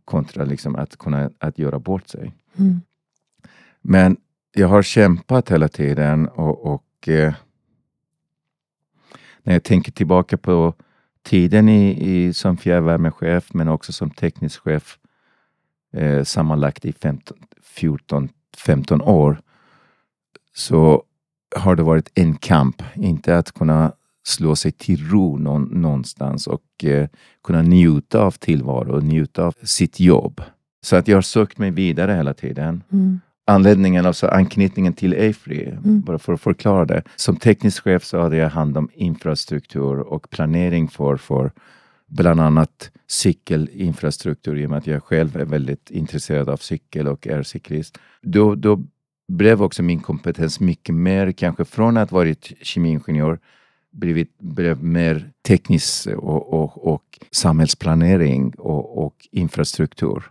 kontra 0.04 0.44
liksom 0.44 0.76
att 0.76 0.96
kunna 0.96 1.30
att 1.38 1.58
göra 1.58 1.78
bort 1.78 2.08
sig. 2.08 2.32
Mm. 2.56 2.80
Men 3.82 4.16
jag 4.54 4.68
har 4.68 4.82
kämpat 4.82 5.50
hela 5.50 5.68
tiden 5.68 6.28
och, 6.28 6.74
och 6.74 7.08
eh, 7.08 7.34
när 9.42 9.52
jag 9.52 9.62
tänker 9.62 9.92
tillbaka 9.92 10.36
på 10.36 10.74
tiden 11.22 11.68
i, 11.68 12.10
i, 12.10 12.32
som 12.32 12.56
fjärrvärmechef 12.56 13.54
men 13.54 13.68
också 13.68 13.92
som 13.92 14.10
teknisk 14.10 14.60
chef 14.60 14.98
eh, 15.92 16.22
sammanlagt 16.24 16.84
i 16.84 16.92
15, 16.92 17.36
14, 17.62 18.28
15 18.56 19.02
år 19.02 19.42
så 20.54 21.02
har 21.56 21.76
det 21.76 21.82
varit 21.82 22.10
en 22.14 22.36
kamp. 22.36 22.82
Inte 22.94 23.38
att 23.38 23.52
kunna 23.52 23.92
slå 24.26 24.56
sig 24.56 24.72
till 24.72 25.08
ro 25.08 25.38
någon, 25.38 25.62
någonstans 25.62 26.46
och 26.46 26.84
eh, 26.84 27.08
kunna 27.44 27.62
njuta 27.62 28.20
av 28.20 28.30
tillvaro 28.30 28.96
och 28.96 29.02
njuta 29.02 29.44
av 29.44 29.54
sitt 29.62 30.00
jobb. 30.00 30.42
Så 30.82 30.96
att 30.96 31.08
jag 31.08 31.16
har 31.16 31.22
sökt 31.22 31.58
mig 31.58 31.70
vidare 31.70 32.12
hela 32.12 32.34
tiden. 32.34 32.82
Mm. 32.92 33.20
Anledningen, 33.46 34.06
alltså 34.06 34.26
anknytningen 34.26 34.92
till 34.92 35.30
Afry, 35.30 35.62
Mm. 35.64 36.00
bara 36.00 36.18
för 36.18 36.32
att 36.32 36.40
förklara 36.40 36.84
det. 36.84 37.02
Som 37.16 37.36
teknisk 37.36 37.82
chef 37.82 38.04
så 38.04 38.20
hade 38.20 38.36
jag 38.36 38.50
hand 38.50 38.76
om 38.76 38.88
infrastruktur 38.94 40.00
och 40.00 40.30
planering 40.30 40.88
för, 40.88 41.16
för 41.16 41.52
bland 42.06 42.40
annat 42.40 42.90
cykelinfrastruktur 43.06 44.58
i 44.58 44.66
och 44.66 44.70
med 44.70 44.78
att 44.78 44.86
jag 44.86 45.02
själv 45.02 45.36
är 45.36 45.44
väldigt 45.44 45.90
intresserad 45.90 46.48
av 46.48 46.56
cykel 46.56 47.08
och 47.08 47.26
är 47.26 47.42
cyklist. 47.42 47.98
Då, 48.22 48.54
då 48.54 48.82
blev 49.28 49.62
också 49.62 49.82
min 49.82 50.00
kompetens 50.00 50.60
mycket 50.60 50.94
mer, 50.94 51.32
kanske 51.32 51.64
från 51.64 51.96
att 51.96 52.12
varit 52.12 52.52
kemiingenjör, 52.62 53.38
blivit, 53.92 54.38
blev 54.38 54.82
mer 54.84 55.30
teknisk 55.46 56.06
och, 56.06 56.52
och, 56.52 56.94
och 56.94 57.18
samhällsplanering 57.30 58.54
och, 58.58 59.04
och 59.04 59.28
infrastruktur. 59.30 60.22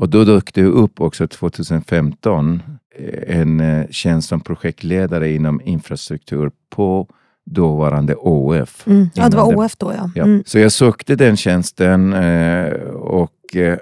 Och 0.00 0.08
då 0.08 0.24
dök 0.24 0.54
det 0.54 0.64
upp 0.64 1.00
också 1.00 1.28
2015 1.28 2.62
eh, 2.96 3.38
en 3.38 3.60
eh, 3.60 3.86
tjänst 3.90 4.28
som 4.28 4.40
projektledare 4.40 5.32
inom 5.32 5.60
infrastruktur 5.64 6.50
på 6.70 7.06
dåvarande 7.46 8.14
ÅF. 8.14 8.86
Mm. 8.86 9.10
Ja, 9.14 9.28
det 9.28 9.36
var 9.36 9.56
OF 9.56 9.76
då 9.76 9.92
ja. 9.96 10.10
Ja. 10.14 10.24
Mm. 10.24 10.42
Så 10.46 10.58
jag 10.58 10.72
sökte 10.72 11.16
den 11.16 11.36
tjänsten 11.36 12.12
eh, 12.12 12.72
och 12.90 13.32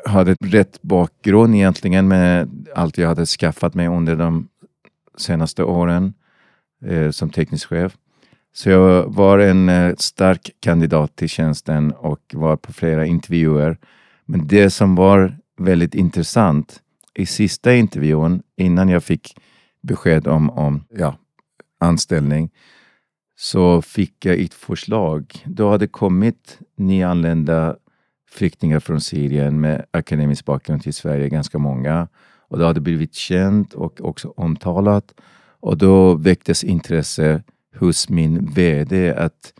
hade 0.05 0.37
rätt 0.41 0.83
bakgrund 0.83 1.55
egentligen 1.55 2.09
med 2.09 2.49
allt 2.75 2.99
jag 2.99 3.09
hade 3.09 3.27
skaffat 3.27 3.75
mig 3.75 3.89
under 3.89 4.17
de 4.17 4.49
senaste 5.19 5.65
åren 5.65 6.15
som 7.11 7.31
teknisk 7.31 7.69
chef. 7.69 7.93
Så 8.55 8.71
jag 8.71 9.15
var 9.15 9.39
en 9.39 9.97
stark 9.99 10.51
kandidat 10.61 11.17
till 11.17 11.29
tjänsten 11.29 11.93
och 11.93 12.21
var 12.35 12.57
på 12.57 12.73
flera 12.73 13.07
intervjuer. 13.07 13.79
Men 14.27 14.47
det 14.47 14.71
som 14.71 14.95
var 14.95 15.39
väldigt 15.61 15.95
intressant 15.95 16.83
i 17.15 17.27
sista 17.27 17.75
intervjun 17.75 18.43
innan 18.57 18.89
jag 18.89 19.05
fick 19.05 19.37
besked 19.81 20.27
om, 20.27 20.51
om 20.51 20.85
ja, 20.91 21.17
anställning 21.79 22.51
så 23.37 23.83
fick 23.83 24.25
jag 24.25 24.41
ett 24.41 24.55
förslag. 24.55 25.45
Då 25.47 25.71
hade 25.71 25.87
kommit 25.87 26.59
nyanlända 26.77 27.77
flyktingar 28.31 28.81
från 28.81 29.01
Syrien 29.01 29.61
med 29.61 29.85
akademisk 29.91 30.45
bakgrund 30.45 30.83
till 30.83 30.95
Sverige, 30.95 31.29
ganska 31.29 31.59
många. 31.59 32.09
Och 32.49 32.59
det 32.59 32.67
hade 32.67 32.81
blivit 32.81 33.15
känt 33.15 33.75
och 33.75 34.01
också 34.01 34.33
omtalat. 34.37 35.15
Och 35.61 35.79
då 35.79 36.15
väcktes 36.15 36.65
intresse 36.65 37.43
hos 37.77 38.09
min 38.09 38.47
VD 38.55 39.15
att 39.15 39.53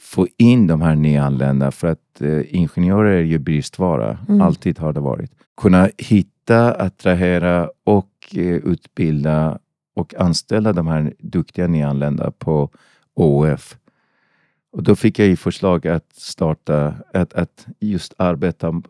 få 0.00 0.26
in 0.36 0.66
de 0.66 0.82
här 0.82 0.94
nyanlända 0.94 1.70
för 1.70 1.88
att 1.88 2.20
eh, 2.20 2.54
ingenjörer 2.54 3.16
är 3.16 3.22
ju 3.22 3.38
bristvara. 3.38 4.18
Mm. 4.28 4.40
Alltid 4.40 4.78
har 4.78 4.92
det 4.92 5.00
varit. 5.00 5.30
Kunna 5.56 5.88
hitta, 5.98 6.74
attrahera 6.74 7.70
och 7.84 8.10
eh, 8.34 8.40
utbilda 8.40 9.58
och 9.94 10.14
anställa 10.14 10.72
de 10.72 10.86
här 10.86 11.14
duktiga 11.18 11.66
nyanlända 11.66 12.30
på 12.30 12.70
ÅF. 13.14 13.76
Och 14.72 14.82
då 14.82 14.96
fick 14.96 15.18
jag 15.18 15.28
i 15.28 15.36
förslag 15.36 15.86
att 15.86 16.12
starta, 16.12 16.94
att, 17.14 17.32
att 17.32 17.66
just 17.80 18.14
arbeta 18.16 18.82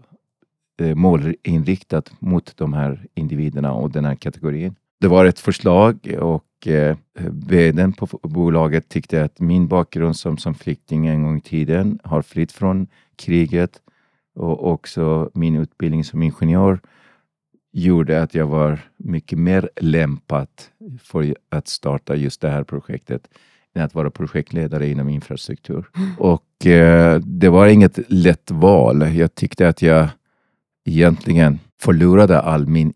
eh, 0.81 0.95
målinriktat 0.95 2.13
mot 2.19 2.57
de 2.57 2.73
här 2.73 3.07
individerna 3.15 3.73
och 3.73 3.91
den 3.91 4.05
här 4.05 4.15
kategorin. 4.15 4.75
Det 5.01 5.09
var 5.09 5.25
ett 5.25 5.39
förslag 5.39 6.17
och 6.21 6.45
eh, 6.67 6.97
vdn 7.31 7.93
på 7.93 8.07
bolaget 8.23 8.89
tyckte 8.89 9.25
att 9.25 9.41
min 9.41 9.69
bakgrund 9.69 10.17
som, 10.17 10.39
som 10.39 10.55
flykting 10.55 11.07
en 11.07 11.23
gång 11.23 11.39
i 11.39 11.41
tiden 11.41 11.99
har 12.05 12.23
flytt 12.23 12.53
från 12.53 12.87
kriget 13.17 13.81
och 14.35 14.73
också 14.73 15.31
min 15.35 15.57
utbildning 15.57 16.05
som 16.05 16.23
ingenjör 16.23 16.81
gjorde 17.73 18.23
att 18.23 18.35
jag 18.35 18.47
var 18.47 18.79
mycket 18.97 19.39
mer 19.39 19.71
lämpad 19.81 20.49
för 21.03 21.35
att 21.49 21.69
starta 21.69 22.17
just 22.17 22.41
det 22.41 22.51
här 22.51 22.65
projektet 22.65 23.29
än 23.75 23.83
att 23.83 23.95
vara 23.95 24.11
projektledare 24.11 24.89
inom 24.89 25.09
infrastruktur. 25.09 25.85
Och 26.19 26.67
eh, 26.67 27.19
det 27.19 27.49
var 27.49 27.67
inget 27.67 27.99
lätt 28.09 28.51
val. 28.51 29.17
Jag 29.17 29.35
tyckte 29.35 29.69
att 29.69 29.83
jag 29.83 30.09
egentligen 30.85 31.59
förlorade 31.81 32.41
all 32.41 32.67
min 32.67 32.93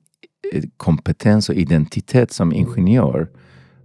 eh, 0.52 0.64
kompetens 0.76 1.48
och 1.48 1.54
identitet 1.54 2.32
som 2.32 2.52
ingenjör 2.52 3.28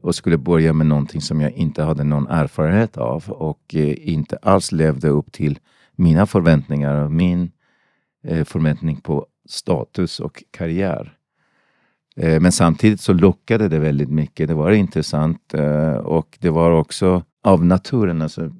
och 0.01 0.15
skulle 0.15 0.37
börja 0.37 0.73
med 0.73 0.87
någonting 0.87 1.21
som 1.21 1.41
jag 1.41 1.51
inte 1.51 1.83
hade 1.83 2.03
någon 2.03 2.27
erfarenhet 2.27 2.97
av 2.97 3.29
och 3.29 3.75
eh, 3.75 4.09
inte 4.09 4.37
alls 4.41 4.71
levde 4.71 5.09
upp 5.09 5.31
till 5.31 5.59
mina 5.95 6.25
förväntningar 6.25 7.03
och 7.03 7.11
min 7.11 7.51
eh, 8.23 8.43
förväntning 8.43 9.01
på 9.01 9.25
status 9.45 10.19
och 10.19 10.43
karriär. 10.51 11.17
Eh, 12.15 12.39
men 12.39 12.51
samtidigt 12.51 13.01
så 13.01 13.13
lockade 13.13 13.67
det 13.67 13.79
väldigt 13.79 14.09
mycket. 14.09 14.47
Det 14.47 14.53
var 14.53 14.71
intressant 14.71 15.53
eh, 15.53 15.93
och 15.93 16.37
det 16.41 16.49
var 16.49 16.71
också 16.71 17.23
av 17.43 17.65
naturen, 17.65 18.21
alltså 18.21 18.51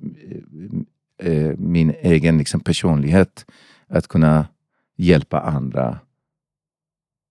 eh, 1.20 1.32
eh 1.32 1.58
min 1.58 1.94
egen 2.02 2.38
liksom 2.38 2.60
personlighet, 2.60 3.46
att 3.88 4.08
kunna 4.08 4.46
hjälpa 4.98 5.40
andra 5.40 6.00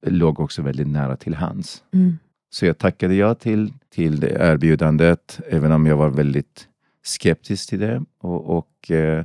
låg 0.07 0.41
också 0.41 0.63
väldigt 0.63 0.89
nära 0.89 1.17
till 1.17 1.35
hands. 1.35 1.85
Mm. 1.93 2.19
Så 2.51 2.67
jag 2.67 2.79
tackade 2.79 3.15
ja 3.15 3.35
till, 3.35 3.73
till 3.95 4.21
det 4.21 4.37
erbjudandet, 4.41 5.41
även 5.49 5.73
om 5.73 5.87
jag 5.87 5.97
var 5.97 6.09
väldigt 6.11 6.69
skeptisk 7.05 7.69
till 7.69 7.79
det. 7.81 8.03
Och, 8.21 8.59
och 8.59 8.91
eh, 8.91 9.25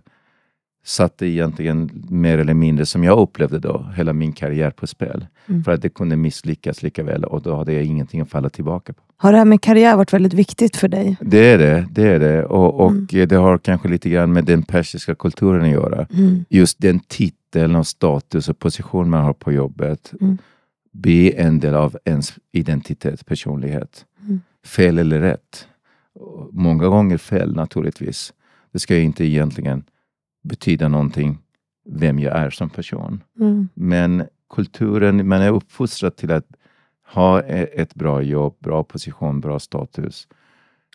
satte 0.86 1.26
egentligen 1.28 2.06
mer 2.10 2.38
eller 2.38 2.54
mindre, 2.54 2.86
som 2.86 3.04
jag 3.04 3.20
upplevde 3.20 3.60
då, 3.60 3.92
hela 3.96 4.14
min 4.14 4.34
karriär 4.34 4.72
på 4.72 4.88
spel. 4.88 5.26
Mm. 5.48 5.64
För 5.64 5.72
att 5.72 5.82
det 5.82 5.90
kunde 5.90 6.16
misslyckas 6.16 6.84
lika 6.84 7.04
väl 7.04 7.24
och 7.24 7.42
då 7.42 7.56
hade 7.56 7.74
jag 7.74 7.84
ingenting 7.84 8.22
att 8.22 8.30
falla 8.30 8.50
tillbaka 8.50 8.94
på. 8.94 9.02
Har 9.18 9.32
det 9.32 9.38
här 9.38 9.46
med 9.46 9.62
karriär 9.62 9.96
varit 9.96 10.14
väldigt 10.14 10.34
viktigt 10.34 10.76
för 10.76 10.88
dig? 10.88 11.18
Det 11.22 11.38
är 11.52 11.58
det. 11.58 11.88
det, 11.92 12.08
är 12.08 12.20
det. 12.20 12.46
Och, 12.46 12.80
och 12.80 12.92
Mm. 12.92 13.28
det 13.28 13.36
har 13.36 13.58
kanske 13.58 13.88
lite 13.88 14.10
grann 14.10 14.34
med 14.34 14.46
den 14.46 14.64
persiska 14.64 15.16
kulturen 15.16 15.64
att 15.64 15.70
göra. 15.70 16.08
Mm. 16.14 16.46
Just 16.50 16.80
den 16.82 17.00
titeln 17.00 17.76
och 17.76 17.88
status 17.88 18.50
och 18.50 18.60
position 18.60 19.10
man 19.10 19.24
har 19.24 19.34
på 19.34 19.52
jobbet 19.52 20.14
Blir 20.94 21.40
en 21.40 21.60
del 21.60 21.76
av 21.76 21.98
ens 22.06 22.34
identitet, 22.52 23.26
personlighet. 23.26 24.06
Mm. 24.22 24.42
Fel 24.66 24.98
eller 24.98 25.20
rätt? 25.20 25.68
Många 26.52 26.88
gånger 26.88 27.18
fel 27.18 27.56
naturligtvis. 27.56 28.34
Det 28.72 28.80
ska 28.80 28.98
inte 28.98 29.26
egentligen 29.26 29.84
betyda 30.44 30.88
någonting 30.88 31.38
vem 31.86 32.20
jag 32.20 32.38
är 32.38 32.50
som 32.50 32.70
person. 32.70 33.24
Mm. 33.40 33.70
Men 33.74 34.24
kulturen, 34.50 35.28
man 35.28 35.42
är 35.42 35.52
uppfostrad 35.52 36.16
till 36.16 36.32
att 36.32 36.46
ha 37.14 37.42
e- 37.42 37.70
ett 37.74 37.96
bra 37.96 38.22
jobb, 38.22 38.56
bra 38.60 38.84
position, 38.84 39.42
bra 39.42 39.60
status. 39.60 40.28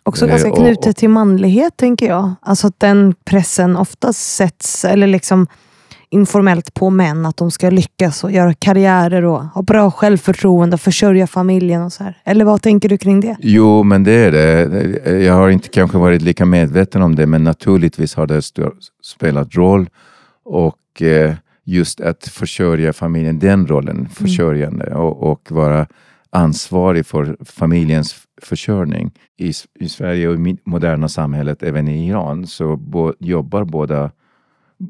Också 0.03 0.25
Eh, 0.25 0.29
ganska 0.29 0.51
knutet 0.51 0.97
till 0.97 1.09
manlighet, 1.09 1.77
tänker 1.77 2.07
jag. 2.07 2.33
Alltså 2.41 2.67
att 2.67 2.79
den 2.79 3.15
pressen 3.23 3.75
oftast 3.75 4.35
sätts, 4.35 4.85
eller 4.85 5.07
liksom 5.07 5.47
informellt 6.09 6.73
på 6.73 6.89
män, 6.89 7.25
att 7.25 7.37
de 7.37 7.51
ska 7.51 7.69
lyckas 7.69 8.23
och 8.23 8.31
göra 8.31 8.53
karriärer 8.53 9.25
och 9.25 9.43
ha 9.43 9.61
bra 9.61 9.91
självförtroende 9.91 10.73
och 10.73 10.81
försörja 10.81 11.27
familjen 11.27 11.83
och 11.83 11.93
så 11.93 12.03
här. 12.03 12.17
Eller 12.23 12.45
vad 12.45 12.61
tänker 12.61 12.89
du 12.89 12.97
kring 12.97 13.19
det? 13.19 13.37
Jo, 13.39 13.83
men 13.83 14.03
det 14.03 14.11
är 14.13 14.31
det. 14.31 15.23
Jag 15.23 15.33
har 15.33 15.49
inte 15.49 15.69
kanske 15.69 15.97
varit 15.97 16.21
lika 16.21 16.45
medveten 16.45 17.01
om 17.01 17.15
det, 17.15 17.27
men 17.27 17.43
naturligtvis 17.43 18.15
har 18.15 18.27
det 18.27 18.41
spelat 19.03 19.55
roll. 19.55 19.89
Och 20.45 21.01
eh, 21.01 21.33
just 21.65 22.01
att 22.01 22.27
försörja 22.27 22.93
familjen, 22.93 23.39
den 23.39 23.67
rollen, 23.67 24.09
försörjande 24.09 24.95
och, 24.95 25.31
och 25.31 25.51
vara 25.51 25.87
ansvarig 26.29 27.05
för 27.05 27.37
familjens 27.45 28.15
försörjning. 28.41 29.11
I, 29.37 29.53
I 29.79 29.89
Sverige 29.89 30.27
och 30.27 30.35
i 30.35 30.57
moderna 30.65 31.09
samhället, 31.09 31.63
även 31.63 31.87
i 31.87 32.07
Iran, 32.07 32.47
så 32.47 32.77
bo, 32.77 33.13
jobbar 33.19 33.63
båda, 33.63 34.11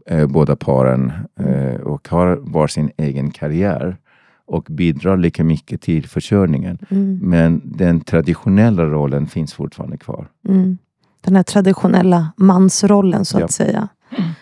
eh, 0.06 0.28
båda 0.28 0.56
paren 0.56 1.12
eh, 1.40 1.82
och 1.82 2.10
har 2.10 2.36
var 2.42 2.68
sin 2.68 2.92
egen 2.98 3.32
karriär 3.32 3.98
och 4.46 4.64
bidrar 4.70 5.18
lika 5.18 5.44
mycket 5.44 5.82
till 5.82 6.08
försörjningen. 6.08 6.78
Mm. 6.90 7.20
Men 7.24 7.62
den 7.66 8.02
traditionella 8.02 8.86
rollen 8.86 9.28
finns 9.28 9.54
fortfarande 9.54 9.98
kvar. 9.98 10.28
Mm. 10.48 10.78
Den 11.22 11.36
här 11.36 11.44
traditionella 11.44 12.32
mansrollen, 12.38 13.26
så 13.26 13.40
Ja. 13.40 13.46
att 13.46 13.52
säga. 13.52 13.88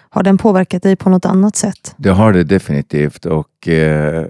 Har 0.09 0.23
den 0.23 0.37
påverkat 0.37 0.83
dig 0.83 0.95
på 0.95 1.09
något 1.09 1.25
annat 1.25 1.55
sätt? 1.55 1.95
Det 1.97 2.09
har 2.09 2.33
det 2.33 2.43
definitivt 2.43 3.25
och 3.25 3.67
eh, 3.67 4.25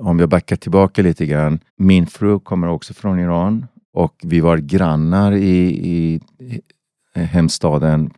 om 0.00 0.18
jag 0.18 0.28
backar 0.28 0.56
tillbaka 0.56 1.02
lite 1.02 1.26
grann. 1.26 1.58
Min 1.76 2.06
fru 2.06 2.38
kommer 2.38 2.68
också 2.68 2.94
från 2.94 3.20
Iran 3.20 3.66
och 3.94 4.14
vi 4.22 4.40
var 4.40 4.56
grannar 4.58 5.32
i, 5.32 5.66
i, 5.90 6.20
i 7.16 7.20
hemstaden 7.20 8.10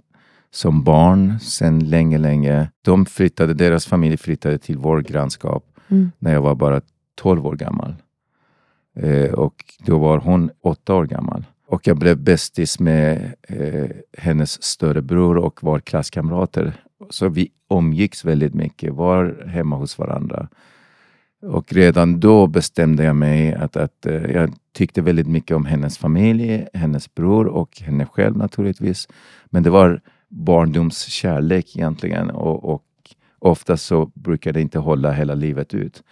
som 0.53 0.85
barn 0.85 1.41
sedan 1.41 1.79
länge, 1.79 2.19
länge. 2.19 2.71
De 2.83 3.07
flyttade, 3.07 3.55
deras 3.55 3.87
familj 3.87 4.17
flyttade 4.17 4.59
till 4.59 4.79
vår 4.79 5.01
grannskap 5.01 5.69
Mm. 5.89 6.11
när 6.19 6.33
jag 6.33 6.43
var 6.43 6.55
bara 6.55 6.81
12 7.15 7.47
år 7.47 7.57
gammal. 7.57 7.95
Eh, 8.97 9.33
och 9.33 9.65
då 9.79 9.99
var 9.99 10.19
hon 10.19 10.51
åtta 10.61 10.95
år 10.95 11.07
gammal. 11.07 11.45
Och 11.67 11.87
jag 11.87 11.99
blev 11.99 12.19
bästis 12.19 12.81
med 12.81 13.35
eh, 13.49 13.91
hennes 14.19 14.63
större 14.63 15.03
bror 15.03 15.37
och 15.37 15.63
var 15.65 15.81
klasskamrater. 15.81 16.73
Så 17.11 17.29
vi 17.29 17.49
omgicks 17.69 18.25
väldigt 18.25 18.55
mycket, 18.55 18.95
var 18.95 19.45
hemma 19.47 19.77
hos 19.77 19.99
varandra. 19.99 20.49
Och 21.43 21.73
redan 21.73 22.21
då 22.21 22.47
bestämde 22.47 23.05
jag 23.05 23.17
mig 23.17 23.55
att, 23.55 23.77
att 23.77 24.07
eh, 24.07 24.15
jag 24.15 24.53
tyckte 24.73 25.03
väldigt 25.03 25.29
mycket 25.29 25.57
om 25.57 25.65
hennes 25.67 25.99
familj, 25.99 26.67
hennes 26.75 27.15
bror 27.15 27.47
och 27.47 27.81
henne 27.81 28.07
själv 28.07 28.37
naturligtvis. 28.37 29.09
Men 29.47 29.63
det 29.63 29.71
var 29.71 30.01
barndomskärlek 30.33 31.77
egentligen 31.77 32.31
och, 32.31 32.65
och 32.65 32.85
ofta 33.39 33.77
så 33.77 34.07
brukar 34.15 34.53
det 34.53 34.61
inte 34.61 34.79
hålla 34.79 35.13
hela 35.13 35.35
livet 35.35 35.75
ut. 35.75 36.03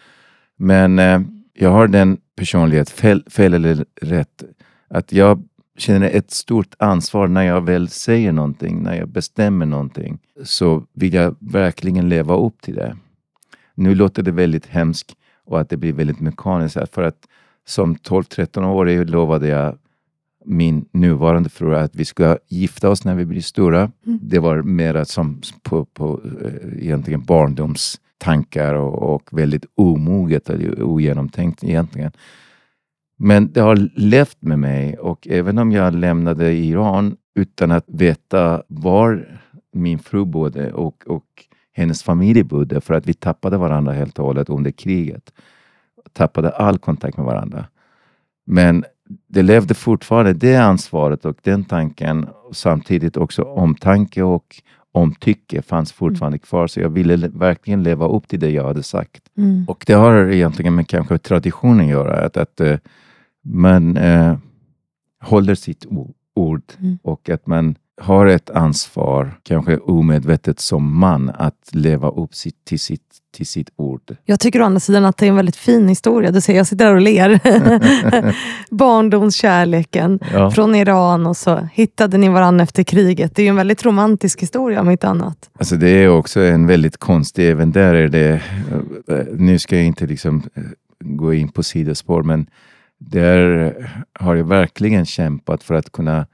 Men 0.57 0.99
eh, 0.99 1.21
jag 1.55 1.71
har 1.71 1.89
den 1.89 2.19
personlighet, 2.37 2.91
fel, 2.91 3.25
fel 3.31 3.55
eller 3.55 3.85
rätt, 4.01 4.45
att 4.89 5.13
jag 5.13 5.43
känner 5.79 6.11
ett 6.11 6.31
stort 6.31 6.75
ansvar 6.79 7.29
när 7.29 7.43
jag 7.43 7.61
väl 7.61 7.89
säger 7.89 8.33
någonting, 8.33 8.83
när 8.83 8.95
jag 8.95 9.09
bestämmer 9.09 9.67
någonting, 9.67 10.19
så 10.45 10.85
vill 10.93 11.15
jag 11.15 11.37
verkligen 11.41 12.09
leva 12.09 12.37
upp 12.37 12.63
till 12.63 12.75
det. 12.75 12.97
Nu 13.75 13.95
låter 13.95 14.23
det 14.23 14.31
väldigt 14.31 14.67
hemskt 14.67 15.17
och 15.45 15.61
att 15.61 15.69
det 15.69 15.77
blir 15.77 15.93
väldigt 15.93 16.21
mekaniskt, 16.21 16.95
för 16.95 17.03
att 17.03 17.29
som 17.67 17.97
12-13-åring 17.97 19.05
lovade 19.05 19.49
jag 19.49 19.79
min 20.45 20.85
nuvarande 20.93 21.49
fru 21.49 21.77
att 21.77 21.97
vi 21.97 22.05
ska 22.05 22.39
gifta 22.49 22.89
oss 22.91 23.05
när 23.05 23.15
vi 23.15 23.25
blir 23.25 23.41
stora. 23.41 23.91
Det 24.03 24.39
var 24.39 24.63
mer 24.63 25.05
som 25.05 25.41
på, 25.63 25.85
på 25.85 26.21
eh, 26.45 26.83
egentligen 26.85 27.25
barndomstankar 27.25 28.75
och, 28.75 29.15
och 29.15 29.29
väldigt 29.33 29.65
omoget 29.75 30.49
och 30.49 30.59
ogenomtänkt 30.79 31.65
egentligen. 31.65 32.13
Men 33.17 33.53
det 33.53 33.61
har 33.61 33.89
levt 33.95 34.43
med 34.43 34.59
mig 34.59 34.99
och 34.99 35.29
även 35.29 35.59
om 35.59 35.73
jag 35.73 35.95
lämnade 35.95 36.53
Iran 36.53 37.17
utan 37.35 37.71
att 37.71 37.85
veta 37.87 38.63
var 38.67 39.39
min 39.73 39.99
fru 39.99 40.25
bodde 40.25 40.73
och, 40.73 41.05
och 41.07 41.25
hennes 41.73 42.03
familj 42.03 42.43
bodde 42.43 42.81
för 42.81 42.95
att 42.95 43.07
vi 43.07 43.15
tappade 43.15 43.57
varandra 43.57 43.93
helt 43.93 44.19
och 44.19 44.25
hållet 44.25 44.49
under 44.49 44.71
kriget. 44.71 45.33
Tappade 46.13 46.51
all 46.51 46.79
kontakt 46.79 47.17
med 47.17 47.27
varandra. 47.27 47.65
Men 48.47 48.85
det 49.29 49.43
levde 49.43 49.75
fortfarande, 49.75 50.33
det 50.33 50.57
ansvaret 50.57 51.25
och 51.25 51.37
den 51.43 51.65
tanken 51.65 52.25
och 52.25 52.57
samtidigt 52.57 53.17
också 53.17 53.43
omtanke 53.43 54.23
och 54.23 54.63
omtycke 54.93 55.63
fanns 55.63 55.93
fortfarande 55.93 56.39
kvar. 56.39 56.67
Så 56.67 56.81
jag 56.81 56.89
ville 56.91 57.17
le- 57.17 57.29
verkligen 57.35 57.83
leva 57.83 58.09
upp 58.09 58.29
till 58.29 58.41
det 58.41 58.51
jag 58.51 58.65
hade 58.65 58.83
sagt. 58.83 59.23
Mm. 59.37 59.65
Och 59.69 59.85
det 59.87 59.93
har 59.93 60.27
egentligen 60.31 60.75
med 60.75 60.89
kanske 60.89 61.19
traditionen 61.19 61.81
att 61.85 61.91
göra. 61.91 62.27
Att, 62.27 62.37
att 62.37 62.61
eh, 62.61 62.77
man 63.45 63.97
eh, 63.97 64.37
håller 65.23 65.55
sitt 65.55 65.87
ord 66.35 66.63
Mm. 66.81 66.99
och 67.03 67.31
att 67.31 67.47
man 67.47 67.75
har 68.01 68.27
ett 68.27 68.51
ansvar, 68.51 69.39
kanske 69.43 69.77
omedvetet 69.77 70.61
som 70.61 70.99
man, 70.99 71.31
att 71.39 71.69
leva 71.73 72.09
upp 72.09 72.35
sitt, 72.35 72.65
till, 72.65 72.81
sitt, 72.81 73.03
till 73.37 73.47
sitt 73.47 73.71
ord. 73.77 74.17
Jag 74.25 74.41
tycker 74.41 74.63
å 74.63 74.65
andra 74.65 74.81
sidan 74.81 75.05
att 75.05 75.17
det 75.17 75.27
är 75.27 75.31
en 75.31 75.37
väldigt 75.37 75.57
fin 75.57 75.89
historia. 75.89 76.31
Du 76.31 76.41
ser, 76.41 76.57
jag 76.57 76.67
sitter 76.67 76.85
här 76.85 76.95
och 76.95 77.01
ler. 77.01 77.41
Barndomskärleken 78.75 80.21
Ja. 80.33 80.51
från 80.51 80.75
Iran 80.75 81.27
och 81.27 81.37
så 81.37 81.69
hittade 81.73 82.19
ni 82.19 82.29
varandra 82.29 82.63
efter 82.63 82.83
kriget. 82.83 83.37
Det 83.37 83.43
är 83.43 83.49
en 83.49 83.57
väldigt 83.57 83.85
romantisk 83.85 84.43
historia 84.43 84.81
om 84.81 84.91
inte 84.91 85.09
annat. 85.09 85.51
Alltså 85.59 85.77
det 85.77 85.89
är 85.89 86.09
också 86.09 86.41
en 86.41 86.67
väldigt 86.67 86.97
konstig, 86.97 87.51
även 87.51 87.73
där 87.73 87.95
är 87.95 88.09
det, 88.09 88.43
eh, 89.09 89.17
nu 89.33 89.59
ska 89.59 89.77
jag 89.77 89.85
inte 89.85 90.07
liksom 90.07 90.43
eh, 90.55 90.63
gå 91.05 91.35
in 91.35 91.49
på 91.49 91.63
sidospår, 91.63 92.23
men 92.23 92.47
där 92.99 93.75
har 94.13 94.35
jag 94.35 94.45
verkligen 94.45 95.07
kämpat 95.07 95.63
för 95.63 95.75
att 95.75 95.93
kunna 95.93 96.27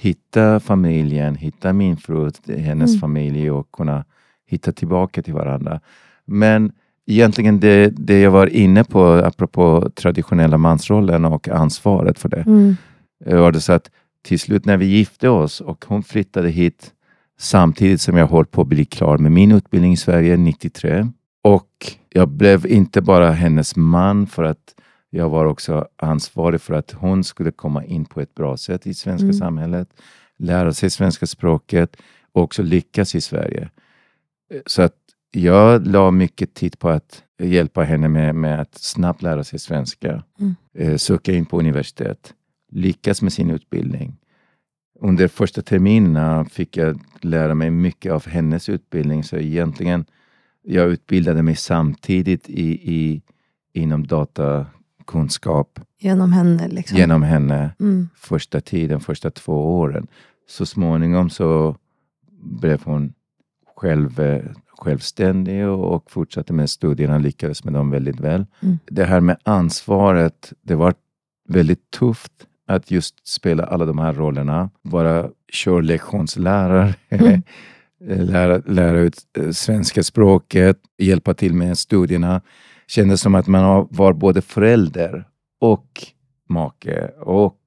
hitta 0.00 0.60
familjen, 0.60 1.34
hitta 1.36 1.72
min 1.72 1.96
fru, 1.96 2.30
hennes 2.46 2.90
Mm. 2.90 3.00
familj 3.00 3.50
och 3.50 3.72
kunna 3.72 4.04
hitta 4.46 4.72
tillbaka 4.72 5.22
till 5.22 5.34
varandra. 5.34 5.80
Men 6.24 6.72
egentligen 7.06 7.60
det, 7.60 7.88
det 7.90 8.20
jag 8.20 8.30
var 8.30 8.46
inne 8.46 8.84
på, 8.84 9.04
apropå 9.04 9.90
traditionella 9.94 10.58
mansrollen 10.58 11.24
och 11.24 11.48
ansvaret 11.48 12.18
för 12.18 12.28
det, 12.28 12.42
Mm. 12.46 12.76
var 13.24 13.52
det 13.52 13.60
så 13.60 13.72
att 13.72 13.90
till 14.22 14.38
slut 14.40 14.64
när 14.64 14.76
vi 14.76 14.86
gifte 14.86 15.28
oss 15.28 15.60
och 15.60 15.84
hon 15.88 16.02
flyttade 16.02 16.48
hit 16.50 16.90
samtidigt 17.38 18.00
som 18.00 18.16
jag 18.16 18.26
höll 18.26 18.46
på 18.46 18.62
att 18.62 18.68
bli 18.68 18.84
klar 18.84 19.18
med 19.18 19.32
min 19.32 19.52
utbildning 19.52 19.92
i 19.92 19.96
Sverige 19.96 20.36
93. 20.36 21.06
Och 21.44 21.68
jag 22.12 22.28
blev 22.28 22.66
inte 22.66 23.00
bara 23.00 23.30
hennes 23.30 23.76
man 23.76 24.26
för 24.26 24.42
att 24.42 24.74
jag 25.10 25.28
var 25.28 25.44
också 25.44 25.88
ansvarig 25.96 26.60
för 26.60 26.74
att 26.74 26.92
hon 26.92 27.24
skulle 27.24 27.50
komma 27.50 27.84
in 27.84 28.04
på 28.04 28.20
ett 28.20 28.34
bra 28.34 28.56
sätt 28.56 28.86
i 28.86 28.94
svenska 28.94 29.24
Mm. 29.24 29.34
samhället, 29.34 29.88
lära 30.36 30.72
sig 30.72 30.90
svenska 30.90 31.26
språket 31.26 31.96
och 32.32 32.42
också 32.42 32.62
lyckas 32.62 33.14
i 33.14 33.20
Sverige. 33.20 33.70
Så 34.66 34.82
att 34.82 34.94
jag 35.30 35.86
la 35.86 36.10
mycket 36.10 36.54
tid 36.54 36.78
på 36.78 36.88
att 36.88 37.22
hjälpa 37.42 37.82
henne 37.82 38.08
med, 38.08 38.34
med 38.34 38.60
att 38.60 38.74
snabbt 38.74 39.22
lära 39.22 39.44
sig 39.44 39.58
svenska, 39.58 40.22
Mm. 40.38 40.54
eh, 40.74 40.96
söka 40.96 41.32
in 41.32 41.46
på 41.46 41.58
universitet, 41.58 42.34
lyckas 42.72 43.22
med 43.22 43.32
sin 43.32 43.50
utbildning. 43.50 44.16
Under 45.00 45.28
första 45.28 45.62
terminerna 45.62 46.44
fick 46.44 46.76
jag 46.76 47.00
lära 47.20 47.54
mig 47.54 47.70
mycket 47.70 48.12
av 48.12 48.26
hennes 48.26 48.68
utbildning, 48.68 49.24
så 49.24 49.36
egentligen 49.36 50.04
jag 50.62 50.88
utbildade 50.88 51.42
mig 51.42 51.56
samtidigt 51.56 52.48
i, 52.50 52.70
i, 52.94 53.22
inom 53.72 54.06
datakunskap 55.12 55.80
Genom 56.00 56.32
henne 56.32 56.68
liksom. 56.68 56.98
genom 56.98 57.22
henne 57.22 57.70
Mm. 57.80 58.08
första 58.14 58.60
tiden, 58.60 59.00
första 59.00 59.30
två 59.30 59.78
åren. 59.80 60.06
Så 60.48 60.66
småningom 60.66 61.30
så 61.30 61.76
blev 62.42 62.82
hon 62.84 63.12
själv, 63.76 64.20
eh, 64.20 64.42
självständig 64.78 65.66
och, 65.66 65.94
och 65.94 66.10
fortsatte 66.10 66.52
med 66.52 66.70
studierna, 66.70 67.18
lyckades 67.18 67.64
med 67.64 67.74
dem 67.74 67.90
väldigt 67.90 68.20
väl. 68.20 68.46
Mm. 68.62 68.78
Det 68.86 69.04
här 69.04 69.20
med 69.20 69.36
ansvaret, 69.44 70.52
det 70.62 70.74
var 70.74 70.94
väldigt 71.48 71.90
tufft 71.90 72.32
att 72.68 72.90
just 72.90 73.28
spela 73.28 73.64
alla 73.64 73.84
de 73.84 73.98
här 73.98 74.12
rollerna. 74.12 74.70
Vara 74.82 75.30
körlektionslärare, 75.52 76.94
Mm. 77.10 77.42
lära, 78.26 78.62
lära 78.66 78.98
ut 79.00 79.18
eh, 79.38 79.50
svenska 79.50 80.02
språket, 80.02 80.78
hjälpa 80.98 81.34
till 81.34 81.54
med 81.54 81.78
studierna. 81.78 82.40
Kändes 82.88 83.20
som 83.20 83.34
att 83.34 83.46
man 83.46 83.88
var 83.90 84.12
både 84.12 84.42
förälder 84.42 85.24
och 85.60 86.04
make 86.48 87.08
och 87.20 87.58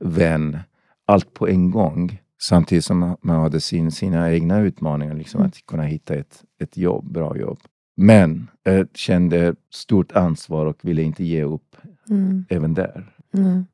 vän. 0.00 0.58
Allt 1.06 1.34
på 1.34 1.48
en 1.48 1.70
gång. 1.70 2.20
Samtidigt 2.40 2.84
som 2.84 3.16
man 3.22 3.40
hade 3.40 3.60
sin, 3.60 3.92
sina 3.92 4.32
egna 4.32 4.60
utmaningar, 4.60 5.14
liksom 5.14 5.40
Mm. 5.40 5.48
att 5.48 5.66
kunna 5.66 5.82
hitta 5.82 6.14
ett, 6.14 6.42
ett 6.60 6.76
jobb, 6.76 7.12
bra 7.12 7.36
jobb. 7.36 7.58
Men 7.96 8.48
jag 8.62 8.86
kände 8.94 9.54
stort 9.72 10.12
ansvar 10.12 10.66
och 10.66 10.76
ville 10.82 11.02
inte 11.02 11.24
ge 11.24 11.42
upp 11.44 11.76
Mm. 12.10 12.44
även 12.48 12.74
där. 12.74 13.12
Mm. 13.34 13.66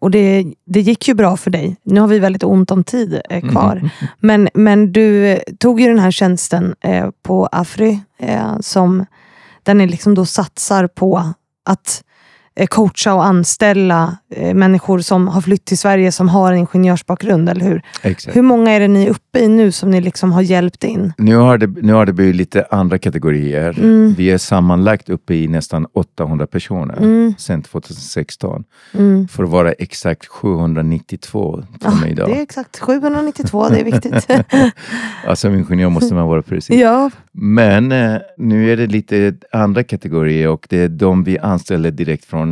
Och 0.00 0.10
det, 0.10 0.54
det 0.64 0.80
gick 0.80 1.08
ju 1.08 1.14
bra 1.14 1.36
för 1.36 1.50
dig. 1.50 1.76
Nu 1.82 2.00
har 2.00 2.08
vi 2.08 2.18
väldigt 2.18 2.44
ont 2.44 2.70
om 2.70 2.84
tid 2.84 3.20
eh, 3.30 3.50
kvar. 3.50 3.76
Mm. 3.76 3.88
Men, 4.20 4.48
men 4.54 4.92
du 4.92 5.38
tog 5.58 5.80
ju 5.80 5.88
den 5.88 5.98
här 5.98 6.10
tjänsten 6.10 6.74
eh, 6.80 7.10
på 7.22 7.46
Afry, 7.46 7.98
eh, 8.18 8.58
som, 8.60 9.06
där 9.64 9.74
ni 9.74 9.86
liksom 9.86 10.14
då 10.14 10.26
satsar 10.26 10.86
på 10.86 11.32
att 11.64 12.04
coacha 12.70 13.14
och 13.14 13.24
anställa 13.24 14.16
eh, 14.30 14.54
människor 14.54 14.98
som 14.98 15.28
har 15.28 15.40
flytt 15.40 15.64
till 15.64 15.78
Sverige 15.78 16.12
som 16.12 16.28
har 16.28 16.52
en 16.52 16.58
ingenjörsbakgrund, 16.58 17.48
eller 17.48 17.64
hur? 17.64 17.82
Exakt. 18.02 18.36
Hur 18.36 18.42
många 18.42 18.70
är 18.70 18.80
det 18.80 18.88
ni 18.88 19.04
är 19.04 19.10
uppe 19.10 19.38
i 19.38 19.48
nu 19.48 19.72
som 19.72 19.90
ni 19.90 20.00
liksom 20.00 20.32
har 20.32 20.42
hjälpt 20.42 20.84
in? 20.84 21.12
Nu 21.18 21.36
har, 21.36 21.58
det, 21.58 21.66
nu 21.66 21.92
har 21.92 22.06
det 22.06 22.12
blivit 22.12 22.36
lite 22.36 22.64
andra 22.70 22.98
kategorier. 22.98 23.78
Mm. 23.78 24.14
Vi 24.18 24.30
är 24.30 24.38
sammanlagt 24.38 25.08
uppe 25.08 25.34
i 25.34 25.48
nästan 25.48 25.86
800 25.94 26.46
personer 26.46 26.96
Mm. 26.96 27.34
sedan 27.38 27.62
2016. 27.62 28.64
Mm. 28.94 29.28
För 29.28 29.44
att 29.44 29.50
vara 29.50 29.72
exakt 29.72 30.26
792 30.26 31.62
Ah, 31.82 31.90
från 31.90 32.00
mig 32.00 32.10
idag. 32.10 32.28
det 32.28 32.38
är 32.38 32.42
exakt 32.42 32.78
792, 32.78 33.68
det 33.68 33.80
är 33.80 33.84
viktigt. 33.84 34.26
Alltså 35.26 35.48
som 35.48 35.54
ingenjör 35.54 35.90
måste 35.90 36.14
man 36.14 36.28
vara 36.28 36.42
precis. 36.42 36.76
ja. 36.80 37.10
Men 37.32 37.92
eh, 37.92 38.16
nu 38.38 38.72
är 38.72 38.76
det 38.76 38.86
lite 38.86 39.34
andra 39.52 39.82
kategorier 39.84 40.48
och 40.48 40.66
det 40.70 40.78
är 40.78 40.88
de 40.88 41.24
vi 41.24 41.38
anställer 41.38 41.90
direkt 41.90 42.24
från 42.24 42.43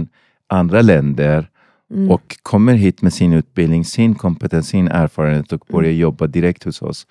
andra 0.46 0.82
länder 0.82 1.48
Mm. 1.94 2.10
och 2.10 2.36
kommer 2.42 2.74
hit 2.74 3.02
med 3.02 3.12
sin 3.12 3.32
utbildning, 3.32 3.84
sin 3.84 4.14
kompetens, 4.14 4.68
sin 4.68 4.88
erfarenhet 4.88 5.52
och 5.52 5.66
börjar 5.72 5.90
Mm. 5.90 6.00
jobba 6.00 6.26
direkt 6.26 6.64
hos 6.64 6.82
oss. 6.82 7.06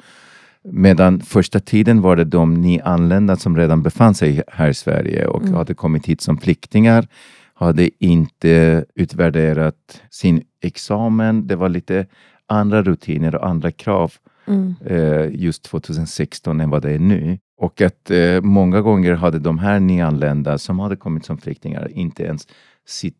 Medan 0.63 1.19
första 1.21 1.59
tiden 1.59 2.01
var 2.01 2.15
det 2.15 2.23
de 2.23 2.53
nyanlända 2.53 3.35
som 3.35 3.57
redan 3.57 3.81
befann 3.83 4.13
sig 4.15 4.41
här 4.47 4.69
i 4.69 4.73
Sverige 4.73 5.25
och 5.27 5.41
Mm. 5.43 5.53
hade 5.55 5.73
kommit 5.73 6.05
hit 6.05 6.21
som 6.21 6.37
flyktingar, 6.37 7.07
hade 7.53 7.89
inte 8.05 8.85
utvärderat 8.95 10.01
sin 10.09 10.41
examen. 10.61 11.47
Det 11.47 11.55
var 11.55 11.69
lite 11.69 12.05
andra 12.47 12.81
rutiner 12.83 13.35
och 13.35 13.47
andra 13.47 13.71
krav 13.71 14.13
Mm. 14.47 14.75
eh, 14.85 15.29
just 15.31 15.63
2016 15.63 16.61
än 16.61 16.69
vad 16.69 16.81
det 16.81 16.91
är 16.91 16.99
nu. 16.99 17.37
Och 17.57 17.81
att 17.81 18.11
eh, 18.11 18.41
många 18.41 18.81
gånger 18.81 19.13
hade 19.13 19.39
de 19.39 19.57
här 19.59 19.79
nyanlända 19.79 20.57
som 20.57 20.79
hade 20.79 20.95
kommit 20.95 21.25
som 21.25 21.37
flyktingar 21.37 21.91
inte 21.93 22.23
ens 22.23 22.47
sitt 22.91 23.17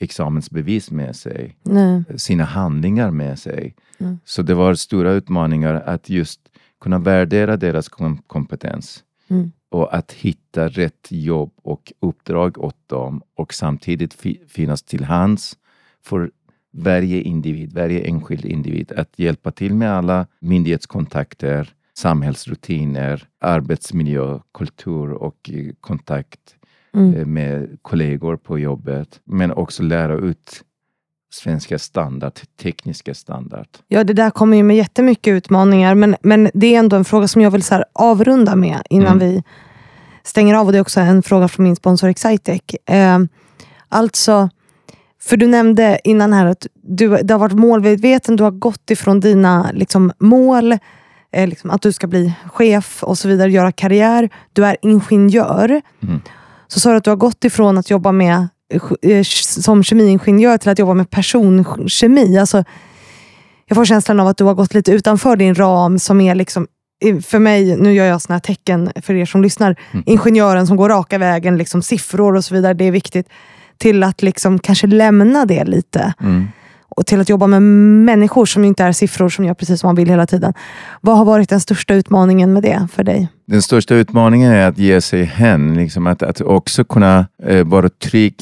examensbevis 0.00 0.90
med 0.90 1.16
sig, 1.16 1.56
Nej. 1.62 2.02
sina 2.16 2.44
handlingar 2.44 3.10
med 3.10 3.38
sig. 3.38 3.74
Mm. 3.98 4.18
Så 4.24 4.42
det 4.42 4.54
var 4.54 4.74
stora 4.74 5.12
utmaningar 5.12 5.74
att 5.74 6.08
just 6.10 6.40
kunna 6.80 6.98
värdera 6.98 7.56
deras 7.56 7.88
kom- 7.88 8.22
kompetens 8.26 9.04
Mm. 9.28 9.52
och 9.70 9.94
att 9.94 10.12
hitta 10.12 10.68
rätt 10.68 11.06
jobb 11.10 11.52
och 11.62 11.92
uppdrag 12.00 12.58
åt 12.58 12.88
dem 12.88 13.22
och 13.36 13.54
samtidigt 13.54 14.14
fi- 14.14 14.40
finnas 14.48 14.82
till 14.82 15.04
hands 15.04 15.56
för 16.04 16.30
varje 16.72 17.20
individ, 17.20 17.72
varje 17.72 18.00
enskild 18.00 18.44
individ 18.44 18.92
att 18.92 19.18
hjälpa 19.18 19.50
till 19.50 19.74
med 19.74 19.92
alla 19.92 20.26
myndighetskontakter, 20.40 21.74
samhällsrutiner, 21.98 23.28
arbetsmiljö, 23.40 24.38
kultur 24.54 25.10
och 25.12 25.50
eh, 25.52 25.72
kontakt 25.80 26.56
Mm. 26.96 27.14
eh, 27.14 27.26
med 27.26 27.78
kollegor 27.82 28.36
på 28.36 28.58
jobbet. 28.58 29.20
Men 29.24 29.52
också 29.52 29.82
lära 29.82 30.14
ut 30.14 30.62
svenska 31.32 31.78
standard, 31.78 32.32
tekniska 32.62 33.14
standard. 33.14 33.66
Ja, 33.88 34.04
det 34.04 34.12
där 34.12 34.30
kommer 34.30 34.56
ju 34.56 34.62
med 34.62 34.76
jättemycket 34.76 35.32
utmaningar, 35.32 35.94
men, 35.94 36.16
men 36.22 36.50
det 36.54 36.74
är 36.74 36.78
ändå 36.78 36.96
en 36.96 37.04
fråga 37.04 37.28
som 37.28 37.42
jag 37.42 37.50
vill 37.50 37.62
så 37.62 37.84
avrunda 37.92 38.56
med 38.56 38.82
innan 38.90 39.06
Mm. 39.16 39.18
vi 39.18 39.42
stänger 40.22 40.54
av. 40.54 40.66
Och 40.66 40.72
Det 40.72 40.78
är 40.78 40.82
också 40.82 41.00
en 41.00 41.22
fråga 41.22 41.48
från 41.48 41.64
min 41.64 41.76
sponsor 41.76 42.08
Excitec. 42.08 42.62
Eh, 42.86 43.18
alltså, 43.88 44.48
för 45.22 45.36
du 45.36 45.46
nämnde 45.46 46.00
innan 46.04 46.32
här 46.32 46.46
att 46.46 46.66
du, 46.82 47.16
du 47.16 47.34
har 47.34 47.38
varit 47.38 47.58
målmedveten, 47.58 48.36
du 48.36 48.42
har 48.44 48.50
gått 48.50 48.90
ifrån 48.90 49.20
dina 49.20 49.70
liksom, 49.72 50.12
mål, 50.18 50.72
eh, 51.32 51.46
liksom, 51.48 51.70
att 51.70 51.82
du 51.82 51.92
ska 51.92 52.06
bli 52.06 52.32
chef 52.46 53.02
och 53.04 53.18
så 53.18 53.28
vidare, 53.28 53.50
göra 53.50 53.72
karriär. 53.72 54.28
Du 54.52 54.64
är 54.66 54.76
ingenjör. 54.82 55.80
Mm. 56.02 56.20
Så 56.72 56.80
sa 56.80 56.90
du 56.90 56.96
att 56.96 57.04
du 57.04 57.10
har 57.10 57.16
gått 57.16 57.44
ifrån 57.44 57.78
att 57.78 57.90
jobba 57.90 58.12
med 58.12 58.48
eh, 59.02 59.22
som 59.22 59.84
kemiingenjör 59.84 60.58
till 60.58 60.70
att 60.70 60.78
jobba 60.78 60.94
med 60.94 61.10
personkemi. 61.10 62.38
Alltså, 62.38 62.64
jag 63.66 63.76
får 63.76 63.84
känslan 63.84 64.20
av 64.20 64.26
att 64.26 64.36
du 64.36 64.44
har 64.44 64.54
gått 64.54 64.74
lite 64.74 64.92
utanför 64.92 65.36
din 65.36 65.54
ram 65.54 65.98
som 65.98 66.20
är 66.20 66.34
liksom 66.34 66.66
för 67.22 67.38
mig, 67.38 67.76
nu 67.76 67.92
gör 67.94 68.04
jag 68.04 68.22
såna 68.22 68.34
här 68.34 68.40
tecken 68.40 68.90
för 69.02 69.14
er 69.14 69.26
som 69.26 69.42
lyssnar, 69.42 69.76
Mm. 69.92 70.04
ingenjören 70.06 70.66
som 70.66 70.76
går 70.76 70.88
raka 70.88 71.18
vägen, 71.18 71.56
liksom 71.58 71.82
siffror 71.82 72.36
och 72.36 72.44
så 72.44 72.54
vidare, 72.54 72.74
det 72.74 72.84
är 72.84 72.90
viktigt. 72.90 73.28
Till 73.78 74.02
att 74.02 74.22
liksom 74.22 74.58
kanske 74.58 74.86
lämna 74.86 75.44
det 75.44 75.64
lite. 75.64 76.14
Mm. 76.20 76.48
Och 76.96 77.06
till 77.06 77.20
att 77.20 77.28
jobba 77.28 77.46
med 77.46 77.62
människor 77.62 78.46
som 78.46 78.64
inte 78.64 78.84
är 78.84 78.92
siffror 78.92 79.28
som 79.28 79.44
gör 79.44 79.54
precis 79.54 79.80
som 79.80 79.88
man 79.88 79.94
vill 79.96 80.08
hela 80.08 80.26
tiden. 80.26 80.54
Vad 81.00 81.16
har 81.18 81.24
varit 81.24 81.48
den 81.48 81.60
största 81.60 81.94
utmaningen 81.94 82.52
med 82.52 82.62
det 82.62 82.88
för 82.92 83.04
dig? 83.04 83.28
Den 83.46 83.62
största 83.62 83.94
utmaningen 83.94 84.52
är 84.52 84.68
att 84.68 84.78
ge 84.78 85.00
sig 85.00 85.24
hän, 85.24 85.74
liksom 85.74 86.06
att, 86.06 86.22
att 86.22 86.40
också 86.40 86.84
kunna 86.84 87.26
eh, 87.42 87.64
vara 87.66 87.88
trygg 87.88 88.34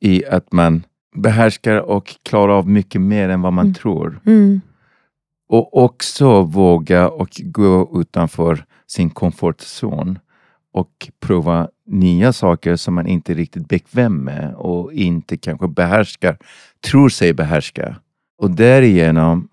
i 0.00 0.24
att 0.26 0.52
man 0.52 0.82
behärskar 1.16 1.76
och 1.76 2.14
klarar 2.22 2.52
av 2.52 2.68
mycket 2.68 3.00
mer 3.00 3.28
än 3.28 3.42
vad 3.42 3.52
man 3.52 3.64
Mm. 3.64 3.74
tror. 3.74 4.20
Mm. 4.26 4.60
Och 5.48 5.84
också 5.84 6.42
våga 6.42 7.08
och 7.08 7.28
gå 7.44 8.00
utanför 8.00 8.64
sin 8.86 9.10
komfortzon 9.10 10.18
och 10.74 11.08
prova 11.20 11.68
nya 11.86 12.32
saker 12.32 12.76
som 12.76 12.94
man 12.94 13.06
inte 13.06 13.32
är 13.32 13.36
riktigt 13.36 13.68
bekväm 13.68 14.16
med 14.16 14.54
och 14.54 14.92
inte 14.92 15.36
kanske 15.36 15.68
behärskar, 15.68 16.38
tror 16.90 17.08
sig 17.08 17.32
behärska. 17.32 17.96
Och 18.38 18.50
därigenom 18.50 19.48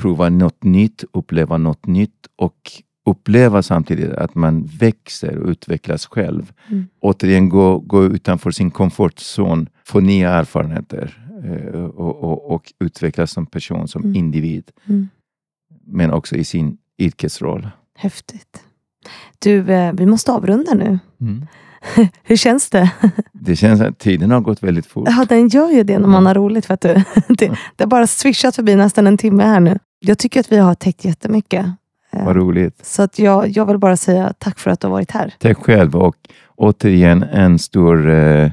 prova 0.00 0.28
något 0.28 0.64
nytt, 0.64 1.04
uppleva 1.12 1.58
något 1.58 1.86
nytt 1.86 2.26
och 2.36 2.72
uppleva 3.06 3.62
samtidigt 3.62 4.10
att 4.12 4.34
man 4.34 4.64
växer 4.64 5.38
och 5.38 5.48
utvecklas 5.48 6.06
själv. 6.06 6.52
Mm. 6.68 6.86
Återigen 7.00 7.48
gå, 7.48 7.78
gå 7.78 8.04
utanför 8.04 8.50
sin 8.50 8.70
komfortzon, 8.70 9.68
få 9.84 10.00
nya 10.00 10.30
erfarenheter 10.30 11.26
eh, 11.44 11.84
och, 11.84 12.16
och, 12.24 12.54
och 12.54 12.72
utvecklas 12.80 13.30
som 13.30 13.46
person, 13.46 13.88
som 13.88 14.02
Mm. 14.02 14.16
individ 14.16 14.70
Mm. 14.86 15.08
men 15.84 16.12
också 16.12 16.36
i 16.36 16.44
sin 16.44 16.78
yrkesroll. 16.98 17.68
Häftigt. 17.94 18.64
Du, 19.38 19.72
eh, 19.72 19.92
vi 19.92 20.06
måste 20.06 20.32
avrunda 20.32 20.74
nu. 20.74 20.98
Hur 22.22 22.36
känns 22.36 22.70
det? 22.70 22.90
Det 23.32 23.56
känns 23.56 23.80
att 23.80 23.98
tiden 23.98 24.30
har 24.30 24.40
gått 24.40 24.62
väldigt 24.62 24.86
fort. 24.86 25.08
Ja, 25.10 25.26
den 25.28 25.48
gör 25.48 25.70
ju 25.70 25.82
det 25.82 25.98
när 25.98 26.08
man 26.08 26.26
har 26.26 26.34
roligt. 26.34 26.70
Vet 26.70 26.80
du. 26.80 26.94
Det, 27.28 27.46
det 27.76 27.84
har 27.84 27.86
bara 27.86 28.06
swishat 28.06 28.56
förbi 28.56 28.76
nästan 28.76 29.06
en 29.06 29.16
timme 29.18 29.44
här 29.44 29.60
nu. 29.60 29.78
Jag 30.00 30.18
tycker 30.18 30.40
att 30.40 30.52
vi 30.52 30.56
har 30.58 30.74
täckt 30.74 31.04
jättemycket. 31.04 31.66
Eh, 32.12 32.24
Vad 32.24 32.36
roligt. 32.36 32.86
Så 32.86 33.02
att 33.02 33.18
jag, 33.18 33.48
jag 33.48 33.66
vill 33.66 33.78
bara 33.78 33.96
säga 33.96 34.32
tack 34.38 34.58
för 34.58 34.70
att 34.70 34.80
du 34.80 34.86
har 34.86 34.92
varit 34.92 35.10
här. 35.10 35.34
Tack 35.38 35.58
själv 35.58 35.96
och 35.96 36.16
återigen 36.56 37.22
en 37.22 37.58
stor 37.58 38.10
eh, 38.10 38.50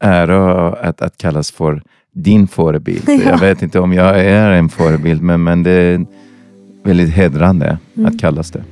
ära 0.00 0.72
att, 0.72 1.02
att 1.02 1.16
kallas 1.16 1.50
för 1.50 1.82
din 2.14 2.48
förebild. 2.48 3.08
Ja. 3.08 3.14
Jag 3.24 3.38
vet 3.38 3.62
inte 3.62 3.80
om 3.80 3.92
jag 3.92 4.20
är 4.24 4.50
en 4.50 4.68
förebild, 4.68 5.22
men, 5.22 5.42
men 5.44 5.62
det 5.62 5.70
är 5.70 6.06
väldigt 6.84 7.10
hedrande 7.14 7.78
Mm. 7.96 8.06
att 8.08 8.20
kallas 8.20 8.50
det. 8.50 8.64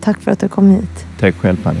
Tack 0.00 0.20
för 0.20 0.30
att 0.30 0.38
du 0.40 0.48
kom 0.48 0.70
hit. 0.70 1.06
Tack 1.20 1.34
själv, 1.36 1.56
Fanny. 1.56 1.80